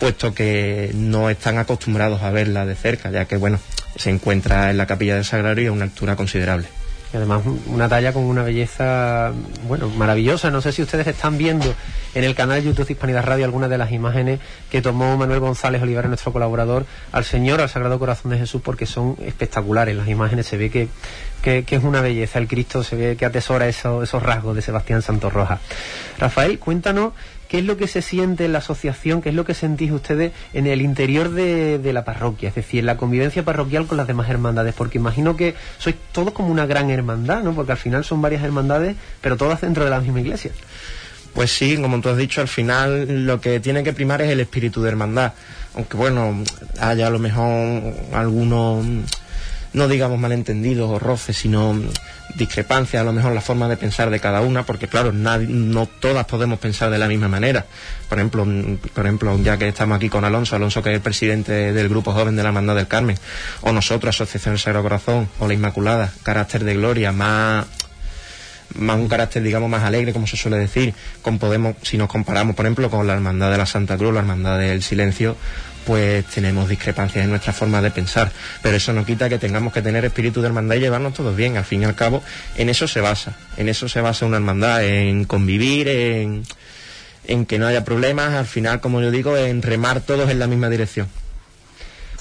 puesto 0.00 0.34
que 0.34 0.90
no 0.94 1.30
están 1.30 1.58
acostumbrados 1.58 2.22
a 2.22 2.30
verla 2.30 2.66
de 2.66 2.74
cerca, 2.74 3.10
ya 3.10 3.26
que 3.26 3.36
bueno, 3.36 3.60
se 3.96 4.10
encuentra 4.10 4.70
en 4.70 4.78
la 4.78 4.86
capilla 4.86 5.14
del 5.14 5.24
Sagrario 5.24 5.70
a 5.70 5.74
una 5.74 5.84
altura 5.84 6.16
considerable. 6.16 6.66
Y 7.12 7.16
además 7.16 7.42
una 7.66 7.88
talla 7.88 8.12
con 8.12 8.22
una 8.22 8.42
belleza, 8.42 9.32
bueno, 9.66 9.88
maravillosa. 9.88 10.50
No 10.50 10.60
sé 10.60 10.72
si 10.72 10.82
ustedes 10.82 11.08
están 11.08 11.38
viendo 11.38 11.74
en 12.14 12.24
el 12.24 12.36
canal 12.36 12.62
YouTube 12.62 12.88
Hispanidad 12.88 13.24
Radio 13.24 13.44
algunas 13.44 13.68
de 13.68 13.78
las 13.78 13.90
imágenes 13.90 14.38
que 14.70 14.80
tomó 14.80 15.16
Manuel 15.16 15.40
González 15.40 15.82
Olivares, 15.82 16.08
nuestro 16.08 16.32
colaborador, 16.32 16.86
al 17.10 17.24
Señor, 17.24 17.60
al 17.60 17.68
Sagrado 17.68 17.98
Corazón 17.98 18.30
de 18.30 18.38
Jesús, 18.38 18.62
porque 18.64 18.86
son 18.86 19.16
espectaculares. 19.24 19.96
Las 19.96 20.08
imágenes 20.08 20.46
se 20.46 20.56
ve 20.56 20.70
que, 20.70 20.88
que, 21.40 21.64
es 21.68 21.82
una 21.82 22.00
belleza. 22.00 22.38
El 22.38 22.48
Cristo 22.48 22.82
se 22.82 22.96
ve 22.96 23.16
que 23.16 23.24
atesora 23.24 23.68
esos, 23.68 24.02
esos 24.02 24.22
rasgos 24.22 24.56
de 24.56 24.62
Sebastián 24.62 25.02
Santorroja. 25.02 25.60
Rafael, 26.18 26.58
cuéntanos 26.58 27.12
¿Qué 27.50 27.58
es 27.58 27.64
lo 27.64 27.76
que 27.76 27.88
se 27.88 28.00
siente 28.00 28.44
en 28.44 28.52
la 28.52 28.58
asociación? 28.58 29.20
¿Qué 29.20 29.30
es 29.30 29.34
lo 29.34 29.44
que 29.44 29.54
sentís 29.54 29.90
ustedes 29.90 30.30
en 30.52 30.68
el 30.68 30.80
interior 30.80 31.30
de, 31.30 31.80
la 31.92 32.04
parroquia? 32.04 32.50
Es 32.50 32.54
decir, 32.54 32.78
en 32.78 32.86
la 32.86 32.96
convivencia 32.96 33.44
parroquial 33.44 33.88
con 33.88 33.96
las 33.96 34.06
demás 34.06 34.30
hermandades. 34.30 34.72
Porque 34.72 34.98
imagino 34.98 35.34
que 35.36 35.56
sois 35.78 35.96
todos 36.12 36.32
como 36.32 36.50
una 36.50 36.66
gran 36.66 36.90
hermandad, 36.90 37.42
¿no? 37.42 37.52
Porque 37.52 37.72
al 37.72 37.78
final 37.78 38.04
son 38.04 38.22
varias 38.22 38.44
hermandades, 38.44 38.94
pero 39.20 39.36
todas 39.36 39.62
dentro 39.62 39.82
de 39.82 39.90
la 39.90 39.98
misma 39.98 40.20
iglesia. 40.20 40.52
Pues 41.34 41.50
sí, 41.50 41.76
como 41.76 42.00
tú 42.00 42.10
has 42.10 42.16
dicho, 42.16 42.40
al 42.40 42.46
final 42.46 43.26
lo 43.26 43.40
que 43.40 43.58
tiene 43.58 43.82
que 43.82 43.92
primar 43.92 44.22
es 44.22 44.30
el 44.30 44.38
espíritu 44.38 44.80
de 44.80 44.90
hermandad. 44.90 45.32
Aunque 45.74 45.96
bueno, 45.96 46.44
haya 46.80 47.08
a 47.08 47.10
lo 47.10 47.18
mejor 47.18 47.82
algunos 48.12 48.86
no 49.72 49.88
digamos 49.88 50.18
malentendidos 50.18 50.90
o 50.90 50.98
roces, 50.98 51.36
sino 51.36 51.78
discrepancias, 52.34 53.00
a 53.00 53.04
lo 53.04 53.12
mejor 53.12 53.32
la 53.32 53.40
forma 53.40 53.68
de 53.68 53.76
pensar 53.76 54.10
de 54.10 54.20
cada 54.20 54.40
una, 54.40 54.64
porque 54.64 54.88
claro, 54.88 55.12
no 55.12 55.86
todas 55.86 56.26
podemos 56.26 56.58
pensar 56.58 56.90
de 56.90 56.98
la 56.98 57.08
misma 57.08 57.28
manera. 57.28 57.66
Por 58.08 58.18
ejemplo, 58.18 58.46
por 58.94 59.04
ejemplo, 59.06 59.38
ya 59.42 59.56
que 59.58 59.68
estamos 59.68 59.96
aquí 59.96 60.08
con 60.08 60.24
Alonso, 60.24 60.56
Alonso 60.56 60.82
que 60.82 60.90
es 60.90 60.96
el 60.96 61.02
presidente 61.02 61.72
del 61.72 61.88
grupo 61.88 62.12
joven 62.12 62.36
de 62.36 62.42
la 62.42 62.48
Hermandad 62.48 62.76
del 62.76 62.88
Carmen, 62.88 63.18
o 63.60 63.72
nosotros, 63.72 64.14
Asociación 64.14 64.54
del 64.54 64.60
Sagrado 64.60 64.82
Corazón, 64.82 65.28
o 65.38 65.46
la 65.46 65.54
Inmaculada, 65.54 66.12
carácter 66.22 66.64
de 66.64 66.74
gloria, 66.74 67.12
más 67.12 67.66
más 68.74 68.96
un 68.96 69.08
carácter, 69.08 69.42
digamos, 69.42 69.68
más 69.68 69.82
alegre, 69.82 70.12
como 70.12 70.26
se 70.26 70.36
suele 70.36 70.56
decir, 70.56 70.94
con 71.22 71.38
podemos, 71.38 71.74
si 71.82 71.98
nos 71.98 72.08
comparamos, 72.08 72.54
por 72.54 72.66
ejemplo, 72.66 72.90
con 72.90 73.06
la 73.06 73.14
Hermandad 73.14 73.50
de 73.50 73.58
la 73.58 73.66
Santa 73.66 73.96
Cruz, 73.96 74.14
la 74.14 74.20
Hermandad 74.20 74.58
del 74.58 74.82
Silencio, 74.82 75.36
pues 75.86 76.24
tenemos 76.26 76.68
discrepancias 76.68 77.24
en 77.24 77.30
nuestra 77.30 77.52
forma 77.52 77.80
de 77.82 77.90
pensar. 77.90 78.30
Pero 78.62 78.76
eso 78.76 78.92
no 78.92 79.04
quita 79.04 79.28
que 79.28 79.38
tengamos 79.38 79.72
que 79.72 79.82
tener 79.82 80.04
espíritu 80.04 80.40
de 80.40 80.48
hermandad 80.48 80.76
y 80.76 80.80
llevarnos 80.80 81.14
todos 81.14 81.36
bien. 81.36 81.56
Al 81.56 81.64
fin 81.64 81.82
y 81.82 81.84
al 81.84 81.94
cabo, 81.94 82.22
en 82.56 82.68
eso 82.68 82.86
se 82.88 83.00
basa. 83.00 83.36
En 83.56 83.68
eso 83.68 83.88
se 83.88 84.00
basa 84.00 84.26
una 84.26 84.36
hermandad, 84.36 84.84
en 84.84 85.24
convivir, 85.24 85.88
en, 85.88 86.44
en 87.26 87.46
que 87.46 87.58
no 87.58 87.66
haya 87.66 87.84
problemas. 87.84 88.34
Al 88.34 88.46
final, 88.46 88.80
como 88.80 89.00
yo 89.00 89.10
digo, 89.10 89.36
en 89.36 89.62
remar 89.62 90.00
todos 90.00 90.30
en 90.30 90.38
la 90.38 90.46
misma 90.46 90.68
dirección. 90.68 91.08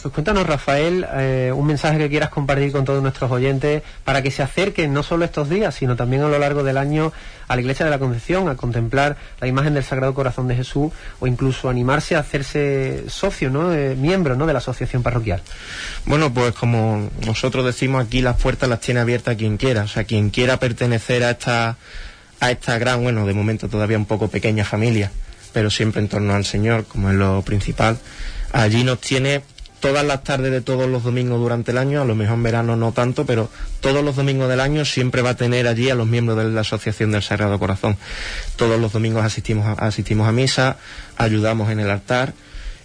Pues 0.01 0.13
cuéntanos, 0.13 0.47
Rafael, 0.47 1.05
eh, 1.13 1.51
un 1.53 1.67
mensaje 1.67 1.97
que 1.97 2.09
quieras 2.09 2.29
compartir 2.29 2.71
con 2.71 2.85
todos 2.85 3.01
nuestros 3.01 3.29
oyentes 3.31 3.83
para 4.05 4.21
que 4.21 4.31
se 4.31 4.41
acerquen 4.41 4.93
no 4.93 5.03
solo 5.03 5.25
estos 5.25 5.49
días, 5.49 5.75
sino 5.75 5.97
también 5.97 6.21
a 6.21 6.29
lo 6.29 6.39
largo 6.39 6.63
del 6.63 6.77
año 6.77 7.11
a 7.49 7.55
la 7.55 7.61
Iglesia 7.61 7.83
de 7.83 7.91
la 7.91 7.99
Concepción, 7.99 8.47
a 8.47 8.55
contemplar 8.55 9.17
la 9.41 9.47
imagen 9.47 9.73
del 9.73 9.83
Sagrado 9.83 10.13
Corazón 10.13 10.47
de 10.47 10.55
Jesús 10.55 10.93
o 11.19 11.27
incluso 11.27 11.67
animarse 11.67 12.15
a 12.15 12.19
hacerse 12.19 13.09
socio, 13.09 13.49
¿no? 13.49 13.73
Eh, 13.73 13.95
miembro 13.97 14.37
¿no? 14.37 14.45
de 14.45 14.53
la 14.53 14.59
asociación 14.59 15.03
parroquial. 15.03 15.41
Bueno, 16.05 16.33
pues 16.33 16.53
como 16.53 17.09
nosotros 17.25 17.65
decimos 17.65 18.05
aquí, 18.05 18.21
las 18.21 18.37
puertas 18.37 18.69
las 18.69 18.79
tiene 18.79 19.01
abiertas 19.01 19.35
quien 19.35 19.57
quiera. 19.57 19.83
O 19.83 19.87
sea, 19.87 20.05
quien 20.05 20.29
quiera 20.29 20.59
pertenecer 20.59 21.23
a 21.25 21.31
esta 21.31 21.75
a 22.39 22.51
esta 22.51 22.77
gran, 22.77 23.03
bueno, 23.03 23.25
de 23.25 23.33
momento 23.33 23.67
todavía 23.67 23.97
un 23.97 24.05
poco 24.05 24.29
pequeña 24.29 24.63
familia, 24.63 25.11
pero 25.51 25.69
siempre 25.69 26.01
en 26.01 26.07
torno 26.07 26.33
al 26.33 26.45
Señor, 26.45 26.85
como 26.85 27.09
es 27.09 27.15
lo 27.15 27.41
principal. 27.41 27.97
Allí 28.53 28.85
nos 28.85 29.01
tiene 29.01 29.41
todas 29.79 30.05
las 30.05 30.23
tardes 30.23 30.51
de 30.51 30.61
todos 30.61 30.89
los 30.89 31.03
domingos 31.03 31.39
durante 31.39 31.71
el 31.71 31.77
año, 31.77 32.01
a 32.01 32.05
lo 32.05 32.15
mejor 32.15 32.35
en 32.35 32.43
verano 32.43 32.75
no 32.75 32.91
tanto, 32.91 33.25
pero 33.25 33.49
todos 33.79 34.03
los 34.03 34.15
domingos 34.15 34.49
del 34.49 34.59
año 34.59 34.85
siempre 34.85 35.21
va 35.21 35.31
a 35.31 35.35
tener 35.35 35.67
allí 35.67 35.89
a 35.89 35.95
los 35.95 36.07
miembros 36.07 36.37
de 36.37 36.45
la 36.45 36.61
Asociación 36.61 37.11
del 37.11 37.23
Sagrado 37.23 37.57
Corazón. 37.59 37.97
Todos 38.55 38.79
los 38.79 38.93
domingos 38.93 39.23
asistimos 39.23 39.65
a, 39.65 39.73
asistimos 39.85 40.27
a 40.27 40.31
misa, 40.31 40.77
ayudamos 41.17 41.69
en 41.71 41.79
el 41.79 41.89
altar 41.89 42.33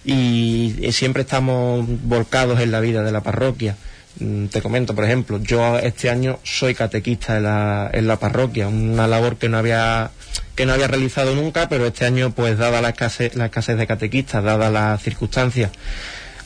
y 0.05 0.91
siempre 0.93 1.23
estamos 1.23 1.85
volcados 2.03 2.61
en 2.61 2.71
la 2.71 2.81
vida 2.81 3.03
de 3.03 3.13
la 3.13 3.23
parroquia. 3.23 3.77
Mm, 4.21 4.47
te 4.47 4.63
comento, 4.63 4.95
por 4.95 5.05
ejemplo, 5.05 5.41
yo 5.43 5.79
este 5.79 6.09
año 6.09 6.39
soy 6.45 6.75
catequista 6.75 7.37
en 7.37 7.43
la, 7.45 7.91
en 7.93 8.07
la 8.07 8.19
parroquia, 8.19 8.69
una 8.69 9.09
labor 9.09 9.37
que 9.37 9.49
no 9.49 9.59
había 9.59 10.11
que 10.55 10.67
no 10.67 10.73
había 10.73 10.87
realizado 10.87 11.35
nunca, 11.35 11.69
pero 11.69 11.87
este 11.87 12.05
año, 12.05 12.31
pues 12.31 12.57
dada 12.59 12.81
la 12.81 12.91
escasez, 12.91 13.35
la 13.35 13.47
escasez 13.47 13.77
de 13.77 13.87
catequistas, 13.87 14.45
dada 14.45 14.71
las 14.71 15.03
circunstancias, 15.03 15.73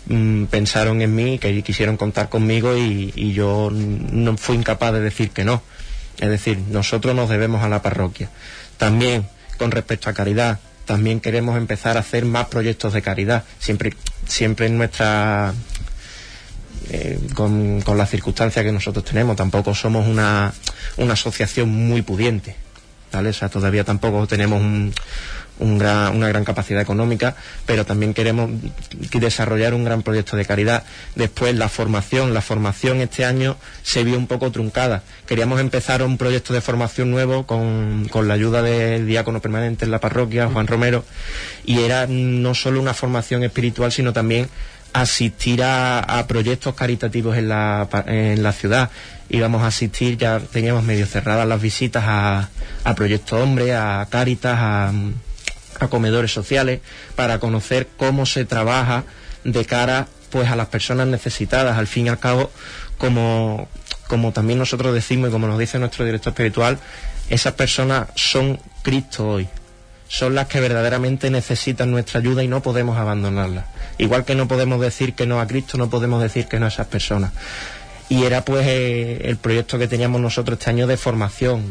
mm, 0.09 0.44
pensaron 0.47 1.03
en 1.03 1.14
mí, 1.14 1.38
que 1.38 1.62
quisieron 1.62 1.97
contar 1.97 2.29
conmigo 2.29 2.77
y, 2.77 3.33
yo 3.33 3.71
no 3.71 4.37
fui 4.37 4.57
incapaz 4.57 4.92
de 4.92 5.01
decir 5.01 5.31
que 5.31 5.44
no. 5.44 5.62
Es 6.18 6.29
decir, 6.29 6.59
nosotros 6.71 7.14
nos 7.14 7.29
debemos 7.29 7.62
a 7.62 7.68
la 7.68 7.83
parroquia. 7.83 8.29
También, 8.77 9.29
con 9.59 9.71
respecto 9.71 10.11
a 10.11 10.14
caridad, 10.14 10.59
también 10.85 11.21
queremos 11.21 11.57
empezar 11.57 11.97
a 11.97 12.01
hacer 12.01 12.25
más 12.25 12.47
proyectos 12.47 12.92
de 12.92 13.03
caridad, 13.03 13.44
siempre, 13.59 13.94
siempre 14.27 14.66
en 14.66 14.79
nuestra 14.79 15.55
eh, 16.90 17.18
con, 17.35 17.83
con 17.83 17.99
las 17.99 18.11
circunstancias 18.11 18.64
que 18.64 18.73
nosotros 18.73 19.05
tenemos. 19.05 19.37
Tampoco 19.37 19.75
somos 19.75 20.07
una, 20.07 20.53
una 20.97 21.12
asociación 21.12 21.68
muy 21.68 22.03
pudiente. 22.03 22.57
¿vale? 23.12 23.31
O 23.31 23.33
sea, 23.33 23.49
todavía 23.49 23.85
tampoco 23.85 24.27
tenemos 24.27 24.61
un, 24.61 24.92
un 25.59 25.79
gran- 25.79 26.14
una 26.16 26.29
gran 26.29 26.44
capacidad 26.44 26.81
económica, 26.81 27.35
pero 27.66 27.85
también 27.85 28.14
queremos 28.14 28.51
desarrollar 29.12 29.75
un 29.75 29.85
gran 29.85 30.03
proyecto 30.03 30.37
de 30.37 30.44
caridad. 30.44 30.85
Después, 31.14 31.55
la 31.55 31.68
formación. 31.68 32.35
La 32.35 32.40
formación 32.40 33.01
este 33.01 33.25
año 33.25 33.57
se 33.83 34.05
vio 34.05 34.16
un 34.16 34.27
poco 34.27 34.51
truncada. 34.51 35.03
Queríamos 35.27 35.61
empezar 35.61 36.03
un 36.03 36.16
proyecto 36.18 36.53
de 36.55 36.61
formación 36.61 37.11
nuevo 37.11 37.47
con, 37.47 38.07
con 38.11 38.29
la 38.29 38.35
ayuda 38.35 38.62
del 38.62 39.07
diácono 39.07 39.40
permanente 39.40 39.85
en 39.85 39.90
la 39.90 40.01
parroquia, 40.01 40.49
Juan 40.49 40.66
Romero, 40.66 41.05
y 41.64 41.81
era 41.81 42.07
no 42.09 42.55
solo 42.55 42.81
una 42.81 42.94
formación 42.94 43.42
espiritual, 43.44 43.90
sino 43.92 44.12
también 44.12 44.49
asistir 44.92 45.62
a, 45.62 45.99
a 46.01 46.27
proyectos 46.27 46.75
caritativos 46.75 47.37
en 47.37 47.49
la, 47.49 47.88
en 48.07 48.42
la 48.42 48.53
ciudad. 48.53 48.90
Íbamos 49.29 49.62
a 49.62 49.66
asistir, 49.66 50.16
ya 50.16 50.40
teníamos 50.40 50.83
medio 50.85 51.05
cerradas 51.07 51.47
las 51.47 51.61
visitas 51.61 52.03
a, 52.07 52.49
a 52.85 52.94
Proyecto 52.94 53.37
Hombre, 53.37 53.75
a 53.75 54.07
Cáritas, 54.09 54.57
a, 54.59 54.92
a 55.80 55.88
comedores 55.88 56.32
sociales, 56.32 56.80
para 57.16 57.38
conocer 57.38 57.88
cómo 57.96 58.26
se 58.26 58.44
trabaja 58.44 59.04
de 59.44 59.64
cara 59.64 60.08
pues 60.30 60.50
a 60.50 60.56
las 60.56 60.68
personas 60.68 61.06
necesitadas. 61.06 61.78
Al 61.78 61.86
fin 61.86 62.06
y 62.06 62.08
al 62.10 62.18
cabo, 62.18 62.50
como, 62.98 63.68
como 64.06 64.32
también 64.32 64.58
nosotros 64.58 64.94
decimos 64.94 65.28
y 65.28 65.32
como 65.32 65.46
nos 65.46 65.58
dice 65.58 65.78
nuestro 65.78 66.04
director 66.04 66.32
espiritual, 66.32 66.78
esas 67.30 67.54
personas 67.54 68.08
son 68.14 68.60
Cristo 68.82 69.28
hoy 69.28 69.48
son 70.08 70.34
las 70.34 70.48
que 70.48 70.60
verdaderamente 70.60 71.30
necesitan 71.30 71.90
nuestra 71.90 72.20
ayuda 72.20 72.42
y 72.42 72.48
no 72.48 72.62
podemos 72.62 72.96
abandonarlas. 72.96 73.66
Igual 73.98 74.24
que 74.24 74.34
no 74.34 74.48
podemos 74.48 74.80
decir 74.80 75.14
que 75.14 75.26
no 75.26 75.40
a 75.40 75.46
Cristo, 75.46 75.76
no 75.76 75.90
podemos 75.90 76.22
decir 76.22 76.46
que 76.46 76.58
no 76.58 76.64
a 76.64 76.68
esas 76.68 76.86
personas. 76.86 77.32
Y 78.11 78.25
era 78.25 78.42
pues 78.44 78.66
eh, 78.66 79.21
el 79.25 79.37
proyecto 79.37 79.79
que 79.79 79.87
teníamos 79.87 80.21
nosotros 80.21 80.59
este 80.59 80.71
año 80.71 80.87
de 80.87 80.97
formación. 80.97 81.62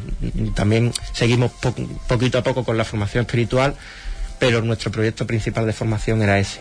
También 0.53 0.93
seguimos 1.13 1.51
po- 1.51 1.73
poquito 2.07 2.37
a 2.37 2.43
poco 2.43 2.63
con 2.63 2.77
la 2.77 2.83
formación 2.85 3.21
espiritual, 3.25 3.73
pero 4.37 4.61
nuestro 4.61 4.91
proyecto 4.91 5.25
principal 5.25 5.65
de 5.65 5.73
formación 5.73 6.21
era 6.21 6.37
ese. 6.37 6.59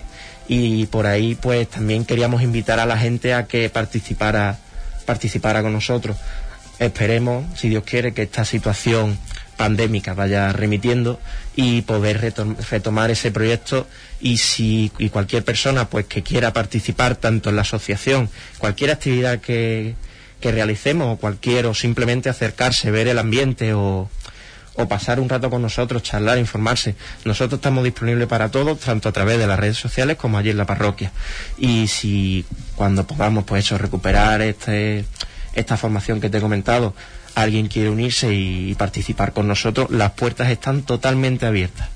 Y 0.49 0.87
por 0.87 1.07
ahí 1.07 1.35
pues 1.35 1.69
también 1.69 2.05
queríamos 2.07 2.41
invitar 2.41 2.81
a 2.81 2.87
la 2.87 2.97
gente 2.97 3.35
a 3.35 3.47
que 3.47 3.69
participara, 3.69 4.59
participara 5.05 5.61
con 5.61 5.73
nosotros. 5.75 6.17
Esperemos, 6.79 7.45
si 7.59 7.69
Dios 7.69 7.85
quiere, 7.85 8.12
que 8.15 8.23
esta 8.23 8.45
situación 8.47 9.19
pandémica 9.57 10.14
vaya 10.14 10.53
remitiendo 10.53 11.19
y 11.55 11.83
poder 11.83 12.21
retom- 12.21 12.57
retomar 12.71 13.11
ese 13.11 13.31
proyecto 13.31 13.87
y 14.21 14.37
si 14.38 14.92
y 14.99 15.09
cualquier 15.09 15.45
persona 15.45 15.88
pues 15.88 16.07
que 16.07 16.23
quiera 16.23 16.53
participar 16.53 17.16
tanto 17.16 17.51
en 17.51 17.57
la 17.57 17.62
asociación 17.62 18.29
cualquier 18.59 18.90
actividad 18.90 19.40
que, 19.40 19.95
que 20.40 20.53
realicemos 20.53 21.14
o 21.14 21.16
cualquier 21.19 21.66
o 21.66 21.75
simplemente 21.75 22.29
acercarse 22.29 22.90
ver 22.90 23.09
el 23.09 23.19
ambiente 23.19 23.73
o, 23.75 24.11
o 24.79 24.88
pasar 24.88 25.21
un 25.21 25.29
rato 25.31 25.49
con 25.49 25.62
nosotros, 25.62 26.03
charlar, 26.03 26.37
informarse. 26.37 26.95
Nosotros 27.25 27.57
estamos 27.59 27.83
disponibles 27.83 28.29
para 28.29 28.51
todos, 28.51 28.79
tanto 28.81 29.09
a 29.09 29.12
través 29.12 29.38
de 29.38 29.47
las 29.47 29.59
redes 29.59 29.79
sociales 29.79 30.19
como 30.19 30.37
allí 30.37 30.51
en 30.51 30.59
la 30.59 30.66
parroquia. 30.66 31.12
Y 31.57 31.87
si 31.87 32.45
cuando 32.75 33.07
podamos, 33.07 33.45
pues 33.45 33.64
eso, 33.64 33.79
recuperar 33.79 34.42
este, 34.42 35.07
esta 35.55 35.79
formación 35.79 36.21
que 36.21 36.29
te 36.29 36.37
he 36.37 36.40
comentado, 36.42 36.95
alguien 37.37 37.68
quiere 37.68 37.90
unirse 37.90 38.35
y, 38.35 38.75
participar 38.75 39.33
con 39.33 39.46
nosotros, 39.46 39.90
las 39.90 40.12
puertas 40.12 40.51
están 40.51 40.83
totalmente 40.83 41.46
abiertas. 41.46 41.88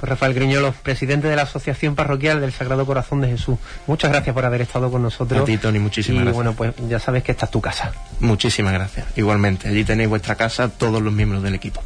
Pues 0.00 0.10
Rafael 0.10 0.34
Griñolo, 0.34 0.72
presidente 0.82 1.28
de 1.28 1.36
la 1.36 1.42
Asociación 1.42 1.94
Parroquial 1.94 2.40
del 2.40 2.52
Sagrado 2.52 2.84
Corazón 2.84 3.20
de 3.20 3.28
Jesús. 3.28 3.58
Muchas 3.86 4.10
gracias 4.10 4.34
por 4.34 4.44
haber 4.44 4.62
estado 4.62 4.90
con 4.90 5.02
nosotros. 5.02 5.42
A 5.42 5.44
ti, 5.44 5.58
Tony, 5.58 5.78
muchísimas 5.78 6.22
y 6.22 6.24
gracias. 6.24 6.34
bueno, 6.34 6.52
pues 6.54 6.74
ya 6.88 6.98
sabes 6.98 7.22
que 7.22 7.32
esta 7.32 7.46
es 7.46 7.50
tu 7.50 7.60
casa. 7.60 7.92
Muchísimas 8.20 8.72
gracias. 8.72 9.06
Igualmente, 9.16 9.68
allí 9.68 9.84
tenéis 9.84 10.08
vuestra 10.08 10.34
casa, 10.34 10.70
todos 10.70 11.02
los 11.02 11.12
miembros 11.12 11.42
del 11.42 11.54
equipo. 11.54 11.82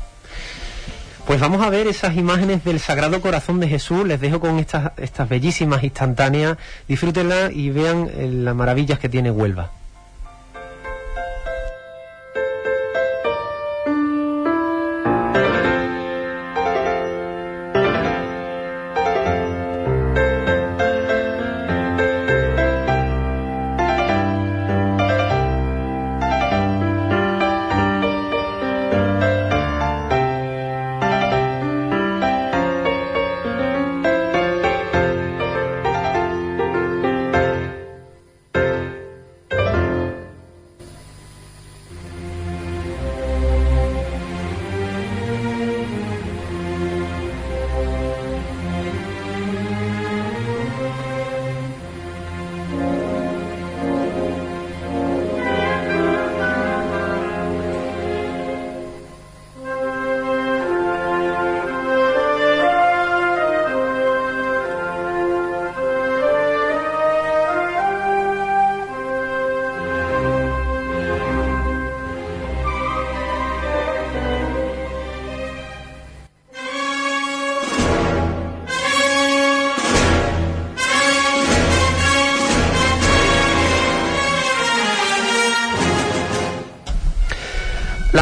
Pues 1.27 1.41
vamos 1.41 1.63
a 1.63 1.71
ver 1.71 1.87
esas 1.87 2.17
imágenes 2.17 2.65
del 2.65 2.81
Sagrado 2.81 3.21
Corazón 3.21 3.61
de 3.61 3.69
Jesús. 3.69 4.07
Les 4.07 4.21
dejo 4.21 4.41
con 4.41 4.59
estas, 4.59 4.93
estas 4.97 5.29
bellísimas 5.29 5.83
instantáneas. 5.85 6.57
Disfrútenlas 6.89 7.53
y 7.53 7.71
vean 7.71 8.09
eh, 8.13 8.29
las 8.33 8.55
maravillas 8.55 8.99
que 8.99 9.09
tiene 9.09 9.31
Huelva. 9.31 9.71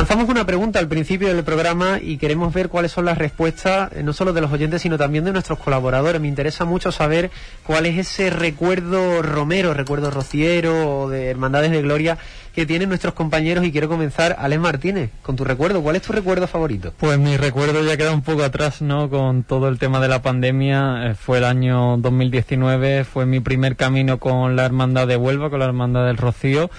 Lanzamos 0.08 0.30
una 0.30 0.46
pregunta 0.46 0.78
al 0.78 0.88
principio 0.88 1.28
del 1.28 1.44
programa 1.44 1.98
y 2.00 2.16
queremos 2.16 2.54
ver 2.54 2.70
cuáles 2.70 2.92
son 2.92 3.04
las 3.04 3.18
respuestas, 3.18 3.92
eh, 3.92 4.02
no 4.02 4.14
solo 4.14 4.32
de 4.32 4.40
los 4.40 4.50
oyentes, 4.50 4.80
sino 4.80 4.96
también 4.96 5.26
de 5.26 5.32
nuestros 5.32 5.58
colaboradores. 5.58 6.18
Me 6.18 6.28
interesa 6.28 6.64
mucho 6.64 6.90
saber 6.92 7.30
cuál 7.62 7.84
es 7.84 7.98
ese 7.98 8.30
recuerdo 8.30 9.20
romero, 9.20 9.74
recuerdo 9.74 10.10
rociero 10.10 11.00
o 11.02 11.10
de 11.10 11.26
Hermandades 11.26 11.72
de 11.72 11.82
Gloria 11.82 12.16
que 12.54 12.64
tienen 12.64 12.88
nuestros 12.88 13.12
compañeros. 13.12 13.66
Y 13.66 13.70
quiero 13.70 13.90
comenzar, 13.90 14.34
Alex 14.38 14.62
Martínez, 14.62 15.10
con 15.20 15.36
tu 15.36 15.44
recuerdo. 15.44 15.82
¿Cuál 15.82 15.96
es 15.96 16.02
tu 16.02 16.14
recuerdo 16.14 16.46
favorito? 16.46 16.94
Pues 16.96 17.18
mi 17.18 17.36
recuerdo 17.36 17.84
ya 17.84 17.98
queda 17.98 18.14
un 18.14 18.22
poco 18.22 18.44
atrás, 18.44 18.80
¿no? 18.80 19.10
Con 19.10 19.42
todo 19.42 19.68
el 19.68 19.78
tema 19.78 20.00
de 20.00 20.08
la 20.08 20.22
pandemia. 20.22 21.10
Eh, 21.10 21.14
fue 21.16 21.36
el 21.36 21.44
año 21.44 21.98
2019, 21.98 23.04
fue 23.04 23.26
mi 23.26 23.40
primer 23.40 23.76
camino 23.76 24.16
con 24.18 24.56
la 24.56 24.64
Hermandad 24.64 25.06
de 25.06 25.18
Huelva, 25.18 25.50
con 25.50 25.58
la 25.58 25.66
Hermandad 25.66 26.06
del 26.06 26.16
Rocío. 26.16 26.70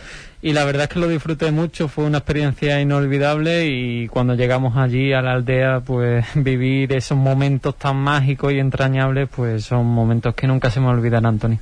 Y 0.41 0.53
la 0.53 0.63
verdad 0.63 0.83
es 0.83 0.89
que 0.89 0.99
lo 0.99 1.07
disfruté 1.09 1.51
mucho, 1.51 1.89
fue 1.89 2.05
una 2.05 2.19
experiencia 2.19 2.79
inolvidable 2.79 3.67
y 3.67 4.07
cuando 4.07 4.35
llegamos 4.35 4.77
allí 4.77 5.11
a 5.11 5.21
la 5.21 5.33
aldea, 5.33 5.81
pues 5.81 6.25
vivir 6.35 6.93
esos 6.93 7.17
momentos 7.17 7.75
tan 7.75 7.97
mágicos 7.97 8.53
y 8.53 8.59
entrañables, 8.59 9.27
pues 9.35 9.65
son 9.65 9.85
momentos 9.85 10.33
que 10.35 10.47
nunca 10.47 10.71
se 10.71 10.79
me 10.79 10.87
olvidan, 10.87 11.25
Antonio. 11.25 11.59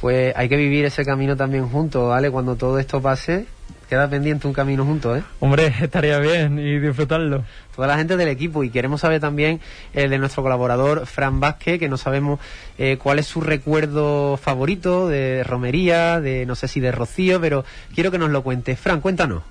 Pues 0.00 0.34
hay 0.34 0.48
que 0.48 0.56
vivir 0.56 0.86
ese 0.86 1.04
camino 1.04 1.36
también 1.36 1.68
juntos, 1.68 2.08
¿vale? 2.08 2.30
Cuando 2.30 2.56
todo 2.56 2.78
esto 2.78 3.02
pase, 3.02 3.46
queda 3.94 4.10
pendiente 4.10 4.48
un 4.48 4.52
camino 4.52 4.84
juntos, 4.84 5.18
¿eh? 5.18 5.22
Hombre, 5.38 5.72
estaría 5.80 6.18
bien 6.18 6.58
y 6.58 6.80
disfrutarlo. 6.80 7.44
Toda 7.76 7.86
la 7.86 7.96
gente 7.96 8.16
del 8.16 8.26
equipo 8.26 8.64
y 8.64 8.70
queremos 8.70 9.00
saber 9.00 9.20
también 9.20 9.60
el 9.92 10.10
de 10.10 10.18
nuestro 10.18 10.42
colaborador 10.42 11.06
Fran 11.06 11.38
Vázquez, 11.38 11.78
que 11.78 11.88
no 11.88 11.96
sabemos 11.96 12.40
eh, 12.76 12.98
cuál 13.00 13.20
es 13.20 13.26
su 13.26 13.40
recuerdo 13.40 14.36
favorito 14.36 15.08
de 15.08 15.44
romería, 15.44 16.20
de 16.20 16.44
no 16.44 16.56
sé 16.56 16.66
si 16.66 16.80
de 16.80 16.90
Rocío, 16.90 17.40
pero 17.40 17.64
quiero 17.94 18.10
que 18.10 18.18
nos 18.18 18.30
lo 18.30 18.42
cuente. 18.42 18.74
Fran, 18.74 19.00
cuéntanos. 19.00 19.44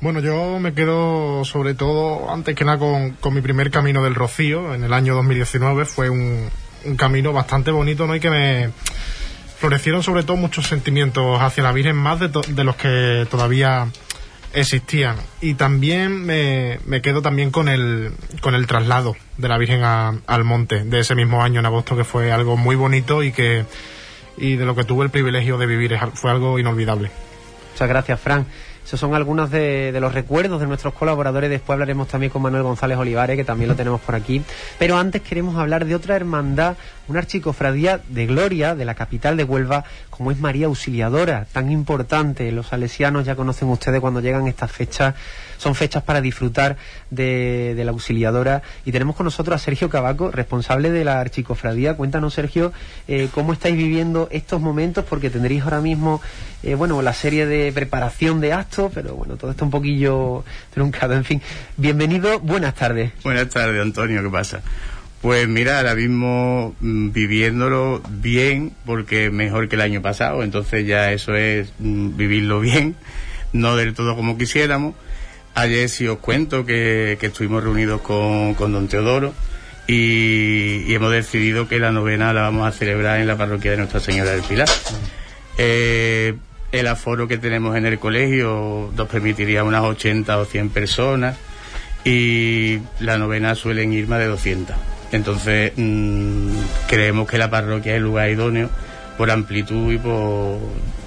Bueno, 0.00 0.20
yo 0.20 0.58
me 0.58 0.72
quedo 0.72 1.44
sobre 1.44 1.74
todo, 1.74 2.30
antes 2.30 2.54
que 2.56 2.64
nada, 2.64 2.78
con, 2.78 3.10
con 3.20 3.34
mi 3.34 3.42
primer 3.42 3.70
camino 3.70 4.02
del 4.02 4.14
Rocío 4.14 4.74
en 4.74 4.84
el 4.84 4.94
año 4.94 5.14
2019. 5.14 5.84
Fue 5.84 6.08
un, 6.08 6.48
un 6.86 6.96
camino 6.96 7.34
bastante 7.34 7.70
bonito, 7.70 8.06
¿no? 8.06 8.16
Y 8.16 8.20
que 8.20 8.30
me 8.30 8.70
florecieron 9.60 10.02
sobre 10.02 10.22
todo 10.22 10.38
muchos 10.38 10.66
sentimientos 10.66 11.40
hacia 11.40 11.62
la 11.62 11.72
Virgen, 11.72 11.94
más 11.94 12.18
de, 12.18 12.64
los 12.64 12.76
que 12.76 13.26
todavía 13.30 13.88
existían. 14.54 15.16
Y 15.42 15.54
también 15.54 16.24
me, 16.24 16.80
me, 16.86 17.02
quedo 17.02 17.20
también 17.20 17.50
con 17.50 17.68
el, 17.68 18.12
con 18.40 18.54
el 18.54 18.66
traslado 18.66 19.16
de 19.36 19.48
la 19.48 19.58
Virgen 19.58 19.82
al 19.84 20.44
monte 20.44 20.84
de 20.84 21.00
ese 21.00 21.14
mismo 21.14 21.42
año 21.42 21.60
en 21.60 21.66
agosto, 21.66 21.94
que 21.94 22.04
fue 22.04 22.32
algo 22.32 22.56
muy 22.56 22.74
bonito 22.74 23.22
y 23.22 23.32
que 23.32 23.66
y 24.38 24.56
de 24.56 24.64
lo 24.64 24.74
que 24.74 24.84
tuve 24.84 25.04
el 25.04 25.10
privilegio 25.10 25.58
de 25.58 25.66
vivir. 25.66 25.98
Fue 26.14 26.30
algo 26.30 26.58
inolvidable. 26.58 27.10
Muchas 27.72 27.88
gracias, 27.88 28.18
Fran. 28.18 28.46
Esos 28.84 28.98
son 28.98 29.14
algunos 29.14 29.50
de, 29.50 29.96
los 30.00 30.12
recuerdos 30.14 30.60
de 30.60 30.66
nuestros 30.66 30.94
colaboradores. 30.94 31.50
Después 31.50 31.74
hablaremos 31.74 32.08
también 32.08 32.32
con 32.32 32.42
Manuel 32.42 32.62
González 32.62 32.98
Olivares, 32.98 33.36
que 33.36 33.44
también 33.44 33.68
lo 33.68 33.76
tenemos 33.76 34.00
por 34.00 34.14
aquí. 34.14 34.42
Pero 34.78 34.96
antes 34.96 35.22
queremos 35.22 35.56
hablar 35.56 35.84
de 35.84 35.94
otra 35.94 36.16
hermandad, 36.16 36.76
una 37.08 37.20
archicofradía 37.20 38.00
de 38.08 38.26
gloria 38.26 38.74
de 38.74 38.84
la 38.84 38.94
capital 38.94 39.36
de 39.36 39.44
Huelva, 39.44 39.84
como 40.10 40.30
es 40.30 40.38
María 40.38 40.66
Auxiliadora, 40.66 41.46
tan 41.52 41.70
importante. 41.70 42.50
Los 42.52 42.68
salesianos 42.68 43.24
ya 43.24 43.36
conocen 43.36 43.68
ustedes 43.68 44.00
cuando 44.00 44.20
llegan 44.20 44.48
estas 44.48 44.72
fechas. 44.72 45.14
Son 45.60 45.74
fechas 45.74 46.02
para 46.02 46.22
disfrutar 46.22 46.78
de, 47.10 47.78
la 47.84 47.90
Auxiliadora. 47.90 48.62
Y 48.86 48.92
tenemos 48.92 49.14
con 49.14 49.24
nosotros 49.24 49.54
a 49.54 49.58
Sergio 49.58 49.90
Cabaco, 49.90 50.30
responsable 50.30 50.90
de 50.90 51.04
la 51.04 51.20
archicofradía. 51.20 51.94
Cuéntanos, 51.94 52.32
Sergio, 52.32 52.72
eh, 53.08 53.28
cómo 53.34 53.52
estáis 53.52 53.76
viviendo 53.76 54.26
estos 54.30 54.58
momentos, 54.58 55.04
porque 55.04 55.28
tendréis 55.28 55.62
ahora 55.62 55.82
mismo, 55.82 56.22
eh, 56.62 56.76
bueno, 56.76 57.02
la 57.02 57.12
serie 57.12 57.44
de 57.44 57.72
preparación 57.72 58.40
de 58.40 58.54
actos, 58.54 58.90
pero 58.94 59.14
bueno, 59.16 59.36
todo 59.36 59.50
está 59.50 59.66
un 59.66 59.70
poquillo 59.70 60.44
truncado. 60.72 61.12
En 61.12 61.24
fin, 61.24 61.42
bienvenido, 61.76 62.40
buenas 62.40 62.74
tardes. 62.74 63.12
Buenas 63.22 63.50
tardes, 63.50 63.82
Antonio, 63.82 64.22
¿qué 64.22 64.30
pasa? 64.30 64.62
Pues 65.20 65.46
mira, 65.46 65.76
ahora 65.76 65.94
mismo 65.94 66.74
mmm, 66.80 67.10
viviéndolo 67.10 68.00
bien, 68.08 68.72
porque 68.86 69.30
mejor 69.30 69.68
que 69.68 69.76
el 69.76 69.82
año 69.82 70.00
pasado, 70.00 70.42
entonces 70.42 70.86
ya 70.86 71.12
eso 71.12 71.34
es 71.34 71.74
mmm, 71.78 72.16
vivirlo 72.16 72.60
bien, 72.60 72.96
no 73.52 73.76
del 73.76 73.92
todo 73.92 74.16
como 74.16 74.38
quisiéramos. 74.38 74.94
Ayer 75.60 75.90
sí 75.90 76.08
os 76.08 76.18
cuento 76.20 76.64
que, 76.64 77.18
que 77.20 77.26
estuvimos 77.26 77.62
reunidos 77.62 78.00
con, 78.00 78.54
con, 78.54 78.72
don 78.72 78.88
Teodoro 78.88 79.34
y, 79.86 80.94
hemos 80.94 81.12
decidido 81.12 81.68
que 81.68 81.78
la 81.78 81.92
novena 81.92 82.32
la 82.32 82.40
vamos 82.40 82.66
a 82.66 82.72
celebrar 82.72 83.20
en 83.20 83.26
la 83.26 83.36
parroquia 83.36 83.72
de 83.72 83.76
Nuestra 83.76 84.00
Señora 84.00 84.30
del 84.30 84.40
Pilar. 84.40 84.68
Eh, 85.58 86.34
el 86.72 86.86
aforo 86.86 87.28
que 87.28 87.36
tenemos 87.36 87.76
en 87.76 87.84
el 87.84 87.98
colegio 87.98 88.90
nos 88.96 89.06
permitiría 89.08 89.62
unas 89.62 89.82
80 89.82 90.38
o 90.38 90.46
100 90.46 90.70
personas 90.70 91.36
y 92.06 92.78
la 92.98 93.18
novena 93.18 93.54
suelen 93.54 93.92
ir 93.92 94.08
más 94.08 94.20
de 94.20 94.28
200. 94.28 94.74
Entonces, 95.12 95.74
mmm, 95.76 96.52
creemos 96.88 97.28
que 97.28 97.36
la 97.36 97.50
parroquia 97.50 97.92
es 97.92 97.96
el 97.98 98.04
lugar 98.04 98.30
idóneo 98.30 98.70
por 99.18 99.30
amplitud 99.30 99.92
y 99.92 99.98
por, 99.98 100.58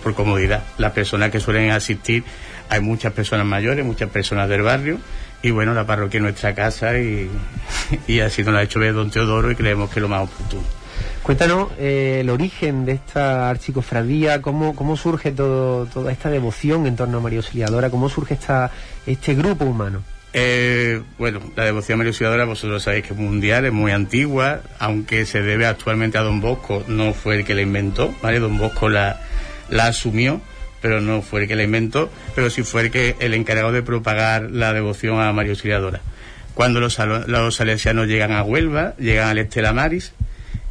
por, 0.04 0.14
comodidad. 0.14 0.62
Las 0.78 0.92
personas 0.92 1.32
que 1.32 1.40
suelen 1.40 1.72
asistir, 1.72 2.24
hay 2.70 2.82
muchas 2.82 3.14
personas 3.14 3.46
mayores, 3.46 3.86
muchas 3.86 4.10
personas 4.10 4.50
del 4.50 4.62
barrio, 4.62 5.00
y 5.42 5.52
bueno, 5.52 5.74
la 5.74 5.86
parroquia 5.86 6.18
es 6.18 6.24
nuestra 6.24 6.56
casa 6.56 6.98
y, 6.98 7.30
y 8.08 8.20
así 8.22 8.44
nos 8.44 8.54
lo 8.54 8.60
ha 8.60 8.64
hecho 8.64 8.80
ver 8.80 8.94
don 8.94 9.12
Teodoro 9.12 9.52
y 9.52 9.56
creemos 9.56 9.90
que 9.90 10.00
es 10.00 10.02
lo 10.02 10.10
más 10.10 10.24
oportuno. 10.24 10.64
Cuéntanos 11.24 11.70
eh, 11.80 12.18
el 12.20 12.30
origen 12.30 12.84
de 12.86 12.92
esta 12.92 13.50
archicofradía, 13.50 14.42
cómo, 14.42 14.76
cómo 14.76 14.98
surge 14.98 15.32
todo, 15.32 15.86
toda 15.86 16.12
esta 16.12 16.30
devoción 16.30 16.86
en 16.86 16.98
torno 16.98 17.20
a 17.20 17.22
María 17.22 17.40
Auxiliadora, 17.40 17.90
cómo 17.90 18.10
surge 18.10 18.34
esta, 18.34 18.72
este 19.06 19.34
grupo 19.34 19.64
humano. 19.64 20.04
Eh, 20.34 21.02
bueno, 21.18 21.40
la 21.56 21.64
devoción 21.64 21.96
a 21.96 21.98
María 22.00 22.10
Auxiliadora, 22.10 22.44
vosotros 22.44 22.84
sabéis 22.84 23.06
que 23.06 23.14
es 23.14 23.20
mundial, 23.20 23.64
es 23.66 23.72
muy 23.72 23.94
antigua, 23.94 24.62
aunque 24.80 25.26
se 25.26 25.42
debe 25.42 25.66
actualmente 25.66 26.18
a 26.18 26.24
Don 26.24 26.42
Bosco, 26.42 26.84
no 26.88 27.14
fue 27.14 27.38
el 27.38 27.46
que 27.46 27.56
la 27.56 27.62
inventó, 27.62 28.14
¿vale? 28.22 28.40
Don 28.40 28.58
Bosco 28.58 28.90
la, 28.90 29.22
la 29.70 29.88
asumió, 29.88 30.42
pero 30.84 31.00
no 31.00 31.22
fue 31.22 31.44
el 31.44 31.48
que 31.48 31.56
la 31.56 31.64
inventó, 31.64 32.12
pero 32.36 32.50
sí 32.50 32.62
fue 32.62 32.82
el, 32.82 32.92
que, 32.92 33.16
el 33.22 33.34
encargado 33.34 33.72
de 33.72 33.82
propagar 33.82 34.52
la 34.52 34.74
devoción 34.74 35.22
a 35.22 35.32
María 35.32 35.54
Auxiliadora. 35.54 36.02
Cuando 36.56 36.82
los, 36.82 37.00
los 37.00 37.56
salesianos 37.56 38.08
llegan 38.08 38.34
a 38.34 38.44
Huelva, 38.44 38.94
llegan 39.00 39.30
al 39.30 39.38
Estela 39.38 39.72
Maris, 39.72 40.12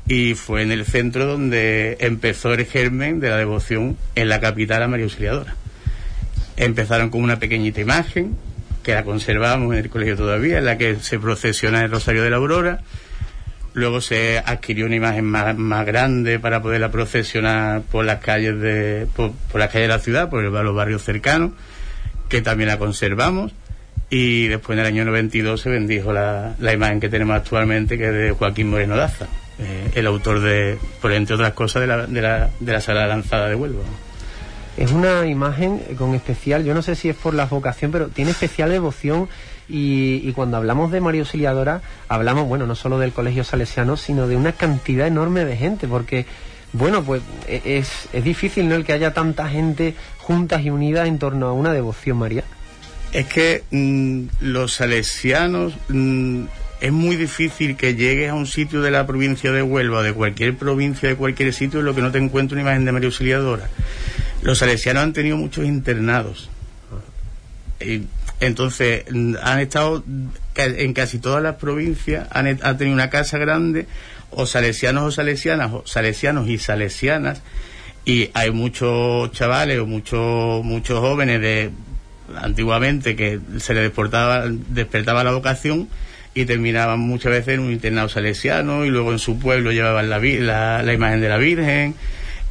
y 0.07 0.35
fue 0.35 0.61
en 0.61 0.71
el 0.71 0.85
centro 0.85 1.25
donde 1.25 1.97
empezó 2.01 2.53
el 2.53 2.67
germen 2.67 3.21
de 3.21 3.31
la 3.31 3.39
devoción 3.39 3.97
en 4.15 4.29
la 4.29 4.39
capital 4.39 4.83
a 4.83 4.89
María 4.89 5.05
Auxiliadora. 5.05 5.57
Empezaron 6.59 7.09
con 7.09 7.23
una 7.23 7.39
pequeñita 7.39 7.81
imagen, 7.81 8.37
que 8.83 8.93
la 8.93 9.05
conservamos 9.05 9.73
en 9.73 9.79
el 9.79 9.89
colegio 9.89 10.19
todavía, 10.19 10.59
en 10.59 10.67
la 10.67 10.77
que 10.77 10.97
se 10.97 11.19
procesiona 11.19 11.83
el 11.83 11.91
Rosario 11.91 12.23
de 12.23 12.29
la 12.29 12.37
Aurora. 12.37 12.81
Luego 13.75 14.01
se 14.01 14.39
adquirió 14.39 14.87
una 14.87 14.97
imagen 14.97 15.25
más, 15.25 15.87
grande 15.87 16.39
para 16.39 16.61
poderla 16.61 16.91
procesionar 16.91 17.83
por 17.83 18.05
las 18.05 18.21
calles 18.21 18.61
de, 18.61 19.07
por, 19.17 19.33
por 19.33 19.61
las 19.61 19.71
calles 19.71 19.89
de 19.89 19.95
la 19.95 19.99
ciudad, 19.99 20.29
por 20.29 20.43
los 20.43 20.75
barrios 20.75 21.03
cercanos, 21.03 21.53
que 22.29 22.43
también 22.43 22.69
la 22.69 22.79
conservamos. 22.79 23.53
Y 24.11 24.49
después 24.49 24.77
en 24.77 24.81
el 24.81 24.87
año 24.87 25.05
92 25.07 25.59
se 25.59 25.71
bendijo 25.71 26.13
la, 26.13 26.55
la 26.59 26.73
imagen 26.75 27.01
que 27.01 27.09
tenemos 27.09 27.35
actualmente, 27.35 27.97
que 27.97 28.09
es 28.09 28.13
de 28.13 28.31
Joaquín 28.33 28.69
Moreno 28.69 28.95
Daza, 28.95 29.27
eh, 29.59 29.91
el 29.95 30.07
autor 30.07 30.41
de, 30.41 30.79
por 31.01 31.13
entre 31.13 31.35
otras 31.35 31.55
cosas, 31.55 31.81
de 31.81 31.87
la, 31.87 32.07
de 32.07 32.21
la, 32.21 32.51
de 32.61 32.73
la 32.73 32.81
sala 32.83 33.07
lanzada 33.07 33.49
de 33.49 33.55
Huelva. 33.55 33.81
Es 34.77 34.91
una 34.91 35.27
imagen 35.27 35.81
con 35.97 36.15
especial, 36.15 36.65
yo 36.65 36.75
no 36.75 36.83
sé 36.83 36.95
si 36.95 37.09
es 37.09 37.17
por 37.17 37.33
la 37.33 37.47
vocación, 37.47 37.91
pero 37.91 38.09
tiene 38.09 38.31
especial 38.31 38.71
devoción 38.71 39.29
y, 39.69 40.21
y, 40.25 40.33
cuando 40.33 40.57
hablamos 40.57 40.91
de 40.91 41.01
María 41.01 41.23
Auxiliadora, 41.23 41.83
hablamos, 42.09 42.49
bueno, 42.49 42.67
no 42.67 42.75
solo 42.75 42.99
del 42.99 43.13
Colegio 43.13 43.45
Salesiano, 43.45 43.97
sino 43.97 44.27
de 44.27 44.37
una 44.37 44.53
cantidad 44.53 45.07
enorme 45.07 45.45
de 45.45 45.57
gente, 45.57 45.87
porque, 45.89 46.27
bueno, 46.73 47.03
pues 47.03 47.23
es, 47.47 48.09
es 48.13 48.25
difícil, 48.25 48.69
¿no?, 48.69 48.75
el 48.75 48.85
que 48.85 48.93
haya 48.93 49.15
tanta 49.15 49.49
gente 49.49 49.95
juntas 50.19 50.63
y 50.63 50.71
unidas 50.71 51.09
en 51.09 51.19
torno 51.19 51.47
a 51.47 51.53
una 51.53 51.73
devoción, 51.73 52.19
María. 52.19 52.45
Es 53.13 53.27
que 53.27 53.65
mmm, 53.71 54.25
los 54.41 54.75
salesianos 54.75 55.75
mmm, 55.89 56.45
es 56.81 56.93
muy 56.93 57.17
difícil 57.17 57.77
que 57.77 57.95
llegues 57.95 58.31
a 58.31 58.35
un 58.35 58.47
sitio 58.47 58.83
de 58.83 58.91
la 58.91 59.07
provincia 59.07 59.53
de 59.53 59.63
Huelva, 59.63 60.03
de 60.03 60.13
cualquier 60.13 60.57
provincia, 60.57 61.09
de 61.09 61.15
cualquier 61.15 61.53
sitio, 61.53 61.79
en 61.81 61.87
lo 61.87 61.95
que 61.95 62.01
no 62.01 62.11
te 62.11 62.19
encuentres 62.19 62.55
una 62.55 62.63
imagen 62.63 62.85
de 62.85 62.93
María 62.93 63.07
Auxiliadora. 63.07 63.69
Los 64.43 64.59
salesianos 64.59 65.05
han 65.05 65.13
tenido 65.13 65.37
muchos 65.37 65.65
internados. 65.65 66.51
Y 67.81 68.03
entonces, 68.43 69.05
han 69.41 69.61
estado 69.61 70.03
en 70.57 70.93
casi 70.95 71.21
todas 71.21 71.41
las 71.41 71.55
provincias, 71.55 72.27
han, 72.33 72.59
han, 72.61 72.77
tenido 72.77 72.93
una 72.93 73.09
casa 73.09 73.39
grande, 73.39 73.87
o 74.31 74.47
salesianos 74.47 75.05
o 75.05 75.11
salesianas, 75.13 75.71
o 75.73 75.83
salesianos 75.87 76.49
y 76.49 76.59
salesianas, 76.59 77.41
y 78.05 78.31
hay 78.35 78.51
muchos 78.51 79.31
chavales 79.31 79.79
o 79.79 79.87
muchos, 79.87 80.65
muchos 80.65 80.99
jóvenes 80.99 81.41
de 81.41 81.71
antiguamente 82.37 83.15
que 83.15 83.39
se 83.59 83.75
les 83.75 83.85
despertaba, 83.85 84.47
despertaba 84.49 85.23
la 85.23 85.31
vocación 85.31 85.89
y 86.35 86.45
terminaban 86.45 86.99
muchas 86.99 87.31
veces 87.31 87.55
en 87.55 87.61
un 87.61 87.71
internado 87.71 88.09
salesiano 88.09 88.85
y 88.85 88.89
luego 88.89 89.13
en 89.13 89.21
su 89.21 89.39
pueblo 89.39 89.71
llevaban 89.71 90.11
la, 90.11 90.93
imagen 90.93 91.21
de 91.21 91.29
la 91.29 91.37
Virgen. 91.37 91.95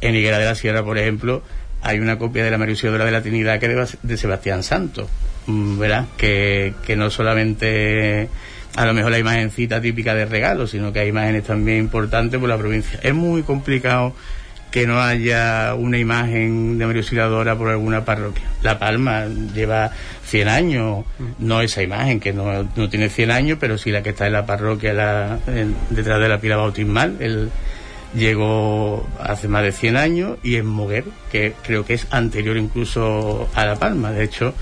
En 0.00 0.14
Higuera 0.14 0.38
de 0.38 0.46
la 0.46 0.54
Sierra, 0.54 0.82
por 0.82 0.96
ejemplo, 0.96 1.42
hay 1.82 1.98
una 1.98 2.16
copia 2.16 2.44
de 2.44 2.50
la 2.50 2.56
María 2.56 2.76
de 2.76 3.10
la 3.10 3.20
Trinidad 3.20 3.60
que 3.60 3.68
de, 3.68 3.86
de 4.02 4.16
Sebastián 4.16 4.62
Santos, 4.62 5.10
¿verdad? 5.46 6.06
Que, 6.16 6.74
que 6.84 6.96
no 6.96 7.10
solamente 7.10 8.28
a 8.74 8.86
lo 8.86 8.94
mejor 8.94 9.10
la 9.10 9.18
imagencita 9.18 9.80
típica 9.80 10.14
de 10.14 10.24
regalo, 10.24 10.66
sino 10.66 10.92
que 10.92 11.00
hay 11.00 11.08
imágenes 11.08 11.44
también 11.44 11.78
importantes 11.78 12.40
por 12.40 12.48
la 12.48 12.56
provincia. 12.56 12.98
Es 13.02 13.14
muy 13.14 13.42
complicado 13.42 14.14
que 14.70 14.86
no 14.86 15.02
haya 15.02 15.74
una 15.74 15.98
imagen 15.98 16.78
de 16.78 16.86
María 16.86 17.02
Auxiliadora 17.02 17.56
por 17.56 17.68
alguna 17.68 18.06
parroquia. 18.06 18.44
La 18.62 18.78
Palma 18.78 19.26
lleva 19.26 19.90
100 20.24 20.48
años, 20.48 21.04
no 21.38 21.60
esa 21.60 21.82
imagen, 21.82 22.18
que 22.18 22.32
no, 22.32 22.66
no 22.74 22.88
tiene 22.88 23.10
100 23.10 23.30
años, 23.30 23.58
pero 23.60 23.76
sí 23.76 23.90
la 23.90 24.02
que 24.02 24.10
está 24.10 24.26
en 24.26 24.32
la 24.32 24.46
parroquia, 24.46 24.94
la, 24.94 25.38
en, 25.46 25.76
detrás 25.90 26.18
de 26.20 26.28
la 26.28 26.40
pila 26.40 26.56
bautismal, 26.56 27.16
el, 27.20 27.50
llegó 28.14 29.06
hace 29.20 29.46
más 29.46 29.62
de 29.62 29.72
100 29.72 29.96
años 29.98 30.38
y 30.42 30.56
es 30.56 30.64
Moguer, 30.64 31.04
que 31.30 31.52
creo 31.62 31.84
que 31.84 31.94
es 31.94 32.06
anterior 32.10 32.56
incluso 32.56 33.50
a 33.54 33.66
La 33.66 33.76
Palma. 33.76 34.10
De 34.10 34.24
hecho, 34.24 34.54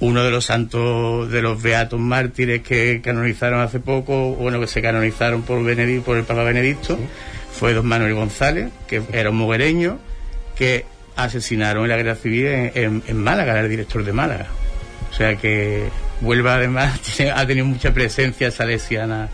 uno 0.00 0.24
de 0.24 0.30
los 0.30 0.46
santos 0.46 1.30
de 1.30 1.42
los 1.42 1.62
beatos 1.62 2.00
mártires 2.00 2.62
que 2.62 3.00
canonizaron 3.02 3.60
hace 3.60 3.80
poco, 3.80 4.34
bueno, 4.34 4.60
que 4.60 4.66
se 4.66 4.82
canonizaron 4.82 5.42
por, 5.42 5.62
Benedicto, 5.62 6.04
por 6.04 6.16
el 6.16 6.24
Papa 6.24 6.42
Benedicto, 6.42 6.98
fue 7.52 7.74
don 7.74 7.86
Manuel 7.86 8.14
González, 8.14 8.70
que 8.88 9.02
era 9.12 9.30
un 9.30 9.36
moguereño, 9.36 9.98
que 10.56 10.84
asesinaron 11.16 11.84
en 11.84 11.90
la 11.90 11.96
guerra 11.96 12.16
civil 12.16 12.46
en, 12.46 13.02
en, 13.06 13.16
Málaga, 13.16 13.52
era 13.52 13.62
el 13.62 13.70
director 13.70 14.04
de 14.04 14.12
Málaga. 14.12 14.46
O 15.10 15.14
sea 15.14 15.36
que 15.36 15.84
Huelva 16.20 16.56
además 16.56 17.00
ha 17.34 17.46
tenido 17.46 17.66
mucha 17.66 17.94
presencia 17.94 18.50
salesiana 18.50 19.28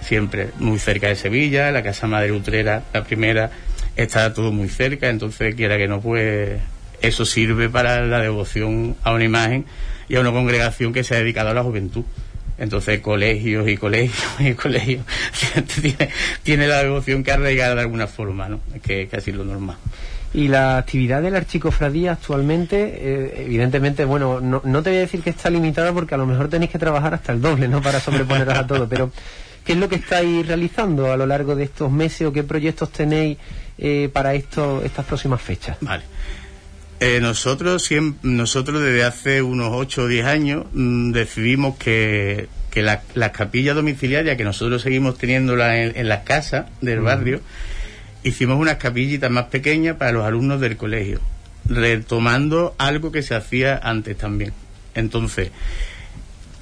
siempre, 0.00 0.50
muy 0.58 0.78
cerca 0.78 1.08
de 1.08 1.16
Sevilla, 1.16 1.70
la 1.70 1.82
Casa 1.82 2.06
Madre 2.06 2.32
Utrera, 2.32 2.82
la 2.92 3.04
primera, 3.04 3.50
está 3.96 4.32
todo 4.32 4.52
muy 4.52 4.68
cerca, 4.68 5.08
entonces 5.08 5.54
quiera 5.54 5.76
que 5.76 5.88
no, 5.88 6.00
pues 6.00 6.60
eso 7.00 7.24
sirve 7.24 7.68
para 7.68 8.04
la 8.06 8.20
devoción 8.20 8.96
a 9.02 9.12
una 9.12 9.24
imagen 9.24 9.64
y 10.08 10.16
a 10.16 10.20
una 10.20 10.32
congregación 10.32 10.92
que 10.92 11.04
se 11.04 11.14
ha 11.14 11.18
dedicado 11.18 11.50
a 11.50 11.54
la 11.54 11.62
juventud. 11.62 12.04
Entonces, 12.58 13.00
colegios 13.00 13.68
y 13.68 13.76
colegios 13.76 14.26
y 14.38 14.54
colegios, 14.54 15.04
tiene, 15.80 16.08
tiene 16.42 16.66
la 16.66 16.82
devoción 16.82 17.22
que 17.22 17.32
arraigar 17.32 17.74
de 17.74 17.82
alguna 17.82 18.06
forma, 18.06 18.48
¿no? 18.48 18.60
Que 18.82 19.02
es 19.02 19.10
casi 19.10 19.32
lo 19.32 19.44
normal. 19.44 19.76
Y 20.32 20.48
la 20.48 20.78
actividad 20.78 21.22
de 21.22 21.30
la 21.30 21.38
archicofradía 21.38 22.12
actualmente, 22.12 22.76
eh, 22.76 23.44
evidentemente, 23.46 24.04
bueno, 24.04 24.40
no, 24.40 24.60
no, 24.64 24.82
te 24.82 24.90
voy 24.90 24.98
a 24.98 25.00
decir 25.02 25.22
que 25.22 25.30
está 25.30 25.50
limitada 25.50 25.92
porque 25.92 26.14
a 26.14 26.18
lo 26.18 26.26
mejor 26.26 26.48
tenéis 26.48 26.70
que 26.70 26.78
trabajar 26.78 27.14
hasta 27.14 27.32
el 27.32 27.40
doble, 27.40 27.68
¿no? 27.68 27.80
Para 27.80 28.00
sobreponeros 28.00 28.54
a 28.54 28.66
todo, 28.66 28.88
pero 28.88 29.10
¿qué 29.64 29.72
es 29.72 29.78
lo 29.78 29.88
que 29.88 29.96
estáis 29.96 30.46
realizando 30.46 31.12
a 31.12 31.16
lo 31.16 31.26
largo 31.26 31.54
de 31.54 31.64
estos 31.64 31.90
meses 31.90 32.26
o 32.26 32.32
qué 32.32 32.42
proyectos 32.42 32.90
tenéis 32.90 33.38
eh, 33.78 34.10
para 34.12 34.34
esto, 34.34 34.82
estas 34.84 35.06
próximas 35.06 35.40
fechas? 35.40 35.76
Vale. 35.80 36.02
Eh, 36.98 37.20
nosotros, 37.20 37.90
nosotros 38.22 38.82
desde 38.82 39.04
hace 39.04 39.42
unos 39.42 39.70
8 39.72 40.02
o 40.02 40.06
10 40.06 40.26
años 40.26 40.64
mm, 40.72 41.12
decidimos 41.12 41.76
que, 41.76 42.48
que 42.70 42.82
las 42.82 43.30
capillas 43.32 43.74
domiciliarias 43.74 44.36
que 44.36 44.44
nosotros 44.44 44.82
seguimos 44.82 45.18
teniéndolas 45.18 45.74
en, 45.74 45.92
en 45.96 46.08
las 46.08 46.24
casas 46.24 46.66
del 46.80 47.00
barrio, 47.00 47.40
hicimos 48.22 48.58
unas 48.58 48.76
capillitas 48.76 49.30
más 49.30 49.46
pequeñas 49.46 49.96
para 49.96 50.12
los 50.12 50.24
alumnos 50.24 50.60
del 50.60 50.76
colegio, 50.76 51.20
retomando 51.66 52.74
algo 52.78 53.12
que 53.12 53.22
se 53.22 53.34
hacía 53.34 53.78
antes 53.82 54.16
también. 54.16 54.52
Entonces, 54.94 55.50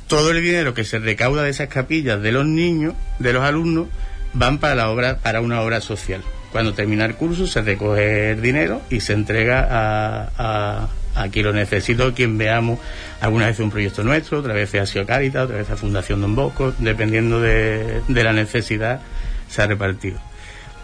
todo 0.08 0.32
el 0.32 0.42
dinero 0.42 0.74
que 0.74 0.84
se 0.84 0.98
recauda 0.98 1.44
de 1.44 1.50
esas 1.50 1.68
capillas 1.68 2.20
de 2.20 2.32
los 2.32 2.44
niños, 2.44 2.94
de 3.18 3.32
los 3.32 3.44
alumnos, 3.44 3.88
van 4.32 4.58
para 4.58 4.74
la 4.74 4.90
obra, 4.90 5.18
para 5.18 5.40
una 5.40 5.62
obra 5.62 5.80
social. 5.80 6.22
Cuando 6.54 6.72
termina 6.72 7.04
el 7.04 7.16
curso 7.16 7.48
se 7.48 7.62
recoge 7.62 8.30
el 8.30 8.40
dinero 8.40 8.80
y 8.88 9.00
se 9.00 9.12
entrega 9.12 9.66
a, 9.68 10.88
a, 11.16 11.28
quien 11.28 11.46
lo 11.46 11.52
necesito, 11.52 12.14
quien 12.14 12.38
veamos. 12.38 12.78
Alguna 13.20 13.46
vez 13.46 13.58
un 13.58 13.72
proyecto 13.72 14.04
nuestro, 14.04 14.38
otra 14.38 14.54
vez 14.54 14.72
ha 14.76 14.86
sido 14.86 15.04
Caritas, 15.04 15.46
otra 15.46 15.56
vez 15.56 15.68
a 15.70 15.76
Fundación 15.76 16.20
Don 16.20 16.36
Bosco, 16.36 16.72
dependiendo 16.78 17.40
de, 17.40 18.02
la 18.06 18.32
necesidad, 18.32 19.00
se 19.48 19.62
ha 19.62 19.66
repartido. 19.66 20.20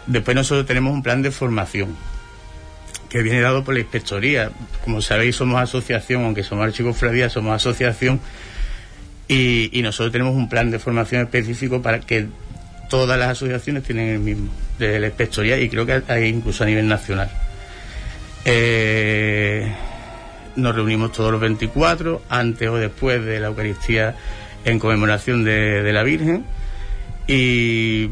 Después 0.07 0.35
nosotros 0.35 0.65
tenemos 0.65 0.93
un 0.93 1.03
plan 1.03 1.21
de 1.21 1.31
formación 1.31 1.95
que 3.07 3.21
viene 3.21 3.39
dado 3.39 3.63
por 3.63 3.73
la 3.73 3.79
inspectoría. 3.79 4.51
Como 4.83 5.01
sabéis, 5.01 5.37
somos 5.37 5.61
asociación, 5.61 6.25
aunque 6.25 6.43
somos 6.43 6.65
archicofradía, 6.65 7.29
somos 7.29 7.55
asociación 7.55 8.19
y, 9.29 9.81
nosotros 9.83 10.11
tenemos 10.11 10.35
un 10.35 10.49
plan 10.49 10.69
de 10.69 10.79
formación 10.79 11.21
específico 11.21 11.81
para 11.81 12.01
que 12.01 12.27
todas 12.91 13.17
las 13.17 13.29
asociaciones 13.29 13.83
tienen 13.83 14.09
el 14.09 14.19
mismo, 14.19 14.51
de 14.77 14.99
la 14.99 15.07
inspectoría 15.07 15.57
y 15.57 15.69
creo 15.69 15.85
que 15.85 16.03
hay 16.09 16.25
incluso 16.25 16.65
a 16.65 16.67
nivel 16.67 16.89
nacional. 16.89 17.31
Eh, 18.43 19.71
nos 20.57 20.75
reunimos 20.75 21.13
todos 21.13 21.31
los 21.31 21.39
24, 21.39 22.21
antes 22.27 22.67
o 22.67 22.75
después 22.75 23.23
de 23.23 23.39
la 23.39 23.47
Eucaristía 23.47 24.15
en 24.65 24.77
conmemoración 24.77 25.45
de, 25.45 25.89
la 25.93 26.03
Virgen 26.03 26.43
y 27.27 28.09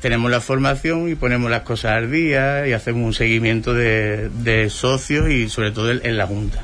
tenemos 0.00 0.30
la 0.30 0.40
formación 0.40 1.10
y 1.10 1.16
ponemos 1.16 1.50
las 1.50 1.62
cosas 1.62 1.96
al 1.96 2.08
día 2.08 2.68
y 2.68 2.74
hacemos 2.74 3.04
un 3.04 3.12
seguimiento 3.12 3.74
de, 3.74 4.68
socios 4.70 5.28
y 5.28 5.48
sobre 5.48 5.72
todo 5.72 5.90
en, 5.90 6.00
en 6.04 6.16
la 6.16 6.28
Junta. 6.28 6.62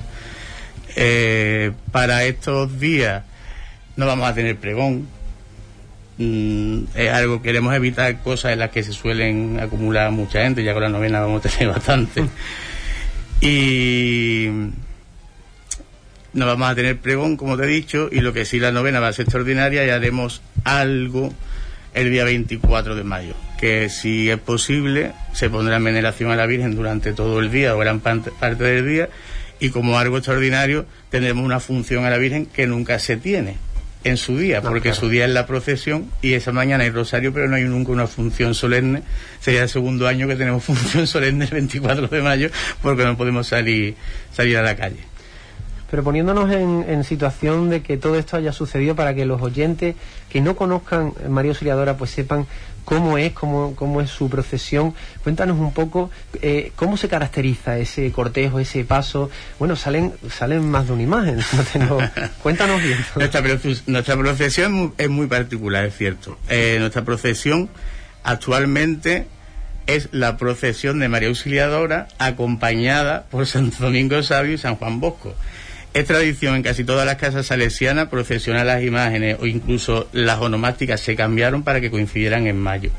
Eh, 0.95 1.73
para 1.91 2.23
estos 2.25 2.79
días 2.79 3.25
no 3.97 4.07
vamos 4.07 4.29
a 4.29 4.35
tener 4.35 4.57
pregón, 4.59 5.09
Mm, 6.19 6.85
es 6.95 7.11
algo 7.11 7.41
queremos 7.41 7.75
evitar 7.75 8.23
cosas 8.23 8.53
en 8.53 8.59
las 8.59 8.71
que 8.71 8.83
se 8.83 8.93
suelen 8.93 9.59
acumular 9.61 10.11
mucha 10.11 10.43
gente 10.43 10.63
ya 10.63 10.75
con 10.75 10.83
la 10.83 10.91
novena 10.91 11.21
vamos 11.21 11.45
a 11.45 11.49
tener 11.49 11.69
bastante. 11.75 12.25
Y 13.41 14.49
no 16.33 16.47
vamos 16.47 16.71
a 16.71 16.75
tener 16.75 16.99
pregón 16.99 17.37
como 17.37 17.57
te 17.57 17.65
he 17.65 17.67
dicho 17.67 18.09
y 18.11 18.21
lo 18.21 18.33
que 18.33 18.45
sí 18.45 18.59
la 18.59 18.73
novena 18.73 19.01
va 19.01 19.09
a 19.09 19.13
ser 19.13 19.25
extraordinaria 19.25 19.85
y 19.85 19.91
haremos 19.91 20.43
algo 20.65 21.33
el 21.95 22.11
día 22.11 22.25
24 22.25 22.95
de 22.95 23.05
mayo 23.05 23.35
que 23.59 23.89
si 23.89 24.31
es 24.31 24.39
posible 24.39 25.13
se 25.33 25.51
pondrá 25.51 25.77
en 25.77 25.85
veneración 25.85 26.31
a 26.31 26.37
la 26.37 26.47
Virgen 26.47 26.75
durante 26.75 27.13
todo 27.13 27.41
el 27.41 27.51
día 27.51 27.75
o 27.75 27.79
gran 27.79 28.01
parte 28.01 28.65
del 28.65 28.89
día 28.89 29.09
y 29.61 29.71
como 29.71 29.99
algo 29.99 30.17
extraordinario 30.17 30.87
tendremos 31.11 31.45
una 31.45 31.61
función 31.61 32.05
a 32.05 32.11
la 32.11 32.19
Virgen 32.19 32.47
que 32.47 32.67
nunca 32.67 32.99
se 32.99 33.17
tiene 33.17 33.57
en 34.05 34.17
su 34.17 34.37
día, 34.39 34.59
Ah, 34.59 34.63
porque 34.63 34.91
claro. 34.91 34.97
su 35.01 35.09
día 35.09 35.25
es 35.27 35.31
la 35.31 35.47
procesión 35.47 36.11
y 36.23 36.35
esa 36.35 36.53
mañana 36.53 36.85
hay 36.85 36.91
rosario, 36.91 37.33
pero 37.33 37.49
no 37.49 37.57
hay 37.57 37.65
nunca 37.65 37.93
una 37.93 38.07
función 38.07 38.55
solemne. 38.55 39.03
Sería 39.41 39.63
el 39.63 39.69
segundo 39.69 40.07
año 40.09 40.27
que 40.29 40.37
tenemos 40.37 40.65
función 40.65 41.07
solemne 41.07 41.45
el 41.45 41.51
24 41.51 42.09
de 42.09 42.23
mayo, 42.23 42.51
porque 42.83 43.05
no 43.05 43.17
podemos 43.17 43.47
salir, 43.47 43.95
salir 44.33 44.57
a 44.59 44.63
la 44.63 44.77
calle. 44.77 44.99
Pero 45.91 46.03
poniéndonos 46.05 46.51
en, 46.51 46.87
en 46.89 47.05
situación 47.05 47.69
de 47.69 47.83
que 47.83 47.99
todo 47.99 48.17
esto 48.17 48.39
haya 48.39 48.53
sucedido 48.53 48.97
para 48.97 49.15
que 49.15 49.27
los 49.27 49.43
oyentes 49.43 49.95
que 50.31 50.41
no 50.41 50.57
conozcan 50.57 51.13
María 51.29 51.51
Auxiliadora 51.51 51.99
pues 51.99 52.11
sepan 52.11 52.47
cómo 52.85 53.19
es, 53.19 53.33
cómo, 53.33 53.75
cómo 53.75 54.01
es 54.01 54.11
su 54.11 54.29
procesión. 54.29 54.95
Cuéntanos 55.23 55.59
un 55.59 55.73
poco 55.73 56.11
eh, 56.41 56.73
cómo 56.77 56.97
se 56.97 57.09
caracteriza 57.09 57.79
ese 57.79 58.11
cortejo, 58.13 58.59
ese 58.59 58.85
paso. 58.85 59.31
Bueno, 59.59 59.77
salen 59.77 60.13
salen 60.31 60.69
más 60.69 60.87
de 60.87 60.93
una 60.93 61.03
imagen. 61.03 61.41
No 61.53 61.63
tengo... 61.65 61.99
Cuéntanos 62.43 62.83
bien. 62.83 62.99
Nuestra, 63.17 63.43
nuestra 63.87 64.17
procesión 64.17 64.95
es 64.97 65.09
muy, 65.09 65.27
particular, 65.27 65.85
es 65.85 65.97
cierto. 65.97 66.39
Eh, 66.49 66.77
nuestra 66.81 67.05
procesión 67.05 67.69
actualmente 68.25 69.27
es 69.87 70.09
la 70.13 70.37
procesión 70.37 70.99
de 70.99 71.09
María 71.09 71.29
Auxiliadora 71.29 72.09
acompañada 72.19 73.25
por 73.31 73.47
Santo 73.47 73.77
Domingo 73.81 74.23
Sabio 74.23 74.55
y 74.55 74.59
San 74.59 74.77
Juan 74.77 75.01
Bosco. 75.01 75.35
Es 75.95 76.07
tradición 76.07 76.57
en 76.57 76.63
casi 76.63 76.85
todas 76.85 77.05
las 77.05 77.17
casas 77.17 77.47
salesianas 77.47 78.09
procesionar 78.09 78.65
las 78.65 78.83
imágenes 78.83 79.37
o 79.41 79.47
incluso 79.47 80.09
las 80.13 80.41
onomásticas 80.41 81.01
se 81.01 81.17
cambiaron 81.17 81.63
para 81.63 81.81
que 81.81 81.91
coincidieran 81.91 82.47
en 82.47 82.59
mayo. 82.59 82.91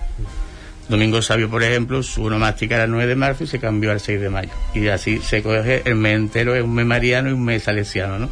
Domingo 0.90 1.22
Sabio, 1.22 1.50
por 1.50 1.64
ejemplo, 1.64 2.04
su 2.04 2.24
onomástica 2.24 2.76
era 2.76 2.84
el 2.84 2.92
9 2.92 3.08
de 3.08 3.16
marzo 3.16 3.46
y 3.46 3.48
se 3.48 3.60
cambió 3.60 3.92
al 3.92 4.00
6 4.00 4.20
de 4.20 4.30
mayo. 4.30 4.52
Y 4.76 4.88
así 4.90 5.20
se 5.20 5.42
coge 5.42 5.82
el 5.86 5.96
mes 5.96 6.16
entero, 6.16 6.56
es 6.56 6.64
un 6.64 6.76
mes 6.76 6.86
mariano 6.86 7.30
y 7.30 7.34
un 7.34 7.44
mes 7.44 7.64
salesiano, 7.64 8.20
¿no? 8.20 8.30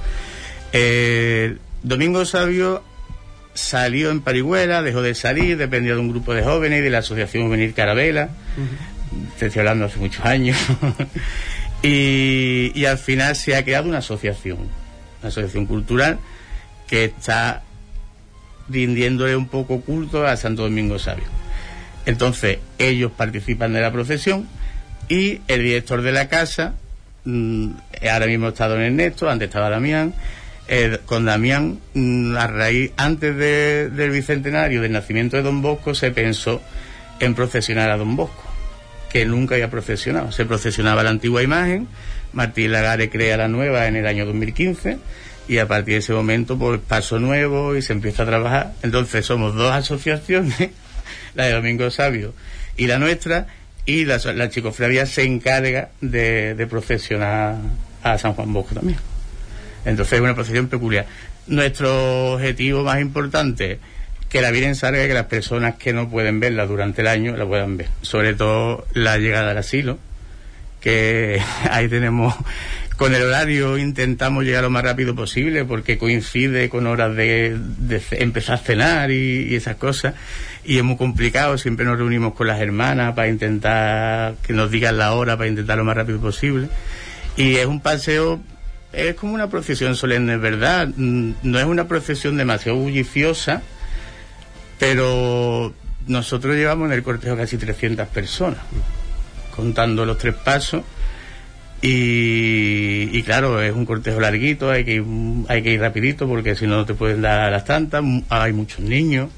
Eh, 0.74 1.58
Domingo 1.82 2.26
Sabio 2.26 2.84
salió 3.54 4.12
en 4.12 4.22
Parihuela, 4.22 4.82
dejó 4.82 5.02
de 5.02 5.16
salir, 5.16 5.58
dependía 5.58 5.94
de 5.94 6.00
un 6.00 6.10
grupo 6.10 6.34
de 6.34 6.44
jóvenes 6.44 6.80
y 6.80 6.82
de 6.84 6.90
la 6.90 7.00
Asociación 7.00 7.46
Juvenil 7.46 7.74
Carabela. 7.74 8.30
Te 9.40 9.48
estoy 9.48 9.60
hablando 9.60 9.86
hace 9.86 10.00
muchos 10.00 10.24
años. 10.26 10.58
y, 11.84 12.86
al 12.86 12.98
final 12.98 13.36
se 13.36 13.56
ha 13.56 13.64
creado 13.64 13.88
una 13.88 14.00
asociación, 14.00 14.58
una 15.20 15.30
asociación 15.30 15.66
cultural 15.66 16.20
que 16.88 17.06
está 17.06 17.64
rindiéndole 18.70 19.36
un 19.36 19.48
poco 19.48 19.82
culto 19.82 20.26
a 20.26 20.38
Santo 20.38 20.64
Domingo 20.64 21.00
Sabio. 21.00 21.26
Entonces, 22.06 22.60
ellos 22.78 23.12
participan 23.16 23.74
de 23.74 23.82
la 23.82 23.92
procesión 23.92 24.48
y 25.10 25.42
el 25.48 25.64
director 25.64 26.02
de 26.02 26.12
la 26.12 26.28
casa, 26.28 26.76
mm, 27.26 27.72
ahora 28.12 28.26
mismo 28.28 28.50
está 28.50 28.68
don 28.68 28.82
Ernesto, 28.82 29.30
antes 29.30 29.48
estaba 29.48 29.70
Damián, 29.70 30.14
con 31.06 31.26
Damián, 31.26 31.80
mm, 31.94 32.36
a 32.38 32.48
raíz, 32.48 32.92
antes 32.96 33.36
de- 33.36 33.90
del 33.90 34.12
bicentenario 34.12 34.82
del 34.82 34.94
nacimiento 34.94 35.36
de 35.36 35.44
Don 35.44 35.62
Bosco, 35.62 35.94
se 35.94 36.12
pensó 36.12 36.62
en 37.20 37.36
procesionar 37.36 37.92
a 37.92 37.98
Don 37.98 38.16
Bosco, 38.16 38.42
que 39.12 39.26
nunca 39.26 39.56
había 39.56 39.70
procesionado. 39.70 40.32
Se 40.32 40.46
procesionaba 40.46 41.04
la 41.04 41.10
antigua 41.10 41.44
imagen, 41.44 41.88
Martín 42.34 42.72
Lagare 42.72 43.10
crea 43.10 43.38
la 43.38 43.48
nueva 43.48 43.88
en 43.88 43.96
el 43.96 44.08
año 44.08 44.26
2015 44.26 45.00
y 45.48 45.58
a 45.58 45.68
partir 45.68 45.96
de 45.96 46.00
ese 46.00 46.14
momento 46.14 46.58
pues 46.58 46.80
paso 46.80 47.20
nuevo 47.20 47.76
y 47.76 47.82
se 47.82 47.94
empieza 47.94 48.24
a 48.24 48.26
trabajar. 48.26 48.74
Entonces 48.84 49.26
somos 49.26 49.56
dos 49.56 49.72
asociaciones, 49.72 50.70
la 51.36 51.46
de 51.46 51.54
Domingo 51.54 51.90
Sabio 51.92 52.34
y 52.78 52.88
la 52.88 53.00
nuestra, 53.00 53.48
y 53.86 54.06
la, 54.06 54.18
la 54.18 55.06
se 55.06 55.24
encarga 55.24 55.90
de, 56.00 56.56
de 56.56 56.68
procesionar 56.68 57.58
a 58.04 58.18
San 58.18 58.34
Juan 58.34 58.54
Bosco 58.54 58.76
también. 58.76 59.00
Entonces 59.84 60.14
es 60.14 60.22
una 60.22 60.36
procesión 60.36 60.68
peculiar. 60.68 61.06
Nuestro 61.48 62.34
objetivo 62.34 62.84
más 62.84 63.02
importante, 63.02 63.80
que 64.32 64.42
la 64.42 64.52
Virgen 64.52 64.76
salga 64.76 65.04
y 65.04 65.08
que 65.08 65.14
las 65.14 65.26
personas 65.26 65.76
que 65.76 65.92
no 65.92 66.10
pueden 66.10 66.40
verla 66.40 66.66
durante 66.66 67.02
el 67.02 67.08
año 67.08 67.36
la 67.36 67.46
puedan 67.46 67.76
ver. 67.76 67.90
Sobre 68.02 68.34
todo 68.34 68.86
la 68.94 69.18
llegada 69.18 69.52
al 69.52 69.58
asilo, 69.58 70.00
que 70.80 71.42
ahí 71.70 71.90
tenemos 71.90 72.34
con 72.96 73.16
el 73.16 73.24
horario 73.24 73.80
intentamos 73.80 74.44
llegar 74.44 74.62
lo 74.62 74.70
más 74.70 74.84
rápido 74.84 75.16
posible 75.16 75.66
porque 75.66 75.98
coincide 75.98 76.70
con 76.70 76.86
horas 76.86 77.16
de, 77.16 77.58
empezar 78.12 78.56
a 78.56 78.58
cenar 78.60 79.12
y, 79.12 79.56
esas 79.56 79.76
cosas. 79.76 80.14
Y 80.64 80.78
es 80.78 80.84
muy 80.84 80.98
complicado 80.98 81.58
siempre 81.58 81.84
nos 81.84 81.98
reunimos 81.98 82.34
con 82.34 82.48
las 82.48 82.62
hermanas 82.62 83.16
para 83.16 83.28
intentar 83.28 84.36
que 84.44 84.54
nos 84.54 84.70
digan 84.72 84.98
la 84.98 85.14
hora 85.14 85.36
para 85.36 85.50
intentar 85.50 85.78
lo 85.78 85.84
más 85.84 85.98
rápido 85.98 86.22
posible. 86.22 86.70
Y 87.36 87.56
es 87.56 87.66
un 87.66 87.82
paseo 87.82 88.40
es 88.94 89.16
como 89.16 89.34
una 89.34 89.50
procesión 89.50 89.96
solemne 89.96 90.38
verdad. 90.38 90.88
No 90.96 91.60
es 91.60 91.66
una 91.66 91.88
procesión 91.88 92.38
demasiado 92.38 92.78
bulliciosa 92.78 93.64
pero 94.82 95.72
nosotros 96.08 96.56
llevamos 96.56 96.88
en 96.88 96.94
el 96.94 97.04
cortejo 97.04 97.38
casi 97.38 97.56
300 97.56 98.08
personas 98.08 98.62
contando 99.56 100.08
los 100.08 100.18
tres 100.18 100.34
pasos. 100.34 100.82
Y, 101.84 103.22
claro, 103.22 103.62
es 103.62 103.74
un 103.74 103.86
cortejo 103.86 104.20
larguito, 104.20 104.72
hay 104.72 104.84
que 104.84 104.96
ir, 104.96 105.04
hay 105.50 105.62
que 105.62 105.74
ir 105.74 105.80
rapidito 105.80 106.28
porque 106.28 106.56
si 106.56 106.66
no 106.66 106.78
no 106.78 106.86
te 106.88 106.96
pueden 106.96 107.22
dar 107.22 107.52
las 107.52 107.64
tantas, 107.64 108.04
hay 108.30 108.54
muchos 108.54 108.80
niños, 108.80 109.30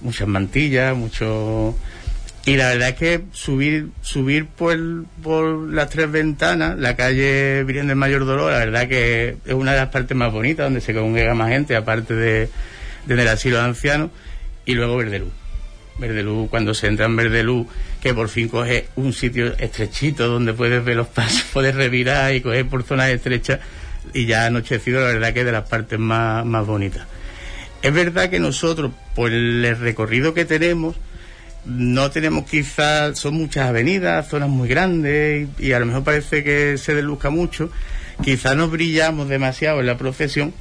muchas 0.00 0.26
mantillas, 0.26 0.96
muchos... 0.96 1.74
Y 2.46 2.56
la 2.56 2.68
verdad 2.68 2.88
es 2.88 2.94
que 2.94 3.24
subir 3.32 3.90
subir 4.00 4.46
por, 4.46 4.78
por 5.22 5.70
las 5.70 5.90
tres 5.90 6.10
ventanas, 6.10 6.78
la 6.78 6.96
calle 6.96 7.62
Virgen 7.64 7.88
del 7.88 7.96
Mayor 7.96 8.24
Dolor, 8.24 8.52
la 8.52 8.58
verdad 8.58 8.88
que 8.88 9.36
es 9.44 9.52
una 9.52 9.72
de 9.72 9.80
las 9.80 9.90
partes 9.90 10.16
más 10.16 10.32
bonitas 10.32 10.64
donde 10.64 10.80
se 10.80 10.94
congrega 10.94 11.34
más 11.34 11.50
gente, 11.50 11.76
aparte 11.76 12.14
de, 12.14 12.48
de 13.04 13.28
asilo 13.28 13.58
de 13.58 13.64
ancianos, 13.64 14.10
y 14.68 14.74
luego 14.74 14.98
Verdeluz. 14.98 15.32
Verdeluz, 15.98 16.50
cuando 16.50 16.74
se 16.74 16.88
entra 16.88 17.06
en 17.06 17.16
Verdeluz, 17.16 17.66
que 18.02 18.12
por 18.12 18.28
fin 18.28 18.48
coge 18.48 18.86
un 18.96 19.14
sitio 19.14 19.56
estrechito 19.58 20.28
donde 20.28 20.52
puedes 20.52 20.84
ver 20.84 20.96
los 20.96 21.08
pasos, 21.08 21.42
puedes 21.52 21.74
revirar 21.74 22.34
y 22.34 22.42
coger 22.42 22.66
por 22.66 22.82
zonas 22.82 23.08
estrechas 23.08 23.60
y 24.12 24.26
ya 24.26 24.44
anochecido, 24.44 25.00
la 25.00 25.06
verdad 25.06 25.32
que 25.32 25.40
es 25.40 25.46
de 25.46 25.52
las 25.52 25.68
partes 25.68 25.98
más, 25.98 26.44
más 26.44 26.66
bonitas. 26.66 27.06
Es 27.80 27.94
verdad 27.94 28.28
que 28.28 28.40
nosotros, 28.40 28.92
por 29.14 29.32
el 29.32 29.74
recorrido 29.78 30.34
que 30.34 30.44
tenemos, 30.44 30.96
no 31.64 32.10
tenemos 32.10 32.44
quizás, 32.44 33.18
son 33.18 33.34
muchas 33.34 33.70
avenidas, 33.70 34.28
zonas 34.28 34.50
muy 34.50 34.68
grandes 34.68 35.48
y, 35.58 35.68
y 35.68 35.72
a 35.72 35.80
lo 35.80 35.86
mejor 35.86 36.04
parece 36.04 36.44
que 36.44 36.76
se 36.76 36.94
desluzca 36.94 37.30
mucho, 37.30 37.70
quizás 38.22 38.54
nos 38.54 38.70
brillamos 38.70 39.30
demasiado 39.30 39.80
en 39.80 39.86
la 39.86 39.96
procesión, 39.96 40.52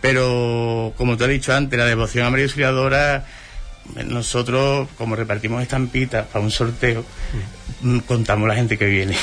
pero 0.00 0.94
como 0.96 1.18
te 1.18 1.24
he 1.24 1.28
dicho 1.28 1.54
antes, 1.54 1.78
la 1.78 1.84
devoción 1.84 2.24
a 2.24 2.30
María 2.30 2.46
Auxiliadora 2.46 3.26
nosotros, 4.06 4.88
como 4.96 5.16
repartimos 5.16 5.62
estampitas 5.62 6.26
para 6.26 6.44
un 6.44 6.50
sorteo, 6.50 7.04
mm. 7.82 7.98
contamos 8.00 8.48
la 8.48 8.54
gente 8.54 8.78
que 8.78 8.86
viene. 8.86 9.16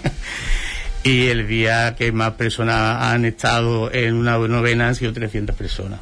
y 1.02 1.26
el 1.26 1.46
día 1.46 1.94
que 1.96 2.12
más 2.12 2.32
personas 2.32 3.02
han 3.02 3.24
estado 3.24 3.92
en 3.92 4.14
una 4.14 4.38
novena 4.38 4.88
han 4.88 4.94
sido 4.94 5.12
300 5.12 5.54
personas. 5.56 6.00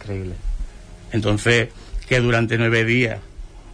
Increíble. 0.00 0.34
Entonces, 1.12 1.68
que 2.08 2.20
durante 2.20 2.58
nueve 2.58 2.84
días 2.84 3.18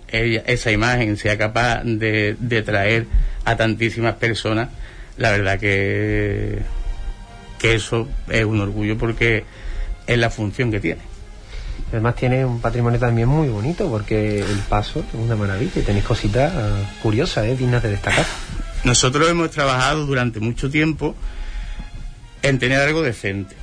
ella, 0.08 0.42
esa 0.46 0.70
imagen 0.70 1.16
sea 1.16 1.36
capaz 1.36 1.82
de, 1.84 2.36
de 2.38 2.62
traer 2.62 3.06
a 3.44 3.56
tantísimas 3.56 4.14
personas, 4.14 4.68
la 5.16 5.30
verdad 5.30 5.58
que, 5.58 6.60
que 7.58 7.74
eso 7.74 8.08
es 8.28 8.44
un 8.44 8.60
orgullo 8.60 8.96
porque 8.96 9.44
es 10.06 10.18
la 10.18 10.30
función 10.30 10.70
que 10.70 10.80
tiene. 10.80 11.07
Además 11.90 12.16
tiene 12.16 12.44
un 12.44 12.60
patrimonio 12.60 12.98
también 12.98 13.28
muy 13.28 13.48
bonito 13.48 13.88
porque 13.88 14.40
el 14.40 14.58
paso 14.68 15.00
es 15.00 15.14
una 15.14 15.36
maravilla 15.36 15.72
y 15.76 15.82
tenéis 15.82 16.04
cositas 16.04 16.52
uh, 16.54 17.02
curiosas, 17.02 17.46
¿eh? 17.46 17.56
dignas 17.56 17.82
de 17.82 17.90
destacar. 17.90 18.26
Nosotros 18.84 19.28
hemos 19.28 19.50
trabajado 19.50 20.04
durante 20.04 20.38
mucho 20.38 20.70
tiempo 20.70 21.14
en 22.42 22.58
tener 22.58 22.80
algo 22.80 23.02
decente. 23.02 23.56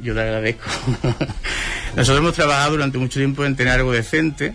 Yo 0.00 0.14
te 0.14 0.20
agradezco. 0.20 0.70
Nosotros 1.96 2.18
hemos 2.18 2.34
trabajado 2.34 2.72
durante 2.72 2.98
mucho 2.98 3.18
tiempo 3.18 3.44
en 3.44 3.56
tener 3.56 3.74
algo 3.74 3.92
decente 3.92 4.54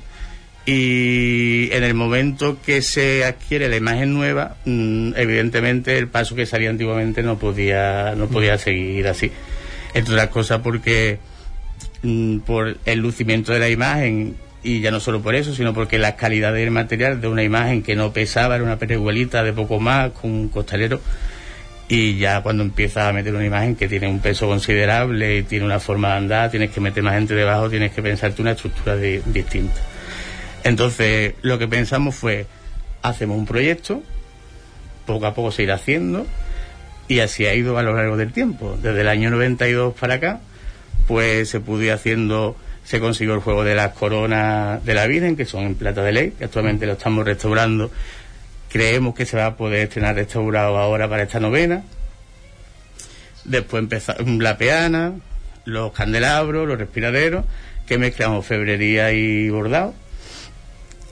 y 0.65 1.69
en 1.71 1.83
el 1.83 1.93
momento 1.93 2.57
que 2.65 2.81
se 2.81 3.23
adquiere 3.25 3.69
la 3.69 3.75
imagen 3.75 4.13
nueva, 4.13 4.55
mmm, 4.65 5.11
evidentemente 5.15 5.97
el 5.97 6.07
paso 6.07 6.33
que 6.33 6.45
salía 6.45 6.69
antiguamente 6.69 7.21
no 7.21 7.37
podía, 7.37 8.15
no 8.15 8.27
podía 8.27 8.57
seguir 8.57 9.07
así. 9.07 9.31
Entre 9.93 10.13
otras 10.13 10.29
cosas 10.29 10.61
porque 10.61 11.19
por 12.45 12.77
el 12.85 12.99
lucimiento 12.99 13.53
de 13.53 13.59
la 13.59 13.69
imagen 13.69 14.35
y 14.63 14.81
ya 14.81 14.91
no 14.91 14.99
solo 14.99 15.21
por 15.21 15.35
eso, 15.35 15.53
sino 15.53 15.73
porque 15.73 15.99
la 15.99 16.15
calidad 16.15 16.53
del 16.53 16.71
material 16.71 17.21
de 17.21 17.27
una 17.27 17.43
imagen 17.43 17.83
que 17.83 17.95
no 17.95 18.11
pesaba, 18.11 18.55
era 18.55 18.63
una 18.63 18.77
pereguelita 18.77 19.43
de 19.43 19.53
poco 19.53 19.79
más 19.79 20.11
con 20.11 20.31
un 20.31 20.49
costalero 20.49 20.99
y 21.87 22.17
ya 22.17 22.41
cuando 22.41 22.63
empiezas 22.63 23.07
a 23.07 23.13
meter 23.13 23.35
una 23.35 23.45
imagen 23.45 23.75
que 23.75 23.87
tiene 23.87 24.07
un 24.07 24.19
peso 24.19 24.47
considerable 24.47 25.43
tiene 25.43 25.65
una 25.65 25.79
forma 25.79 26.09
de 26.09 26.13
andar, 26.15 26.51
tienes 26.51 26.71
que 26.71 26.81
meter 26.81 27.03
más 27.03 27.13
gente 27.13 27.35
debajo, 27.35 27.69
tienes 27.69 27.91
que 27.91 28.01
pensarte 28.01 28.41
una 28.41 28.51
estructura 28.51 28.95
distinta. 28.95 29.81
Entonces, 30.63 31.35
lo 31.43 31.59
que 31.59 31.67
pensamos 31.67 32.15
fue, 32.15 32.47
hacemos 33.03 33.37
un 33.37 33.45
proyecto, 33.45 34.01
poco 35.05 35.27
a 35.27 35.35
poco 35.35 35.51
se 35.51 35.61
irá 35.61 35.75
haciendo, 35.75 36.25
y 37.07 37.19
así 37.19 37.45
ha 37.45 37.53
ido 37.53 37.77
a 37.77 37.83
lo 37.83 37.93
largo 37.93 38.17
del 38.17 38.31
tiempo, 38.31 38.75
desde 38.81 39.01
el 39.01 39.07
año 39.07 39.29
92 39.29 39.93
para 39.93 40.15
acá, 40.15 40.39
pues 41.07 41.49
se 41.49 41.59
pudo 41.59 41.93
haciendo, 41.93 42.55
se 42.83 42.99
consiguió 42.99 43.35
el 43.35 43.41
juego 43.41 43.63
de 43.63 43.75
las 43.75 43.93
coronas 43.93 44.83
de 44.85 44.93
la 44.93 45.07
Virgen, 45.07 45.35
que 45.35 45.45
son 45.45 45.63
en 45.63 45.75
plata 45.75 46.03
de 46.03 46.11
ley, 46.11 46.33
que 46.37 46.45
actualmente 46.45 46.85
lo 46.85 46.93
estamos 46.93 47.25
restaurando. 47.25 47.91
Creemos 48.69 49.15
que 49.15 49.25
se 49.25 49.37
va 49.37 49.45
a 49.45 49.57
poder 49.57 49.83
estrenar 49.83 50.15
restaurado 50.15 50.77
ahora 50.77 51.09
para 51.09 51.23
esta 51.23 51.39
novena. 51.39 51.83
Después 53.43 53.83
empezó 53.83 54.13
la 54.39 54.57
peana, 54.57 55.13
los 55.65 55.91
candelabros, 55.93 56.67
los 56.67 56.77
respiraderos, 56.77 57.45
que 57.85 57.97
mezclamos 57.97 58.45
febrería 58.45 59.11
y 59.11 59.49
bordado. 59.49 59.93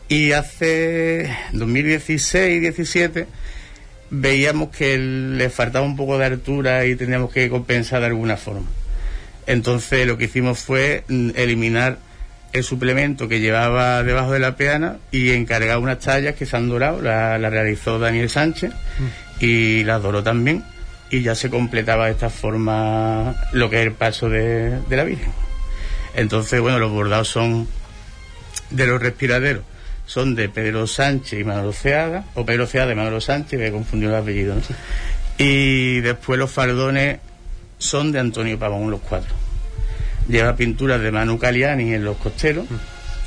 Y 0.09 0.31
hace 0.33 1.29
2016-17 1.53 3.25
veíamos 4.09 4.69
que 4.69 4.97
le 4.97 5.49
faltaba 5.49 5.85
un 5.85 5.95
poco 5.95 6.17
de 6.17 6.25
altura 6.25 6.85
y 6.85 6.95
teníamos 6.95 7.31
que 7.31 7.49
compensar 7.49 8.01
de 8.01 8.07
alguna 8.07 8.37
forma. 8.37 8.67
Entonces 9.47 10.07
lo 10.07 10.17
que 10.17 10.25
hicimos 10.25 10.59
fue 10.59 11.03
mm, 11.07 11.31
eliminar 11.35 11.97
el 12.53 12.63
suplemento 12.63 13.27
que 13.27 13.39
llevaba 13.39 14.03
debajo 14.03 14.31
de 14.31 14.39
la 14.39 14.55
peana 14.55 14.97
y 15.11 15.31
encargar 15.31 15.79
unas 15.79 15.99
tallas 15.99 16.35
que 16.35 16.45
se 16.45 16.55
han 16.55 16.69
dorado, 16.69 17.01
la, 17.01 17.37
la 17.39 17.49
realizó 17.49 17.97
Daniel 17.97 18.29
Sánchez 18.29 18.71
mm. 18.71 19.43
y 19.43 19.83
las 19.83 20.01
doró 20.03 20.23
también 20.23 20.63
y 21.09 21.21
ya 21.21 21.35
se 21.35 21.49
completaba 21.49 22.05
de 22.05 22.11
esta 22.11 22.29
forma 22.29 23.35
lo 23.51 23.69
que 23.69 23.81
es 23.81 23.87
el 23.87 23.93
paso 23.93 24.29
de, 24.29 24.79
de 24.81 24.95
la 24.95 25.03
Virgen. 25.03 25.31
Entonces, 26.15 26.59
bueno, 26.59 26.79
los 26.79 26.91
bordados 26.91 27.27
son 27.27 27.67
de 28.71 28.87
los 28.87 29.01
respiraderos, 29.01 29.63
son 30.07 30.33
de 30.33 30.49
Pedro 30.49 30.87
Sánchez 30.87 31.39
y 31.39 31.43
Manolo 31.43 31.71
Ceada, 31.71 32.25
o 32.33 32.45
Pedro 32.45 32.65
Ceada 32.65 32.91
y 32.91 32.95
Manolo 32.95 33.21
Sánchez, 33.21 33.59
me 33.59 33.67
he 33.67 33.71
confundido 33.71 34.11
el 34.11 34.21
apellido, 34.21 34.55
¿no? 34.55 34.61
Y 35.37 36.01
después 36.01 36.39
los 36.39 36.51
fardones 36.51 37.19
son 37.83 38.11
de 38.11 38.19
Antonio 38.19 38.57
Pavón 38.57 38.89
los 38.89 39.01
cuatro. 39.01 39.33
Lleva 40.27 40.55
pinturas 40.55 41.01
de 41.01 41.11
Manu 41.11 41.37
Caliani 41.37 41.93
en 41.93 42.05
los 42.05 42.17
costeros 42.17 42.65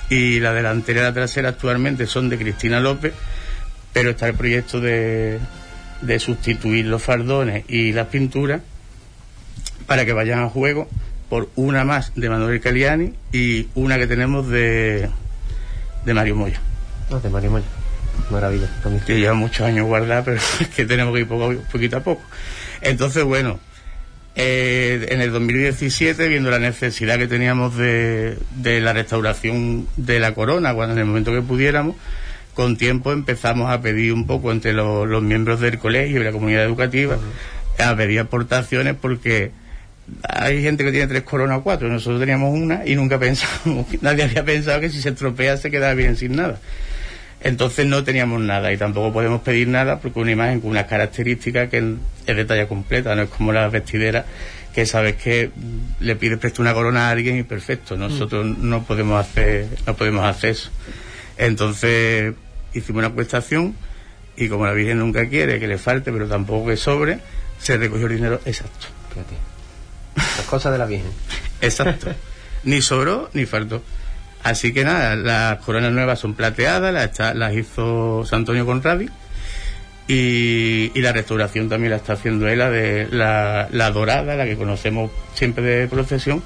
y 0.09 0.40
la 0.40 0.54
delantera 0.54 1.00
y 1.00 1.02
la 1.04 1.12
trasera 1.12 1.50
actualmente 1.50 2.07
son 2.07 2.28
de 2.30 2.38
Cristina 2.38 2.80
López, 2.80 3.12
pero 3.92 4.11
está 4.11 4.26
el 4.28 4.34
proyecto 4.34 4.80
de, 4.80 5.38
de 6.00 6.18
sustituir 6.18 6.86
los 6.86 7.02
fardones 7.02 7.64
y 7.68 7.92
las 7.92 8.07
pinturas 8.07 8.62
para 9.86 10.07
que 10.07 10.14
vayan 10.14 10.40
a 10.40 10.48
juego 10.48 10.88
por 11.28 11.50
una 11.54 11.84
más 11.84 12.12
de 12.14 12.30
Manuel 12.30 12.61
Caliani 12.61 13.12
y 13.32 13.68
una 13.74 13.98
que 13.98 14.07
tenemos 14.07 14.48
de, 14.48 15.11
de 16.04 16.14
Mario 16.14 16.36
Moya. 16.36 16.61
Ah, 17.11 17.18
de 17.22 17.28
Mario 17.28 17.50
Moya. 17.50 17.66
Maravilla. 18.30 18.68
También. 18.82 19.04
Que 19.04 19.20
lleva 19.20 19.34
muchos 19.34 19.66
años 19.66 19.86
guardada, 19.86 20.24
pero 20.24 20.38
es 20.61 20.68
que 20.68 20.86
tenemos 20.86 21.12
que 21.12 21.20
ir 21.20 21.28
poco, 21.28 21.54
poquito 21.70 21.98
a 21.98 22.00
poco. 22.00 22.22
Entonces, 22.80 23.22
bueno, 23.24 23.59
eh, 24.37 25.07
en 25.09 25.22
el 25.22 25.32
2017, 25.32 26.28
viendo 26.28 26.51
la 26.51 26.59
necesidad 26.59 27.18
que 27.18 27.26
teníamos 27.26 27.76
de, 27.76 28.37
de, 28.57 28.80
la 28.80 28.93
restauración 28.93 29.89
de 29.97 30.20
la 30.20 30.34
corona, 30.34 30.74
cuando 30.74 30.93
en 30.93 30.99
el 31.01 31.07
momento 31.07 31.32
que 31.32 31.41
pudiéramos, 31.41 31.97
con 32.55 32.76
tiempo 32.76 33.12
empezamos 33.12 33.70
a 33.70 33.80
pedir 33.80 34.12
un 34.12 34.26
poco 34.26 34.53
entre 34.53 34.74
los, 34.74 35.09
los 35.09 35.22
miembros 35.22 35.61
del 35.61 35.78
colegio 35.78 36.20
y 36.20 36.24
la 36.24 36.32
comunidad 36.32 36.64
educativa, 36.64 37.16
uh 37.16 37.18
-huh. 37.18 37.93
a 37.93 37.97
pedir 37.97 38.20
aportaciones 38.20 38.95
porque 39.01 39.53
hay 40.22 40.62
gente 40.62 40.84
que 40.84 40.93
tiene 40.93 41.07
tres 41.07 41.22
coronas 41.22 41.59
o 41.59 41.62
cuatro, 41.62 41.89
nosotros 41.89 42.20
teníamos 42.20 42.55
una 42.55 42.87
y 42.87 42.95
nunca 42.95 43.18
pensamos, 43.26 43.87
nadie 44.03 44.24
había 44.24 44.45
pensado 44.45 44.80
que 44.80 44.91
si 44.91 45.01
se 45.01 45.11
estropea 45.11 45.57
se 45.57 45.70
quedaba 45.70 45.95
bien 45.95 46.16
sin 46.16 46.37
nada. 46.37 46.61
Entonces 47.41 47.87
no 47.87 48.03
teníamos 48.03 48.41
nada 48.41 48.72
y 48.72 48.76
tampoco 48.76 49.12
podemos 49.12 49.43
pedir 49.43 49.68
nada 49.68 50.01
porque 50.01 50.18
una 50.18 50.32
imagen 50.32 50.61
con 50.61 50.70
unas 50.70 50.87
características 50.87 51.68
que 51.68 51.97
es 52.26 52.37
de 52.37 52.45
talla 52.45 52.66
completa, 52.66 53.14
no 53.14 53.22
es 53.22 53.30
como 53.30 53.53
las 53.53 53.70
vestideras 53.70 54.24
que 54.76 54.84
sabes 54.84 55.16
que 55.16 55.51
le 56.01 56.16
pides 56.16 56.39
presto 56.39 56.61
una 56.61 56.74
corona 56.74 57.09
a 57.09 57.11
alguien 57.11 57.39
y 57.39 57.43
perfecto. 57.45 57.97
Nosotros 57.97 58.45
no 58.45 58.84
podemos 58.84 59.18
hacer, 59.18 59.68
no 59.87 59.97
podemos 59.97 60.22
hacer 60.22 60.51
eso. 60.51 60.70
Entonces 61.39 62.34
hicimos 62.74 62.99
una 62.99 63.11
cuestación 63.11 63.74
y 64.37 64.51
como 64.51 64.66
la 64.66 64.72
Virgen 64.72 64.99
nunca 64.99 65.26
quiere 65.30 65.59
que 65.59 65.66
le 65.66 65.78
falte, 65.78 66.12
pero 66.12 66.28
tampoco 66.28 66.68
que 66.68 66.76
sobre, 66.76 67.20
se 67.59 67.78
recogió 67.78 68.07
el 68.07 68.16
dinero 68.16 68.41
exacto. 68.45 68.89
Fíjate. 69.14 69.37
Las 70.16 70.47
cosas 70.47 70.72
de 70.72 70.78
la 70.78 70.84
Virgen. 70.84 71.11
Exacto. 71.62 72.12
ni 72.64 72.82
sobró 72.82 73.30
ni 73.32 73.47
faltó. 73.47 73.82
Así 74.51 74.72
que 74.72 74.84
nada, 74.84 75.16
las 75.16 75.59
coronas 75.59 75.92
nuevas 75.92 76.18
son 76.20 76.34
plateadas, 76.34 76.92
las, 76.94 77.05
está- 77.07 77.34
las 77.34 77.55
hizo 77.55 78.24
San 78.24 78.40
Antonio 78.40 78.64
Conradi 78.64 79.09
y, 80.09 80.92
y 80.94 81.01
la 81.01 81.12
restauración 81.12 81.68
también 81.68 81.90
la 81.90 81.97
está 81.97 82.12
haciendo 82.12 82.47
él, 82.49 82.59
la, 82.61 82.70
de, 82.70 83.09
la, 83.11 83.68
la 83.72 83.90
dorada, 83.90 84.36
la 84.36 84.44
que 84.44 84.57
conocemos 84.57 85.11
siempre 85.34 85.64
de 85.64 85.88
procesión, 85.88 86.42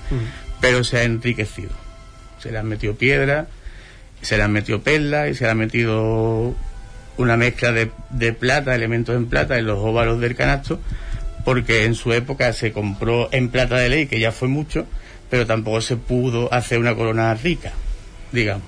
pero 0.60 0.82
se 0.82 0.98
ha 0.98 1.02
enriquecido. 1.02 1.70
Se 2.38 2.50
le 2.50 2.58
han 2.58 2.66
metido 2.68 2.94
piedra, 2.94 3.46
se 4.22 4.36
le 4.38 4.42
han 4.44 4.52
metido 4.52 4.80
perlas 4.80 5.28
y 5.30 5.34
se 5.34 5.44
le 5.44 5.50
han 5.50 5.58
metido 5.58 6.54
una 7.18 7.36
mezcla 7.36 7.70
de, 7.72 7.90
de 8.10 8.32
plata, 8.32 8.74
elementos 8.74 9.14
en 9.14 9.26
plata 9.26 9.58
en 9.58 9.66
los 9.66 9.78
óvalos 9.78 10.20
del 10.20 10.34
canasto, 10.36 10.80
porque 11.44 11.84
en 11.84 11.94
su 11.94 12.14
época 12.14 12.52
se 12.54 12.72
compró 12.72 13.28
en 13.30 13.50
plata 13.50 13.76
de 13.76 13.90
ley, 13.90 14.06
que 14.06 14.20
ya 14.20 14.32
fue 14.32 14.48
mucho, 14.48 14.86
pero 15.28 15.46
tampoco 15.46 15.82
se 15.82 15.96
pudo 15.96 16.52
hacer 16.52 16.78
una 16.78 16.94
corona 16.94 17.34
rica, 17.34 17.72
digamos. 18.32 18.64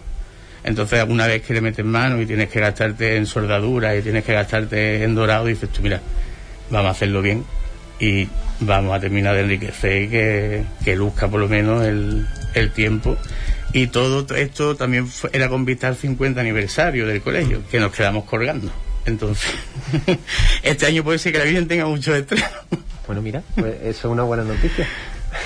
Entonces, 0.64 1.00
alguna 1.00 1.26
vez 1.26 1.42
que 1.42 1.54
le 1.54 1.60
metes 1.60 1.84
mano 1.84 2.20
y 2.20 2.26
tienes 2.26 2.48
que 2.48 2.60
gastarte 2.60 3.16
en 3.16 3.26
soldadura 3.26 3.96
y 3.96 4.02
tienes 4.02 4.24
que 4.24 4.32
gastarte 4.32 5.02
en 5.02 5.14
dorado, 5.14 5.46
dices 5.46 5.68
tú, 5.70 5.82
mira, 5.82 6.00
vamos 6.70 6.88
a 6.88 6.90
hacerlo 6.92 7.20
bien 7.20 7.44
y 7.98 8.28
vamos 8.60 8.94
a 8.96 9.00
terminar 9.00 9.34
de 9.34 9.40
enriquecer 9.42 10.02
y 10.02 10.08
que, 10.08 10.64
que 10.84 10.94
luzca 10.96 11.26
por 11.28 11.40
lo 11.40 11.48
menos 11.48 11.84
el, 11.84 12.26
el 12.54 12.70
tiempo. 12.72 13.16
Y 13.72 13.88
todo 13.88 14.24
esto 14.36 14.76
también 14.76 15.08
fue- 15.08 15.30
era 15.32 15.48
con 15.48 15.64
vista 15.64 15.88
al 15.88 15.96
50 15.96 16.40
aniversario 16.40 17.06
del 17.06 17.22
colegio, 17.22 17.62
que 17.70 17.80
nos 17.80 17.90
quedamos 17.92 18.24
colgando. 18.24 18.70
Entonces, 19.04 19.50
este 20.62 20.86
año 20.86 21.02
puede 21.02 21.18
ser 21.18 21.32
que 21.32 21.38
la 21.38 21.44
Virgen 21.44 21.66
tenga 21.66 21.86
mucho 21.86 22.14
estreno. 22.14 22.44
Bueno, 23.06 23.20
mira, 23.20 23.42
pues 23.56 23.74
eso 23.82 23.88
es 23.88 24.04
una 24.04 24.22
buena 24.22 24.44
noticia. 24.44 24.86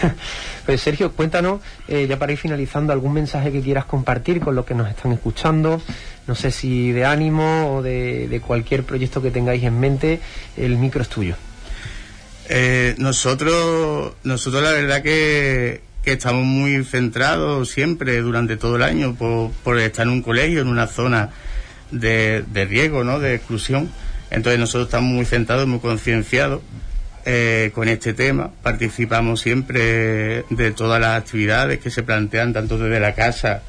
Pues 0.67 0.81
Sergio, 0.81 1.12
cuéntanos, 1.12 1.61
eh, 1.87 2.09
ya 2.09 2.19
para 2.19 2.33
ir 2.33 2.39
finalizando, 2.39 2.93
algún 2.93 3.12
mensaje 3.12 3.53
que 3.53 3.61
quieras 3.61 3.85
compartir 3.85 4.41
con 4.41 4.57
los 4.57 4.67
que 4.67 4.75
nos 4.75 4.91
están 4.91 5.12
escuchando, 5.12 5.81
no 6.27 6.35
sé 6.35 6.51
si 6.51 6.91
de 6.91 7.05
ánimo 7.05 7.77
o 7.77 7.83
de, 7.83 8.43
cualquier 8.45 8.83
proyecto 8.83 9.23
que 9.23 9.31
tengáis 9.31 9.62
en 9.62 9.79
mente, 9.79 10.21
el 10.57 10.77
micro 10.77 11.03
es 11.03 11.09
tuyo. 11.09 11.37
Eh, 12.49 12.97
nosotros, 12.99 14.14
nosotros 14.25 14.61
la 14.61 14.73
verdad 14.73 15.03
que, 15.03 15.83
que 16.03 16.12
estamos 16.12 16.45
muy 16.45 16.85
centrados 16.85 17.71
siempre 17.71 18.21
durante 18.21 18.57
todo 18.57 18.75
el 18.75 18.83
año 18.83 19.14
por, 19.14 19.53
por 19.62 19.79
estar 19.79 20.05
en 20.05 20.14
un 20.14 20.23
colegio, 20.23 20.62
en 20.62 20.69
una 20.69 20.89
zona 20.89 21.31
de, 21.93 22.43
de 22.53 22.64
riesgo, 22.64 23.05
¿no? 23.05 23.21
de 23.21 23.37
exclusión. 23.37 23.89
Entonces 24.31 24.59
nosotros 24.59 24.89
estamos 24.89 25.12
muy 25.12 25.25
centrados, 25.27 25.69
muy 25.69 25.79
concienciados 25.79 26.61
eh, 27.29 27.72
con 27.74 27.89
este 27.89 28.14
tema. 28.14 28.53
Participamos 28.62 29.41
siempre 29.41 30.45
de 30.49 30.70
todas 30.70 31.01
las 31.01 31.18
actividades 31.18 31.81
que 31.81 31.91
se 31.91 32.05
plantean, 32.05 32.53
tanto 32.53 32.79
desde 32.79 33.01
la 33.01 33.14
casa 33.14 33.62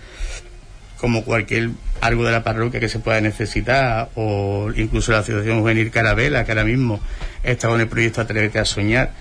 como 0.97 1.23
cualquier 1.23 1.71
algo 1.99 2.23
de 2.23 2.31
la 2.31 2.43
parroquia 2.43 2.79
que 2.79 2.87
se 2.87 2.99
pueda 2.99 3.19
necesitar, 3.19 4.09
o 4.15 4.71
incluso 4.75 5.11
la 5.11 5.19
Asociación 5.19 5.61
Juvenil 5.61 5.89
Carabela, 5.89 6.45
que 6.45 6.51
ahora 6.51 6.63
mismo 6.63 6.99
está 7.43 7.67
con 7.67 7.81
el 7.81 7.87
proyecto 7.87 8.21
Atrévete 8.21 8.59
a 8.59 8.65
Soñar, 8.65 9.11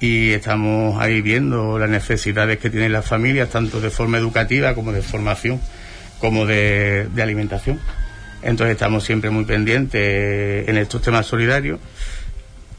y 0.00 0.30
estamos 0.32 1.00
ahí 1.00 1.20
viendo 1.20 1.78
las 1.78 1.88
necesidades 1.88 2.58
que 2.58 2.70
tienen 2.70 2.92
las 2.92 3.06
familias, 3.06 3.50
tanto 3.50 3.80
de 3.80 3.90
forma 3.90 4.18
educativa 4.18 4.74
como 4.74 4.92
de 4.92 5.02
formación, 5.02 5.60
como 6.18 6.46
de, 6.46 7.06
de 7.14 7.22
alimentación. 7.22 7.78
Entonces 8.42 8.72
estamos 8.72 9.04
siempre 9.04 9.30
muy 9.30 9.44
pendientes 9.44 10.68
en 10.68 10.76
estos 10.78 11.00
temas 11.00 11.26
solidarios. 11.26 11.78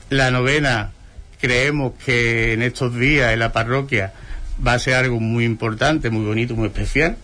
La 0.09 0.29
novena, 0.29 0.91
creemos 1.39 1.93
que 2.05 2.53
en 2.53 2.61
estos 2.61 2.97
días 2.97 3.33
en 3.33 3.39
la 3.39 3.51
parroquia 3.51 4.13
va 4.65 4.73
a 4.73 4.79
ser 4.79 4.95
algo 4.95 5.19
muy 5.19 5.45
importante, 5.45 6.09
muy 6.09 6.25
bonito, 6.25 6.55
muy 6.55 6.67
especial. 6.67 7.17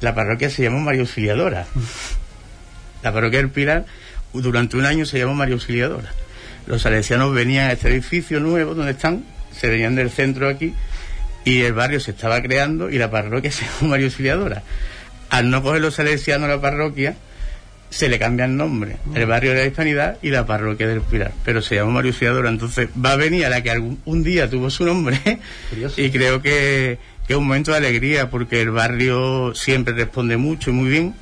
La 0.00 0.14
parroquia 0.14 0.50
se 0.50 0.62
llama 0.62 0.78
María 0.78 1.00
Auxiliadora. 1.00 1.66
La 3.02 3.12
parroquia 3.12 3.38
del 3.38 3.50
Pilar 3.50 3.86
durante 4.32 4.76
un 4.76 4.86
año 4.86 5.06
se 5.06 5.18
llamó 5.18 5.34
María 5.34 5.54
Auxiliadora. 5.54 6.10
Los 6.66 6.82
salesianos 6.82 7.32
venían 7.32 7.68
a 7.68 7.72
este 7.72 7.88
edificio 7.88 8.40
nuevo 8.40 8.74
donde 8.74 8.92
están, 8.92 9.24
se 9.52 9.68
venían 9.68 9.94
del 9.94 10.10
centro 10.10 10.48
aquí 10.48 10.74
y 11.44 11.62
el 11.62 11.72
barrio 11.72 12.00
se 12.00 12.10
estaba 12.10 12.42
creando 12.42 12.90
y 12.90 12.98
la 12.98 13.10
parroquia 13.10 13.50
se 13.52 13.64
llamó 13.64 13.90
María 13.90 14.06
Auxiliadora. 14.06 14.62
Al 15.30 15.50
no 15.50 15.62
coger 15.62 15.80
los 15.80 15.94
salesianos 15.94 16.48
la 16.48 16.60
parroquia, 16.60 17.16
se 17.90 18.08
le 18.08 18.18
cambia 18.18 18.44
el 18.44 18.56
nombre. 18.56 18.96
El 19.14 19.26
barrio 19.26 19.52
de 19.52 19.60
la 19.60 19.66
Hispanidad 19.66 20.18
y 20.22 20.30
la 20.30 20.46
parroquia 20.46 20.86
del 20.86 21.00
Pilar. 21.00 21.32
Pero 21.44 21.62
se 21.62 21.76
llama 21.76 21.92
María 21.92 22.10
Auxiliadora. 22.10 22.48
Entonces 22.48 22.88
va 23.04 23.12
a 23.12 23.16
venir 23.16 23.46
a 23.46 23.48
la 23.48 23.62
que 23.62 23.70
algún 23.70 24.00
un 24.04 24.22
día 24.22 24.48
tuvo 24.48 24.70
su 24.70 24.84
nombre 24.84 25.18
Curioso. 25.70 26.00
y 26.00 26.10
creo 26.10 26.42
que, 26.42 26.98
que 27.26 27.32
es 27.32 27.36
un 27.36 27.46
momento 27.46 27.70
de 27.72 27.78
alegría 27.78 28.30
porque 28.30 28.60
el 28.60 28.70
barrio 28.70 29.54
siempre 29.54 29.94
responde 29.94 30.36
mucho 30.36 30.70
y 30.70 30.72
muy 30.74 30.90
bien. 30.90 31.14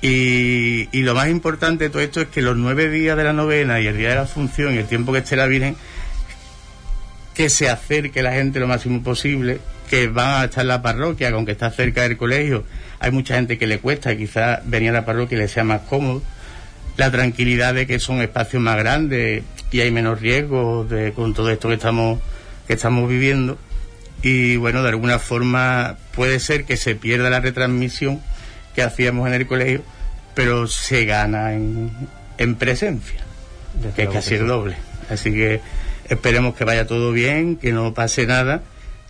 Y, 0.00 0.88
y 0.90 1.02
lo 1.02 1.14
más 1.14 1.28
importante 1.28 1.84
de 1.84 1.90
todo 1.90 2.02
esto 2.02 2.20
es 2.20 2.28
que 2.28 2.42
los 2.42 2.56
nueve 2.56 2.90
días 2.90 3.16
de 3.16 3.22
la 3.22 3.32
novena 3.32 3.80
y 3.80 3.86
el 3.86 3.96
día 3.96 4.08
de 4.08 4.14
la 4.16 4.26
función 4.26 4.74
y 4.74 4.78
el 4.78 4.86
tiempo 4.86 5.12
que 5.12 5.18
esté 5.18 5.36
la 5.36 5.46
Virgen, 5.46 5.76
que 7.34 7.48
se 7.48 7.68
acerque 7.68 8.20
la 8.20 8.32
gente 8.32 8.58
lo 8.58 8.66
máximo 8.66 9.00
posible, 9.04 9.60
que 9.92 10.08
van 10.08 10.40
a 10.40 10.44
estar 10.44 10.62
en 10.62 10.68
la 10.68 10.80
parroquia, 10.80 11.28
que 11.28 11.34
aunque 11.34 11.52
está 11.52 11.70
cerca 11.70 12.00
del 12.00 12.16
colegio, 12.16 12.64
hay 12.98 13.10
mucha 13.10 13.34
gente 13.34 13.58
que 13.58 13.66
le 13.66 13.78
cuesta, 13.78 14.16
quizás 14.16 14.60
venir 14.64 14.88
a 14.88 14.92
la 14.94 15.04
parroquia 15.04 15.36
le 15.36 15.48
sea 15.48 15.64
más 15.64 15.82
cómodo. 15.82 16.22
La 16.96 17.10
tranquilidad 17.10 17.74
de 17.74 17.86
que 17.86 17.98
son 17.98 18.22
espacios 18.22 18.62
más 18.62 18.78
grandes 18.78 19.42
y 19.70 19.80
hay 19.82 19.90
menos 19.90 20.18
riesgos 20.18 20.88
de, 20.88 21.12
con 21.12 21.34
todo 21.34 21.50
esto 21.50 21.68
que 21.68 21.74
estamos, 21.74 22.20
que 22.66 22.72
estamos 22.72 23.06
viviendo. 23.06 23.58
Y 24.22 24.56
bueno, 24.56 24.82
de 24.82 24.88
alguna 24.88 25.18
forma 25.18 25.98
puede 26.14 26.40
ser 26.40 26.64
que 26.64 26.78
se 26.78 26.94
pierda 26.94 27.28
la 27.28 27.40
retransmisión 27.40 28.22
que 28.74 28.80
hacíamos 28.80 29.28
en 29.28 29.34
el 29.34 29.46
colegio, 29.46 29.82
pero 30.32 30.68
se 30.68 31.04
gana 31.04 31.52
en, 31.52 31.90
en 32.38 32.54
presencia 32.54 33.20
Desde 33.74 33.92
que 33.92 34.02
es 34.04 34.08
casi 34.08 34.36
el 34.36 34.46
doble. 34.46 34.74
Así 35.10 35.30
que 35.32 35.60
esperemos 36.08 36.54
que 36.54 36.64
vaya 36.64 36.86
todo 36.86 37.12
bien, 37.12 37.56
que 37.56 37.72
no 37.72 37.92
pase 37.92 38.26
nada 38.26 38.62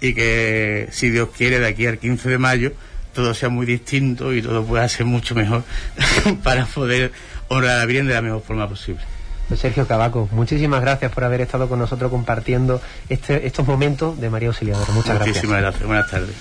y 0.02 0.12
que, 0.14 0.88
si 0.90 1.08
Dios 1.10 1.28
quiere, 1.36 1.60
de 1.60 1.68
aquí 1.68 1.86
al 1.86 1.96
15 1.98 2.28
de 2.28 2.38
mayo 2.38 2.72
todo 3.14 3.34
sea 3.34 3.48
muy 3.50 3.66
distinto 3.66 4.32
y 4.34 4.40
todo 4.42 4.64
pueda 4.64 4.88
ser 4.88 5.04
mucho 5.06 5.34
mejor 5.34 5.64
para 6.42 6.64
poder 6.66 7.12
honrar 7.48 7.72
a 7.72 7.78
la 7.80 7.86
Virgen 7.86 8.06
de 8.08 8.14
la 8.14 8.22
mejor 8.22 8.42
forma 8.42 8.66
posible. 8.68 9.02
Pues 9.48 9.60
Sergio 9.60 9.86
Cavaco, 9.86 10.28
muchísimas 10.32 10.80
gracias 10.80 11.12
por 11.12 11.22
haber 11.24 11.42
estado 11.42 11.68
con 11.68 11.78
nosotros 11.78 12.10
compartiendo 12.10 12.80
este- 13.10 13.46
estos 13.46 13.66
momentos 13.66 14.18
de 14.18 14.30
María 14.30 14.48
Auxiliadora. 14.48 14.90
Muchas 14.92 15.14
gracias. 15.16 15.28
Muchísimas 15.36 15.60
gracias. 15.60 15.86
Buenas 15.86 16.10
tardes. 16.10 16.34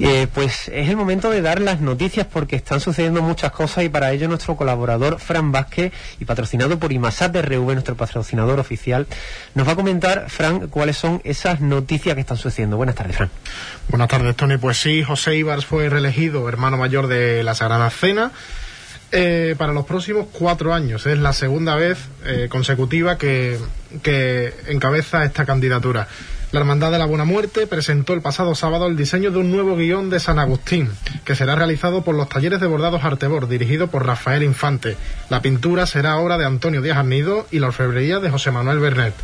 Eh, 0.00 0.26
pues 0.32 0.68
es 0.68 0.88
el 0.88 0.96
momento 0.96 1.30
de 1.30 1.40
dar 1.40 1.60
las 1.60 1.80
noticias 1.80 2.26
porque 2.26 2.56
están 2.56 2.80
sucediendo 2.80 3.22
muchas 3.22 3.52
cosas 3.52 3.84
y 3.84 3.88
para 3.88 4.10
ello 4.12 4.26
nuestro 4.26 4.56
colaborador 4.56 5.20
Fran 5.20 5.52
Vázquez 5.52 5.92
y 6.18 6.24
patrocinado 6.24 6.78
por 6.80 6.92
Imasat 6.92 7.32
de 7.32 7.42
RV, 7.42 7.74
nuestro 7.74 7.94
patrocinador 7.94 8.58
oficial, 8.58 9.06
nos 9.54 9.68
va 9.68 9.72
a 9.72 9.76
comentar, 9.76 10.28
Fran, 10.30 10.66
cuáles 10.68 10.96
son 10.96 11.20
esas 11.24 11.60
noticias 11.60 12.14
que 12.14 12.22
están 12.22 12.36
sucediendo. 12.36 12.76
Buenas 12.76 12.96
tardes, 12.96 13.16
Fran. 13.16 13.30
Buenas 13.88 14.08
tardes, 14.08 14.34
Tony. 14.34 14.56
Pues 14.56 14.78
sí, 14.78 15.04
José 15.04 15.36
Ibars 15.36 15.64
fue 15.64 15.88
reelegido 15.88 16.48
hermano 16.48 16.76
mayor 16.76 17.06
de 17.06 17.44
la 17.44 17.54
Sagrada 17.54 17.88
Cena 17.90 18.32
eh, 19.12 19.54
para 19.56 19.72
los 19.72 19.84
próximos 19.84 20.26
cuatro 20.32 20.74
años. 20.74 21.06
Es 21.06 21.18
la 21.18 21.32
segunda 21.32 21.76
vez 21.76 21.98
eh, 22.24 22.48
consecutiva 22.48 23.16
que, 23.16 23.58
que 24.02 24.52
encabeza 24.66 25.24
esta 25.24 25.44
candidatura. 25.44 26.08
La 26.54 26.60
Hermandad 26.60 26.92
de 26.92 27.00
la 27.00 27.06
Buena 27.06 27.24
Muerte 27.24 27.66
presentó 27.66 28.12
el 28.12 28.22
pasado 28.22 28.54
sábado 28.54 28.86
el 28.86 28.96
diseño 28.96 29.32
de 29.32 29.38
un 29.38 29.50
nuevo 29.50 29.74
guion 29.74 30.08
de 30.08 30.20
San 30.20 30.38
Agustín, 30.38 30.88
que 31.24 31.34
será 31.34 31.56
realizado 31.56 32.04
por 32.04 32.14
los 32.14 32.28
talleres 32.28 32.60
de 32.60 32.68
bordados 32.68 33.02
Artebor, 33.02 33.48
dirigido 33.48 33.88
por 33.88 34.06
Rafael 34.06 34.44
Infante. 34.44 34.96
La 35.30 35.42
pintura 35.42 35.84
será 35.84 36.16
obra 36.16 36.38
de 36.38 36.44
Antonio 36.44 36.80
Díaz 36.80 36.98
Arnido 36.98 37.48
y 37.50 37.58
la 37.58 37.66
orfebrería 37.66 38.20
de 38.20 38.30
José 38.30 38.52
Manuel 38.52 38.78
Bernet. 38.78 39.14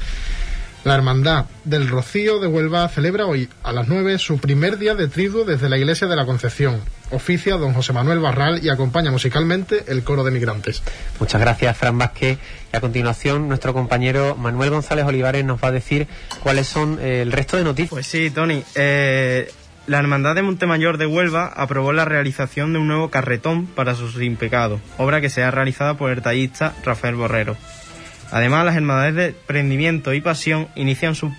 La 0.83 0.97
Hermandad 0.97 1.45
del 1.63 1.89
Rocío 1.89 2.41
de 2.41 2.49
Huelva 2.49 2.89
celebra 2.89 3.27
hoy 3.27 3.49
a 3.63 3.73
las 3.73 3.87
9 3.87 4.19
su 4.19 4.39
primer 4.39 4.79
día 4.79 4.97
de 4.97 5.07
triduo 5.07 5.45
desde 5.45 5.69
la 5.69 5.79
Iglesia 5.79 6.09
de 6.09 6.17
la 6.17 6.27
Concepción. 6.27 6.81
Oficia 7.13 7.59
don 7.59 7.75
José 7.75 7.93
Manuel 7.93 8.19
Barral 8.19 8.65
y 8.65 8.71
acompaña 8.71 9.11
musicalmente 9.11 9.85
el 9.89 10.03
coro 10.03 10.25
de 10.25 10.31
migrantes. 10.31 10.83
Muchas 11.21 11.41
gracias, 11.41 11.77
Fran 11.77 11.99
Vázquez. 11.99 12.39
Y 12.73 12.77
a 12.77 12.81
continuación, 12.81 13.49
nuestro 13.49 13.75
compañero 13.75 14.37
Manuel 14.37 14.71
González 14.71 15.05
Olivares 15.05 15.45
nos 15.45 15.63
va 15.63 15.69
a 15.69 15.73
decir 15.73 16.07
cuáles 16.43 16.69
son 16.69 16.99
eh, 17.01 17.23
el 17.23 17.33
resto 17.33 17.57
de 17.57 17.65
noticias. 17.65 17.91
Pues 17.91 18.07
sí, 18.07 18.31
Tony. 18.31 18.63
eh, 18.75 19.51
la 19.87 19.99
Hermandad 19.99 20.37
de 20.37 20.43
Montemayor 20.43 20.99
de 20.99 21.07
Huelva 21.07 21.47
aprobó 21.47 21.93
la 21.93 22.05
realización 22.05 22.73
de 22.73 22.79
un 22.79 22.87
nuevo 22.87 23.11
carretón 23.11 23.67
para 23.67 23.97
sus 23.97 24.23
impecados, 24.23 24.81
obra 24.99 25.21
que 25.21 25.31
será 25.31 25.51
realizada 25.51 25.95
por 25.95 26.13
el 26.13 26.23
tallista 26.23 26.75
Rafael 26.85 27.17
Borrero. 27.17 27.57
Además, 28.31 28.65
las 28.65 28.77
hermandades 28.77 29.15
de 29.17 29.33
Prendimiento 29.33 30.15
y 30.15 30.21
Pasión 30.21 30.69
inician 30.77 31.17
su 31.17 31.33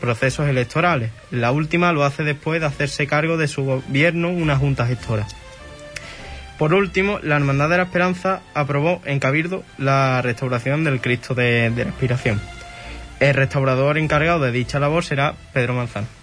procesos 0.00 0.48
electorales. 0.48 1.10
La 1.30 1.50
última 1.50 1.92
lo 1.92 2.04
hace 2.04 2.22
después 2.22 2.60
de 2.60 2.66
hacerse 2.66 3.06
cargo 3.06 3.36
de 3.36 3.48
su 3.48 3.64
gobierno 3.64 4.28
una 4.28 4.56
junta 4.56 4.86
gestora. 4.86 5.26
Por 6.58 6.72
último, 6.72 7.18
la 7.22 7.36
Hermandad 7.36 7.68
de 7.68 7.76
la 7.76 7.82
Esperanza 7.82 8.40
aprobó 8.54 9.02
en 9.04 9.20
Cabildo 9.20 9.62
la 9.76 10.22
restauración 10.22 10.84
del 10.84 11.00
Cristo 11.00 11.34
de, 11.34 11.70
de 11.70 11.84
la 11.84 11.90
Expiración. 11.90 12.40
El 13.20 13.34
restaurador 13.34 13.98
encargado 13.98 14.40
de 14.40 14.52
dicha 14.52 14.78
labor 14.78 15.04
será 15.04 15.34
Pedro 15.52 15.74
Manzano. 15.74 16.15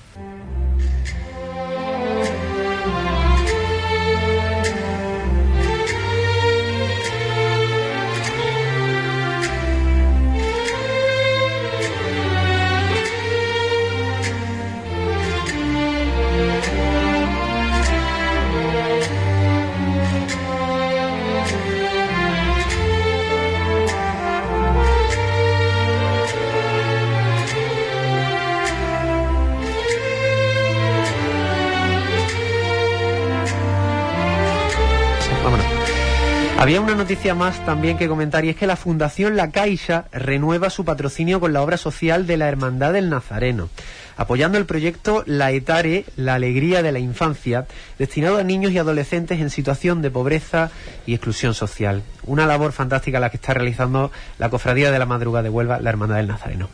Había 36.64 36.80
una 36.80 36.96
noticia 36.96 37.36
más 37.36 37.66
también 37.66 37.98
que 37.98 38.08
comentar 38.08 38.46
y 38.46 38.50
es 38.50 38.56
que 38.56 38.68
la 38.68 38.78
Fundación 38.78 39.36
La 39.36 39.52
Caixa 39.52 40.06
renueva 40.14 40.70
su 40.70 40.86
patrocinio 40.86 41.42
con 41.42 41.52
la 41.52 41.62
obra 41.62 41.76
social 41.76 42.26
de 42.26 42.38
la 42.38 42.48
Hermandad 42.48 42.94
del 42.94 43.10
Nazareno, 43.10 43.68
apoyando 44.16 44.58
el 44.58 44.66
proyecto 44.66 45.26
La 45.26 45.52
Etare, 45.52 46.06
la 46.16 46.36
alegría 46.36 46.82
de 46.82 46.94
la 46.94 47.00
infancia, 47.00 47.68
destinado 48.00 48.38
a 48.38 48.44
niños 48.44 48.72
y 48.72 48.78
adolescentes 48.78 49.42
en 49.42 49.50
situación 49.50 50.02
de 50.02 50.10
pobreza 50.10 50.72
y 51.06 51.16
exclusión 51.16 51.54
social. 51.54 52.02
Una 52.26 52.46
labor 52.46 52.72
fantástica 52.72 53.20
la 53.20 53.30
que 53.30 53.36
está 53.36 53.54
realizando 53.54 54.14
la 54.40 54.50
Cofradía 54.50 54.90
de 54.90 55.00
la 55.00 55.06
Madrugada 55.06 55.44
de 55.44 55.50
Huelva, 55.50 55.82
la 55.82 55.90
Hermandad 55.90 56.16
del 56.16 56.28
Nazareno. 56.30 56.70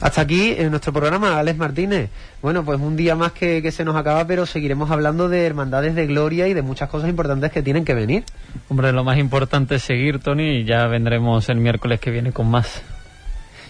Hasta 0.00 0.20
aquí 0.20 0.54
en 0.56 0.70
nuestro 0.70 0.92
programa, 0.92 1.38
Alex 1.38 1.58
Martínez. 1.58 2.10
Bueno, 2.40 2.64
pues 2.64 2.78
un 2.80 2.96
día 2.96 3.16
más 3.16 3.32
que, 3.32 3.62
que 3.62 3.72
se 3.72 3.84
nos 3.84 3.96
acaba, 3.96 4.26
pero 4.26 4.46
seguiremos 4.46 4.90
hablando 4.90 5.28
de 5.28 5.44
hermandades 5.44 5.94
de 5.94 6.06
gloria 6.06 6.46
y 6.48 6.54
de 6.54 6.62
muchas 6.62 6.88
cosas 6.88 7.10
importantes 7.10 7.50
que 7.50 7.62
tienen 7.62 7.84
que 7.84 7.94
venir. 7.94 8.24
Hombre, 8.68 8.92
lo 8.92 9.04
más 9.04 9.18
importante 9.18 9.76
es 9.76 9.82
seguir, 9.82 10.20
Tony, 10.20 10.58
y 10.58 10.64
ya 10.64 10.86
vendremos 10.86 11.48
el 11.48 11.58
miércoles 11.58 12.00
que 12.00 12.10
viene 12.10 12.32
con 12.32 12.48
más. 12.48 12.82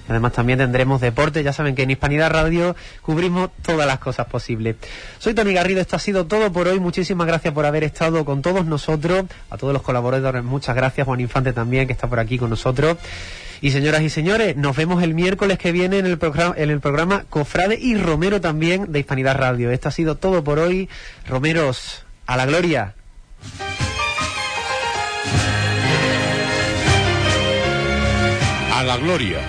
Además 0.09 0.33
también 0.33 0.59
tendremos 0.59 1.01
deporte, 1.01 1.43
ya 1.43 1.53
saben 1.53 1.74
que 1.74 1.83
en 1.83 1.91
Hispanidad 1.91 2.31
Radio 2.31 2.74
cubrimos 3.03 3.51
todas 3.62 3.87
las 3.87 3.99
cosas 3.99 4.26
posibles. 4.26 4.76
Soy 5.18 5.35
Tony 5.35 5.53
Garrido, 5.53 5.83
esto 5.83 5.97
ha 5.97 5.99
sido 5.99 6.26
todo 6.26 6.51
por 6.51 6.66
hoy, 6.66 6.81
muchísimas 6.81 7.26
gracias 7.26 7.53
por 7.53 7.66
haber 7.66 7.85
estado 7.85 8.24
con 8.24 8.41
todos 8.41 8.64
nosotros, 8.64 9.26
a 9.51 9.59
todos 9.59 9.74
los 9.74 9.83
colaboradores 9.83 10.43
muchas 10.43 10.74
gracias, 10.74 11.07
Juan 11.07 11.20
Infante 11.20 11.53
también 11.53 11.87
que 11.87 11.93
está 11.93 12.09
por 12.09 12.20
aquí 12.20 12.39
con 12.39 12.49
nosotros. 12.49 12.97
Y 13.61 13.70
señoras 13.72 14.02
y 14.02 14.11
señores, 14.11 14.56
nos 14.56 14.76
vemos 14.76 15.02
el 15.02 15.14
miércoles 15.14 15.59
que 15.59 15.72
viene 15.72 15.98
en 15.98 16.06
el 16.06 16.18
programa, 16.18 16.54
en 16.56 16.70
el 16.70 16.80
programa 16.80 17.24
Cofrade 17.28 17.78
y 17.80 17.96
Romero 17.96 18.40
también 18.40 18.92
de 18.92 19.00
Hispanidad 19.00 19.36
Radio. 19.36 19.70
Esto 19.70 19.88
ha 19.88 19.92
sido 19.92 20.16
todo 20.16 20.44
por 20.44 20.59
hoy. 20.59 20.88
Romeros, 21.26 22.04
a 22.26 22.36
la 22.36 22.46
gloria. 22.46 22.94
A 28.74 28.84
la 28.84 28.96
Gloria, 28.96 29.40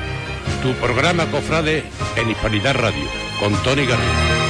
tu 0.64 0.74
programa 0.74 1.30
Cofrade 1.30 1.84
en 2.16 2.32
Hispanidad 2.32 2.74
Radio, 2.74 3.06
con 3.40 3.54
Tony 3.64 3.86
Garrido. 3.86 4.49